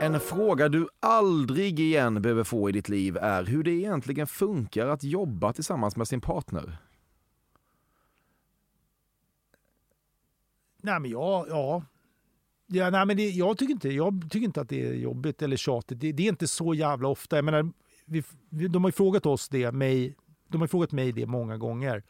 En 0.00 0.20
fråga 0.20 0.68
du 0.68 0.88
aldrig 1.00 1.80
igen 1.80 2.22
behöver 2.22 2.44
få 2.44 2.68
i 2.68 2.72
ditt 2.72 2.88
liv 2.88 3.16
är 3.16 3.44
hur 3.44 3.62
det 3.62 3.70
egentligen 3.70 4.26
funkar 4.26 4.86
att 4.86 5.04
jobba 5.04 5.52
tillsammans 5.52 5.96
med 5.96 6.08
sin 6.08 6.20
partner. 6.20 6.78
Nej, 10.82 11.00
men 11.00 11.10
jag... 11.10 11.46
Ja. 11.48 11.82
Ja, 12.66 12.90
nej, 12.90 13.06
men 13.06 13.16
det, 13.16 13.30
jag, 13.30 13.58
tycker 13.58 13.72
inte, 13.72 13.88
jag 13.88 14.22
tycker 14.30 14.44
inte 14.44 14.60
att 14.60 14.68
det 14.68 14.88
är 14.88 14.94
jobbigt 14.94 15.42
eller 15.42 15.56
tjatigt. 15.56 16.00
Det, 16.00 16.12
det 16.12 16.22
är 16.22 16.28
inte 16.28 16.48
så 16.48 16.74
jävla 16.74 17.08
ofta. 17.08 17.36
Jag 17.36 17.44
menar, 17.44 17.72
vi, 18.04 18.22
vi, 18.48 18.68
de 18.68 18.84
har 18.84 18.88
ju 18.88 18.92
frågat 18.92 19.26
oss 19.26 19.48
det, 19.48 19.72
mig, 19.72 20.16
de 20.48 20.60
har 20.60 20.68
frågat 20.68 20.92
mig 20.92 21.12
det 21.12 21.26
många 21.26 21.56
gånger. 21.56 22.02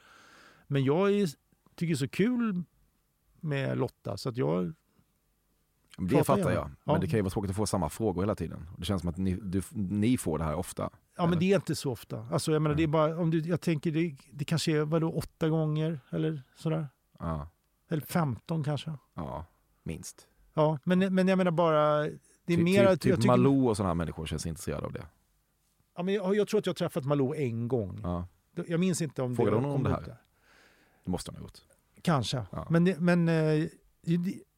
Men 0.66 0.84
jag 0.84 1.12
är, 1.12 1.26
tycker 1.74 1.86
det 1.86 1.92
är 1.92 1.96
så 1.96 2.08
kul 2.08 2.62
med 3.40 3.78
Lotta 3.78 4.16
så 4.16 4.28
att 4.28 4.36
jag... 4.36 4.72
Det 5.98 6.08
Pratar 6.08 6.24
fattar 6.36 6.50
jag. 6.52 6.70
Ja. 6.84 6.92
Men 6.92 7.00
det 7.00 7.06
kan 7.06 7.18
ju 7.18 7.22
vara 7.22 7.30
tråkigt 7.30 7.50
att 7.50 7.56
få 7.56 7.66
samma 7.66 7.88
frågor 7.88 8.22
hela 8.22 8.34
tiden. 8.34 8.66
Det 8.78 8.84
känns 8.84 9.00
som 9.00 9.10
att 9.10 9.16
ni, 9.16 9.34
du, 9.42 9.62
ni 9.70 10.18
får 10.18 10.38
det 10.38 10.44
här 10.44 10.54
ofta. 10.54 10.90
Ja, 11.16 11.26
men 11.26 11.38
det 11.38 11.52
är 11.52 11.56
inte 11.56 11.74
så 11.74 11.92
ofta. 11.92 12.26
Alltså, 12.32 12.52
jag 12.52 12.62
menar, 12.62 12.76
det 12.76 12.82
är 12.82 12.86
bara, 12.86 13.18
om 13.18 13.30
du, 13.30 13.38
jag 13.40 13.60
tänker, 13.60 13.90
det, 13.90 14.16
det 14.32 14.44
kanske 14.44 14.72
är 14.72 14.84
vadå, 14.84 15.10
åtta 15.12 15.48
gånger 15.48 16.00
eller 16.10 16.42
sådär. 16.56 16.88
Ja, 17.18 17.48
Eller 17.90 18.02
15 18.02 18.64
kanske. 18.64 18.92
ja 19.14 19.44
minst. 19.82 20.26
Ja, 20.54 20.78
men, 20.84 21.14
men 21.14 21.28
jag 21.28 21.38
menar 21.38 21.50
bara... 21.50 21.98
Det 22.46 22.52
är 22.52 22.56
Ty- 22.56 22.62
mer 22.62 22.72
typ 22.80 22.84
att 22.84 22.90
jag 22.90 23.00
typ 23.00 23.16
tycker- 23.16 23.26
Malou 23.26 23.68
och 23.68 23.76
sådana 23.76 23.88
här 23.90 23.94
människor 23.94 24.26
känns 24.26 24.46
intresserade 24.46 24.86
av 24.86 24.92
det. 24.92 25.06
Ja, 25.96 26.02
men 26.02 26.14
jag, 26.14 26.36
jag 26.36 26.48
tror 26.48 26.58
att 26.58 26.66
jag 26.66 26.70
har 26.72 26.76
träffat 26.76 27.04
Malou 27.04 27.34
en 27.34 27.68
gång. 27.68 28.00
Ja. 28.02 28.26
Jag 28.66 28.80
minns 28.80 29.02
inte 29.02 29.22
om 29.22 29.36
Frågade 29.36 29.56
det 29.56 29.62
hon 29.62 29.70
om 29.74 29.82
det 29.82 29.90
här? 29.90 30.16
Det 31.04 31.10
måste 31.10 31.30
hon 31.30 31.36
ha 31.36 31.42
gjort. 31.42 31.58
Kanske. 32.02 32.42
Ja. 32.52 32.66
Men, 32.70 32.84
men 32.98 33.28
eh, 33.28 33.66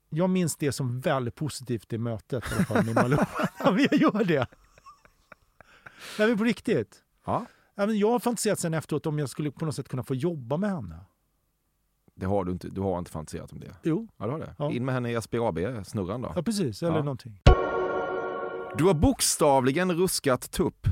jag 0.09 0.31
minns 0.31 0.57
det 0.57 0.73
som 0.73 1.01
väldigt 1.01 1.35
positivt 1.35 1.93
i 1.93 1.99
mötet 1.99 2.45
i 2.45 2.55
alla 2.57 2.65
fall, 2.65 2.85
med 2.85 2.95
Malou. 2.95 3.19
jag 3.65 4.01
gör 4.01 4.25
det. 4.25 4.47
Nej, 6.19 6.29
men 6.29 6.39
på 6.39 6.45
riktigt. 6.45 7.03
Ja. 7.25 7.47
Men 7.75 7.99
jag 7.99 8.11
har 8.11 8.19
fantiserat 8.19 8.59
sen 8.59 8.75
efteråt 8.75 9.07
om 9.07 9.19
jag 9.19 9.29
skulle 9.29 9.51
på 9.51 9.65
något 9.65 9.75
sätt 9.77 9.89
kunna 9.89 10.03
få 10.03 10.15
jobba 10.15 10.57
med 10.57 10.71
henne. 10.71 11.01
Det 12.15 12.27
har 12.27 12.45
du 12.45 12.53
inte, 12.53 12.69
du 12.69 12.81
har 12.81 12.99
inte 12.99 13.11
fantiserat 13.11 13.53
om 13.53 13.61
det? 13.61 13.75
Jo. 13.83 14.09
Ja, 14.17 14.25
du 14.27 14.31
har 14.33 14.39
det. 14.39 14.55
Ja. 14.59 14.71
In 14.73 14.85
med 14.85 14.95
henne 14.95 15.13
i 15.13 15.21
SBAB-snurran 15.21 16.23
då. 16.23 16.33
Ja, 16.37 16.43
precis. 16.43 16.83
Eller 16.83 16.93
Ja. 16.97 17.03
någonting. 17.03 17.41
Du 18.79 18.85
har 18.85 18.95
bokstavligen 18.95 19.93
ruskat 19.93 20.51
tupp. 20.51 20.87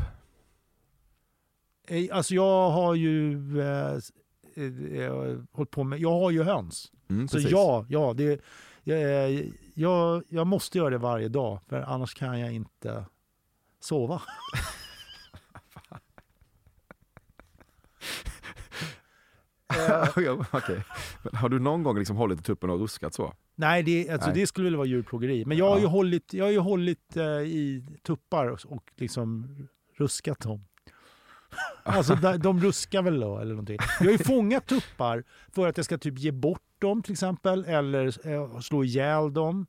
Eh, 1.89 2.17
Alltså 2.17 2.35
jag 2.35 2.71
har 2.71 2.95
ju 2.95 3.33
eh, 3.61 3.99
eh, 5.05 5.39
hållit 5.53 5.71
på 5.71 5.85
med, 5.85 5.99
jag 5.99 6.11
har 6.21 6.31
ju 6.31 6.43
höns. 6.43 6.93
Mm, 7.11 7.29
så 7.29 7.37
precis. 7.37 7.51
ja, 7.53 7.87
ja 7.89 8.13
det, 8.17 8.41
jag, 8.85 9.43
jag, 9.75 10.23
jag 10.29 10.47
måste 10.47 10.79
göra 10.79 10.91
det 10.91 10.99
varje 10.99 11.29
dag 11.29 11.61
för 11.69 11.81
annars 11.81 12.15
kan 12.15 12.41
jag 12.41 12.53
inte 12.53 13.05
sova. 13.81 14.23
Men 21.23 21.37
Har 21.37 21.49
du 21.49 21.59
någon 21.59 21.83
gång 21.83 21.99
liksom 21.99 22.17
hållit 22.17 22.41
i 22.41 22.43
tuppen 22.43 22.71
och 22.71 22.79
ruskat 22.81 23.15
så? 23.15 23.35
Nej, 23.55 23.83
det, 23.83 24.11
alltså 24.11 24.31
Nej. 24.31 24.41
det 24.41 24.47
skulle 24.47 24.67
väl 24.67 24.77
vara 24.77 24.87
djurplågeri. 24.87 25.45
Men 25.45 25.57
jag 25.57 25.71
har 25.71 25.77
ju 25.79 25.83
Ja. 25.83 25.89
hållit, 25.89 26.35
jag 26.35 26.45
har 26.45 26.53
ju 26.53 26.59
hållit 26.59 27.17
eh, 27.17 27.25
i 27.27 27.85
tuppar 28.03 28.47
och, 28.47 28.59
och 28.67 28.91
liksom 28.97 29.49
ruskat 29.97 30.41
dem. 30.41 30.65
Alltså 31.83 32.15
de, 32.15 32.61
ruskar 32.61 33.03
väl 33.03 33.21
då 33.21 33.39
eller 33.39 33.51
någonting. 33.51 33.79
Jag 34.01 34.07
har 34.07 34.13
ju 34.13 34.19
fångat 34.19 34.67
tuppar 34.67 35.25
för 35.53 35.69
att 35.69 35.77
jag 35.77 35.85
ska 35.85 35.99
typ 35.99 36.19
ge 36.19 36.33
bort 36.33 36.63
dem 36.79 37.03
till 37.03 37.13
exempel 37.13 37.65
eller 37.65 38.29
eh, 38.29 38.61
slå 38.61 38.85
ihjäl 38.85 39.33
dem. 39.33 39.67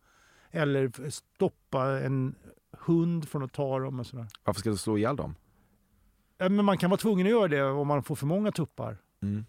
Eller 0.51 1.09
stoppa 1.09 1.99
en 1.99 2.35
hund 2.71 3.29
från 3.29 3.43
att 3.43 3.53
ta 3.53 3.79
dem 3.79 3.99
och 3.99 4.07
sådär. 4.07 4.27
Varför 4.43 4.59
ska 4.59 4.69
du 4.69 4.77
slå 4.77 4.97
ihjäl 4.97 5.15
dem? 5.15 5.35
Men 6.37 6.65
man 6.65 6.77
kan 6.77 6.89
vara 6.89 6.97
tvungen 6.97 7.27
att 7.27 7.31
göra 7.31 7.47
det 7.47 7.63
om 7.63 7.87
man 7.87 8.03
får 8.03 8.15
för 8.15 8.25
många 8.25 8.51
tuppar. 8.51 8.97
Mm. 9.21 9.45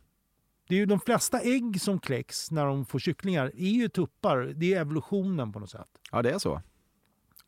Det 0.68 0.74
är 0.74 0.78
ju 0.78 0.86
de 0.86 1.00
flesta 1.00 1.40
ägg 1.40 1.80
som 1.80 1.98
kläcks 1.98 2.50
när 2.50 2.66
de 2.66 2.86
får 2.86 2.98
kycklingar 2.98 3.46
är 3.56 3.70
ju 3.70 3.88
tuppar. 3.88 4.52
Det 4.56 4.74
är 4.74 4.80
evolutionen 4.80 5.52
på 5.52 5.58
något 5.58 5.70
sätt. 5.70 5.88
Ja, 6.12 6.22
det 6.22 6.30
är 6.30 6.38
så. 6.38 6.62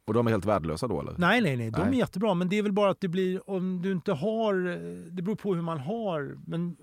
Och 0.09 0.14
de 0.14 0.26
är 0.26 0.30
helt 0.30 0.44
värdelösa 0.44 0.88
då 0.88 1.00
eller? 1.00 1.14
Nej, 1.18 1.40
nej, 1.40 1.56
nej. 1.56 1.70
De 1.70 1.80
är 1.80 1.90
Nej. 1.90 1.98
jättebra. 1.98 2.34
Men 2.34 2.48
det 2.48 2.56
är 2.56 2.62
väl 2.62 2.72
bara 2.72 2.90
att 2.90 3.00
det 3.00 3.09
blir 3.09 3.50
om 3.50 3.82
du 3.82 3.92
inte 3.92 4.12
har... 4.12 4.54
Det 5.11 5.22
beror 5.22 5.36
på 5.36 5.54
hur 5.54 5.62
man 5.62 5.78
har. 5.78 6.38
Men 6.46 6.76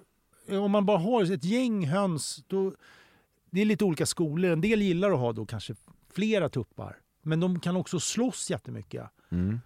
om 0.49 0.71
man 0.71 0.85
bara 0.85 0.97
har 0.97 1.33
ett 1.33 1.43
gäng 1.43 1.87
höns, 1.87 2.43
då... 2.47 2.73
Det 3.49 3.61
är 3.61 3.65
lite 3.65 3.85
olika 3.85 4.05
skolor. 4.05 4.51
En 4.51 4.61
del 4.61 4.81
gillar 4.81 5.11
att 5.11 5.19
ha 5.19 5.33
då 5.33 5.45
kanske 5.45 5.75
flera 6.13 6.49
tuppar. 6.49 6.97
Men 7.21 7.39
de 7.39 7.59
kan 7.59 7.75
också 7.75 7.99
slåss 7.99 8.49
jättemycket. 8.49 9.09
Mm. 9.29 9.59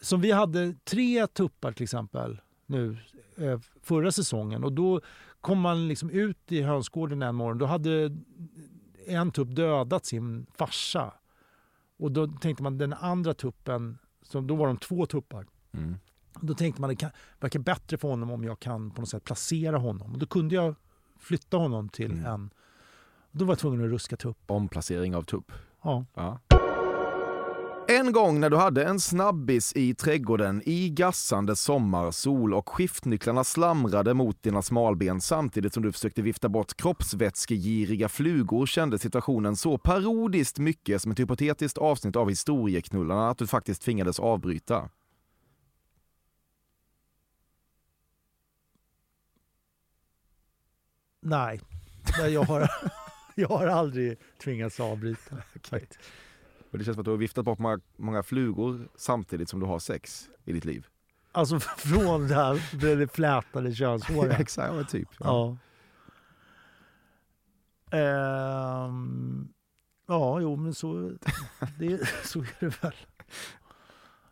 Som 0.00 0.20
vi 0.20 0.30
hade 0.30 0.74
tre 0.84 1.26
tuppar 1.26 1.72
till 1.72 1.84
exempel 1.84 2.40
nu 2.66 2.96
eh, 3.36 3.60
förra 3.82 4.12
säsongen 4.12 4.64
och 4.64 4.72
då 4.72 5.00
kom 5.40 5.60
man 5.60 5.88
liksom 5.88 6.10
ut 6.10 6.52
i 6.52 6.62
hönsgården 6.62 7.22
en 7.22 7.34
morgon. 7.34 7.58
Då 7.58 7.66
hade 7.66 8.16
en 9.06 9.30
tupp 9.30 9.56
dödat 9.56 10.06
sin 10.06 10.46
farsa. 10.54 11.12
Och 12.00 12.12
då 12.12 12.26
tänkte 12.26 12.62
man 12.62 12.78
den 12.78 12.92
andra 12.92 13.34
tuppen, 13.34 13.98
som 14.22 14.46
då 14.46 14.56
var 14.56 14.66
de 14.66 14.76
två 14.76 15.06
tuppar. 15.06 15.46
Mm. 15.72 15.96
Då 16.40 16.54
tänkte 16.54 16.80
man 16.80 16.90
det 16.90 16.96
kan, 16.96 17.10
verkar 17.40 17.58
bättre 17.60 17.98
för 17.98 18.08
honom 18.08 18.30
om 18.30 18.44
jag 18.44 18.60
kan 18.60 18.90
på 18.90 19.00
något 19.00 19.08
sätt 19.10 19.24
placera 19.24 19.78
honom. 19.78 20.12
Och 20.12 20.18
då 20.18 20.26
kunde 20.26 20.54
jag 20.54 20.74
flytta 21.18 21.56
honom 21.56 21.88
till 21.88 22.12
Mm. 22.12 22.24
en... 22.26 22.50
Då 23.32 23.44
var 23.44 23.52
jag 23.52 23.58
tvungen 23.58 23.84
att 23.84 23.90
ruska 23.90 24.16
tupp. 24.16 24.50
Omplacering 24.50 25.16
av 25.16 25.22
tupp. 25.22 25.52
Ja. 25.82 26.04
Ja. 26.14 26.38
En 27.90 28.12
gång 28.12 28.40
när 28.40 28.50
du 28.50 28.56
hade 28.56 28.84
en 28.84 29.00
snabbis 29.00 29.72
i 29.76 29.94
trädgården 29.94 30.62
i 30.66 30.90
gassande 30.90 31.56
sommarsol 31.56 32.54
och 32.54 32.68
skiftnycklarna 32.68 33.44
slamrade 33.44 34.14
mot 34.14 34.42
dina 34.42 34.62
smalben 34.62 35.20
samtidigt 35.20 35.74
som 35.74 35.82
du 35.82 35.92
försökte 35.92 36.22
vifta 36.22 36.48
bort 36.48 36.76
kroppsvätskegiriga 36.76 38.08
flugor 38.08 38.66
kände 38.66 38.98
situationen 38.98 39.56
så 39.56 39.78
parodiskt 39.78 40.58
mycket 40.58 41.02
som 41.02 41.12
ett 41.12 41.18
hypotetiskt 41.18 41.78
avsnitt 41.78 42.16
av 42.16 42.28
Historieknullarna 42.28 43.30
att 43.30 43.38
du 43.38 43.46
faktiskt 43.46 43.82
tvingades 43.82 44.20
avbryta. 44.20 44.90
Nej, 51.20 51.60
jag 52.28 52.42
har, 52.42 52.70
jag 53.34 53.48
har 53.48 53.66
aldrig 53.66 54.18
tvingats 54.42 54.80
avbryta. 54.80 55.36
faktiskt. 55.62 56.00
Och 56.70 56.78
det 56.78 56.84
känns 56.84 56.94
som 56.94 57.00
att 57.00 57.04
du 57.04 57.10
har 57.10 57.18
viftat 57.18 57.44
bort 57.44 57.58
många, 57.58 57.80
många 57.96 58.22
flugor 58.22 58.88
samtidigt 58.94 59.48
som 59.48 59.60
du 59.60 59.66
har 59.66 59.78
sex 59.78 60.30
i 60.44 60.52
ditt 60.52 60.64
liv. 60.64 60.86
Alltså 61.32 61.60
från 61.78 62.28
det 62.28 62.34
här 62.34 62.78
det 62.96 63.12
flätade 63.12 63.74
könshåret. 63.74 64.40
Exakt, 64.40 64.74
ja, 64.74 64.84
typ. 64.84 65.08
Ja. 65.18 65.56
Ehm, 67.90 69.48
ja, 70.06 70.40
jo 70.40 70.56
men 70.56 70.74
så, 70.74 71.12
det, 71.78 72.08
så 72.24 72.40
är 72.40 72.56
det 72.60 72.82
väl. 72.82 72.94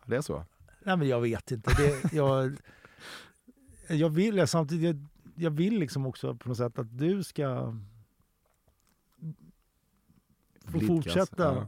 Det 0.05 0.15
är 0.15 0.21
så? 0.21 0.45
Nej 0.83 0.97
men 0.97 1.07
jag 1.07 1.21
vet 1.21 1.51
inte. 1.51 1.73
Det, 1.73 2.13
jag, 2.13 2.57
jag 3.87 4.09
vill 4.09 4.47
samtidigt, 4.47 4.85
jag, 4.85 5.05
jag 5.35 5.51
vill 5.51 5.79
liksom 5.79 6.05
också 6.05 6.35
på 6.35 6.49
något 6.49 6.57
sätt 6.57 6.79
att 6.79 6.97
du 6.97 7.23
ska 7.23 7.75
få 10.65 10.77
Blidkas, 10.77 10.87
fortsätta 10.87 11.67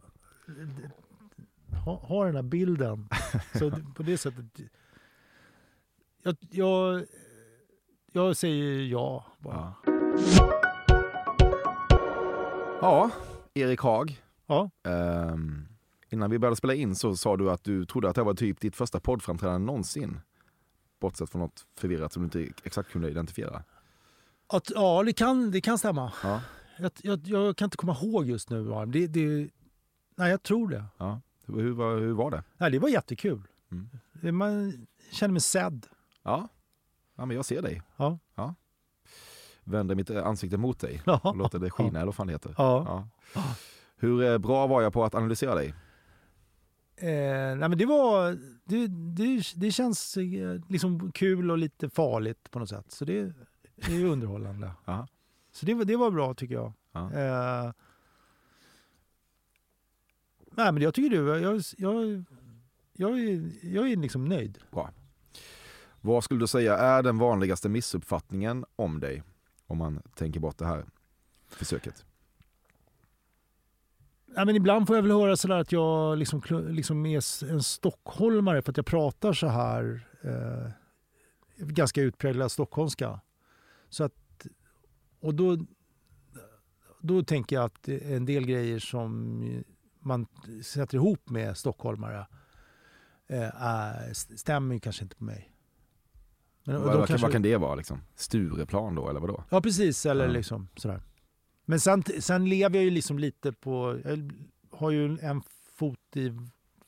ha, 1.86 1.96
ha 1.96 2.26
den 2.26 2.36
här 2.36 2.42
bilden. 2.42 3.10
Så 3.60 3.72
på 3.96 4.04
det 4.04 4.18
sättet. 4.18 4.46
Jag, 6.24 6.36
jag, 6.50 7.06
jag 8.12 8.38
säger 8.38 8.84
ja 8.84 9.26
bara. 9.40 9.74
Ja, 12.82 13.12
Erik 13.54 13.82
Haag. 13.82 14.22
Ja. 14.48 14.70
Ehm, 14.84 15.68
innan 16.10 16.30
vi 16.30 16.40
började 16.40 16.56
spela 16.56 16.74
in 16.74 16.96
så 16.96 17.16
sa 17.16 17.38
du 17.38 17.52
att 17.52 17.64
du 17.64 17.86
trodde 17.86 18.10
att 18.10 18.16
det 18.16 18.24
var 18.24 18.34
typ 18.34 18.60
ditt 18.60 18.76
första 18.76 19.00
poddframträdande 19.00 19.66
någonsin. 19.66 20.20
Bortsett 21.00 21.30
från 21.30 21.42
något 21.42 21.66
förvirrat 21.78 22.14
som 22.14 22.22
du 22.22 22.40
inte 22.40 22.54
exakt 22.64 22.92
kunde 22.92 23.10
identifiera. 23.10 23.64
Att, 24.48 24.72
ja, 24.76 25.04
det 25.04 25.14
kan, 25.14 25.52
det 25.52 25.62
kan 25.62 25.78
stämma. 25.78 26.14
Ja. 26.24 26.42
Jag, 26.78 26.92
jag, 27.02 27.20
jag 27.24 27.58
kan 27.58 27.66
inte 27.66 27.78
komma 27.78 27.98
ihåg 28.02 28.26
just 28.26 28.50
nu. 28.50 28.86
Det, 28.88 29.08
det, 29.08 29.50
nej, 30.22 30.32
jag 30.32 30.44
tror 30.44 30.68
det. 30.70 30.86
Ja. 30.98 31.22
Hur, 31.46 31.72
var, 31.72 31.98
hur 31.98 32.14
var 32.14 32.32
det? 32.32 32.44
Nej, 32.58 32.72
det 32.72 32.80
var 32.80 32.90
jättekul. 32.90 33.42
Mm. 33.72 34.38
Man 34.38 34.88
känner 35.12 35.32
mig 35.32 35.42
sedd. 35.42 35.88
Ja. 36.24 36.48
ja, 37.16 37.26
men 37.26 37.36
jag 37.36 37.46
ser 37.46 37.62
dig. 37.62 37.82
Ja. 37.98 38.20
ja. 38.36 38.56
Vänder 39.64 39.96
mitt 39.96 40.10
ansikte 40.10 40.58
mot 40.58 40.80
dig 40.80 41.02
Ja. 41.06 41.20
och 41.24 41.38
låter 41.38 41.60
det 41.60 41.70
skina, 41.70 41.90
eller 42.00 42.06
vad 42.06 42.16
fan 42.16 42.28
det 42.28 42.34
heter. 42.34 42.56
Ja. 42.58 43.08
Hur 43.98 44.24
eh, 44.24 44.38
bra 44.38 44.68
var 44.68 44.82
jag 44.82 44.94
på 44.94 45.04
att 45.04 45.16
analysera 45.16 45.56
dig? 45.56 45.74
Eh, 46.96 47.56
nej, 47.58 47.70
men 47.70 47.78
det 47.78 47.86
var... 47.86 48.38
Det, 48.64 48.88
det, 48.88 49.44
det 49.56 49.72
känns 49.72 50.18
eh, 50.18 50.62
liksom 50.70 51.12
kul 51.12 51.52
och 51.52 51.58
lite 51.58 51.90
farligt 51.90 52.52
på 52.52 52.60
något 52.60 52.70
sätt. 52.70 52.92
Så 52.92 53.06
det, 53.06 53.34
det 53.76 53.96
är 54.02 54.06
underhållande. 54.06 54.72
Ja. 54.86 55.08
Så 55.52 55.66
det, 55.66 55.74
var- 55.74 55.86
det 55.86 55.96
var 55.96 56.12
bra 56.12 56.34
tycker 56.34 56.56
jag. 56.56 56.74
Ja. 56.92 57.12
Eh, 57.14 57.72
nej, 60.56 60.72
men 60.72 60.84
jag 60.84 60.94
tycker 60.94 61.10
du... 61.10 61.28
Jag, 61.28 61.62
jag, 61.78 62.26
jag, 62.94 63.20
är, 63.20 63.52
jag 63.62 63.92
är 63.92 63.96
liksom 63.96 64.26
nöjd. 64.26 64.58
Bra. 64.72 64.90
Vad 66.02 66.24
skulle 66.24 66.40
du 66.40 66.48
säga 66.48 66.78
är 66.78 67.04
den 67.04 67.18
vanligaste 67.18 67.70
missuppfattningen 67.70 68.66
om 68.76 69.00
dig? 69.00 69.24
Om 69.68 69.78
man 69.78 70.02
tänker 70.16 70.40
bort 70.40 70.58
det 70.58 70.66
här 70.66 70.86
försöket. 71.48 72.06
Ja, 74.36 74.46
men 74.46 74.56
ibland 74.56 74.88
får 74.88 74.96
jag 74.96 75.04
väl 75.04 75.12
höra 75.12 75.38
sådär 75.38 75.60
att 75.60 75.72
jag 75.72 76.18
liksom, 76.18 76.42
liksom 76.70 77.06
är 77.06 77.44
en 77.52 77.64
stockholmare 77.64 78.62
för 78.62 78.72
att 78.72 78.78
jag 78.78 78.86
pratar 78.86 79.34
så 79.34 79.48
här 79.48 80.08
eh, 80.22 80.72
ganska 81.58 82.02
utpräglad 82.02 82.52
stockholmska. 82.52 83.20
Så 83.90 84.04
att, 84.04 84.48
och 85.20 85.36
då, 85.36 85.58
då 87.00 87.24
tänker 87.24 87.56
jag 87.56 87.66
att 87.66 87.88
en 87.88 88.26
del 88.26 88.46
grejer 88.46 88.80
som 88.80 89.44
man 90.02 90.28
sätter 90.64 90.96
ihop 90.96 91.30
med 91.30 91.58
stockholmare 91.58 92.28
eh, 93.28 94.12
stämmer 94.36 94.74
ju 94.76 94.80
kanske 94.80 95.04
inte 95.04 95.16
på 95.16 95.24
mig. 95.24 95.52
Men, 96.64 96.82
vad, 96.82 97.08
kanske- 97.08 97.18
vad 97.26 97.32
kan 97.32 97.42
det 97.42 97.58
vara? 97.58 97.76
Liksom? 97.76 98.02
Stureplan 98.16 98.96
då, 98.96 99.10
eller 99.10 99.20
vadå? 99.20 99.44
Ja, 99.50 99.62
precis. 99.62 100.06
Eller 100.06 100.26
Ja. 100.26 100.32
liksom 100.32 100.68
sådär. 100.76 101.02
Men 101.66 101.80
sen, 101.80 102.04
sen 102.20 102.50
lever 102.50 102.76
jag 102.76 102.84
ju 102.84 102.90
liksom 102.92 103.20
lite 103.20 103.52
på... 103.52 104.00
Jag 104.04 104.32
har 104.72 104.92
ju 104.92 105.18
en 105.20 105.42
fot 105.76 106.00
i 106.16 106.38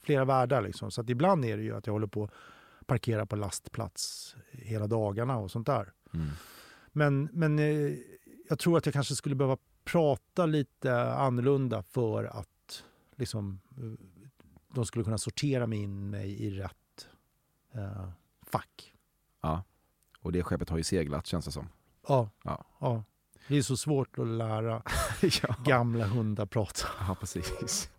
flera 0.03 0.25
världar 0.25 0.61
liksom. 0.61 0.91
Så 0.91 1.01
att 1.01 1.09
ibland 1.09 1.45
är 1.45 1.57
det 1.57 1.63
ju 1.63 1.75
att 1.75 1.87
jag 1.87 1.93
håller 1.93 2.07
på 2.07 2.23
att 2.23 2.87
parkera 2.87 3.25
på 3.25 3.35
lastplats 3.35 4.35
hela 4.51 4.87
dagarna 4.87 5.37
och 5.37 5.51
sånt 5.51 5.67
där. 5.67 5.93
Mm. 6.13 6.27
Men, 6.91 7.29
men 7.31 7.59
eh, 7.59 7.95
jag 8.49 8.59
tror 8.59 8.77
att 8.77 8.85
jag 8.85 8.93
kanske 8.93 9.15
skulle 9.15 9.35
behöva 9.35 9.57
prata 9.83 10.45
lite 10.45 11.03
annorlunda 11.13 11.83
för 11.83 12.23
att 12.23 12.49
liksom, 13.17 13.59
de 14.73 14.85
skulle 14.85 15.05
kunna 15.05 15.17
sortera 15.17 15.67
mig 15.67 15.79
in 15.79 16.09
mig 16.09 16.43
i 16.43 16.49
rätt 16.49 17.07
eh, 17.73 18.09
fack. 18.45 18.93
Ja. 19.41 19.63
Och 20.19 20.31
det 20.31 20.43
skeppet 20.43 20.69
har 20.69 20.77
ju 20.77 20.83
seglat 20.83 21.27
känns 21.27 21.45
det 21.45 21.51
som. 21.51 21.69
Ja. 22.07 22.29
Ja. 22.43 22.65
ja. 22.79 23.03
Det 23.47 23.57
är 23.57 23.61
så 23.61 23.77
svårt 23.77 24.19
att 24.19 24.27
lära 24.27 24.81
ja. 25.21 25.55
gamla 25.65 26.05
hundar 26.05 26.45
prata. 26.45 26.87
Ja, 27.07 27.15
precis. 27.19 27.89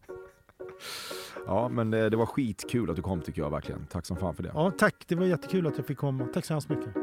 Ja, 1.47 1.69
men 1.69 1.91
det, 1.91 2.11
det 2.11 2.17
var 2.17 2.27
skitkul 2.27 2.91
att 2.91 2.97
du 2.97 3.03
kom 3.03 3.21
tycker 3.21 3.43
jag 3.43 3.51
verkligen. 3.51 3.87
Tack 3.87 4.07
som 4.07 4.17
fan 4.17 4.35
för 4.35 4.43
det. 4.43 4.51
Ja, 4.55 4.73
tack. 4.79 5.05
Det 5.07 5.15
var 5.15 5.27
jättekul 5.27 5.67
att 5.67 5.77
jag 5.77 5.87
fick 5.87 5.99
komma. 5.99 6.27
Tack 6.35 6.45
så 6.45 6.55
hemskt 6.55 6.69
mycket. 6.69 6.95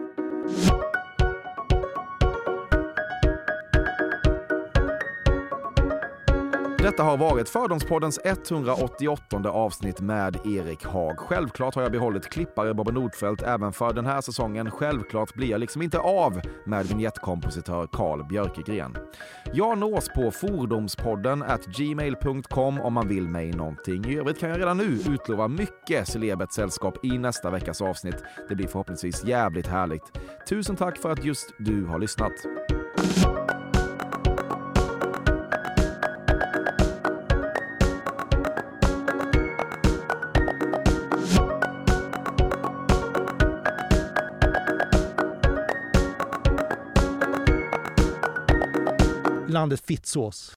Detta 6.81 7.03
har 7.03 7.17
varit 7.17 7.49
Fördomspoddens 7.49 8.19
188 8.23 9.49
avsnitt 9.49 10.01
med 10.01 10.45
Erik 10.45 10.85
Haag. 10.85 11.19
Självklart 11.19 11.75
har 11.75 11.81
jag 11.81 11.91
behållit 11.91 12.29
klippare 12.29 12.73
Bobbe 12.73 12.91
Nordfeldt 12.91 13.43
även 13.43 13.73
för 13.73 13.93
den 13.93 14.05
här 14.05 14.21
säsongen. 14.21 14.71
Självklart 14.71 15.33
blir 15.33 15.47
jag 15.47 15.59
liksom 15.59 15.81
inte 15.81 15.99
av 15.99 16.41
med 16.65 16.85
vignettkompositör 16.85 17.87
Carl 17.91 18.23
Björkegren. 18.23 18.97
Jag 19.53 19.77
nås 19.77 20.09
på 20.15 20.31
fordomspodden 20.31 21.43
at 21.43 21.65
gmail.com 21.65 22.81
om 22.81 22.93
man 22.93 23.07
vill 23.07 23.27
mig 23.27 23.51
någonting. 23.51 24.05
I 24.05 24.17
övrigt 24.17 24.39
kan 24.39 24.49
jag 24.49 24.59
redan 24.59 24.77
nu 24.77 24.99
utlova 25.09 25.47
mycket 25.47 26.07
celebert 26.07 26.51
sällskap 26.51 27.05
i 27.05 27.17
nästa 27.17 27.49
veckas 27.49 27.81
avsnitt. 27.81 28.23
Det 28.49 28.55
blir 28.55 28.67
förhoppningsvis 28.67 29.23
jävligt 29.23 29.67
härligt. 29.67 30.03
Tusen 30.49 30.75
tack 30.75 30.97
för 30.97 31.09
att 31.09 31.25
just 31.25 31.53
du 31.59 31.85
har 31.85 31.99
lyssnat. 31.99 32.33
Landet 49.61 49.85
Fittsås. 49.85 50.49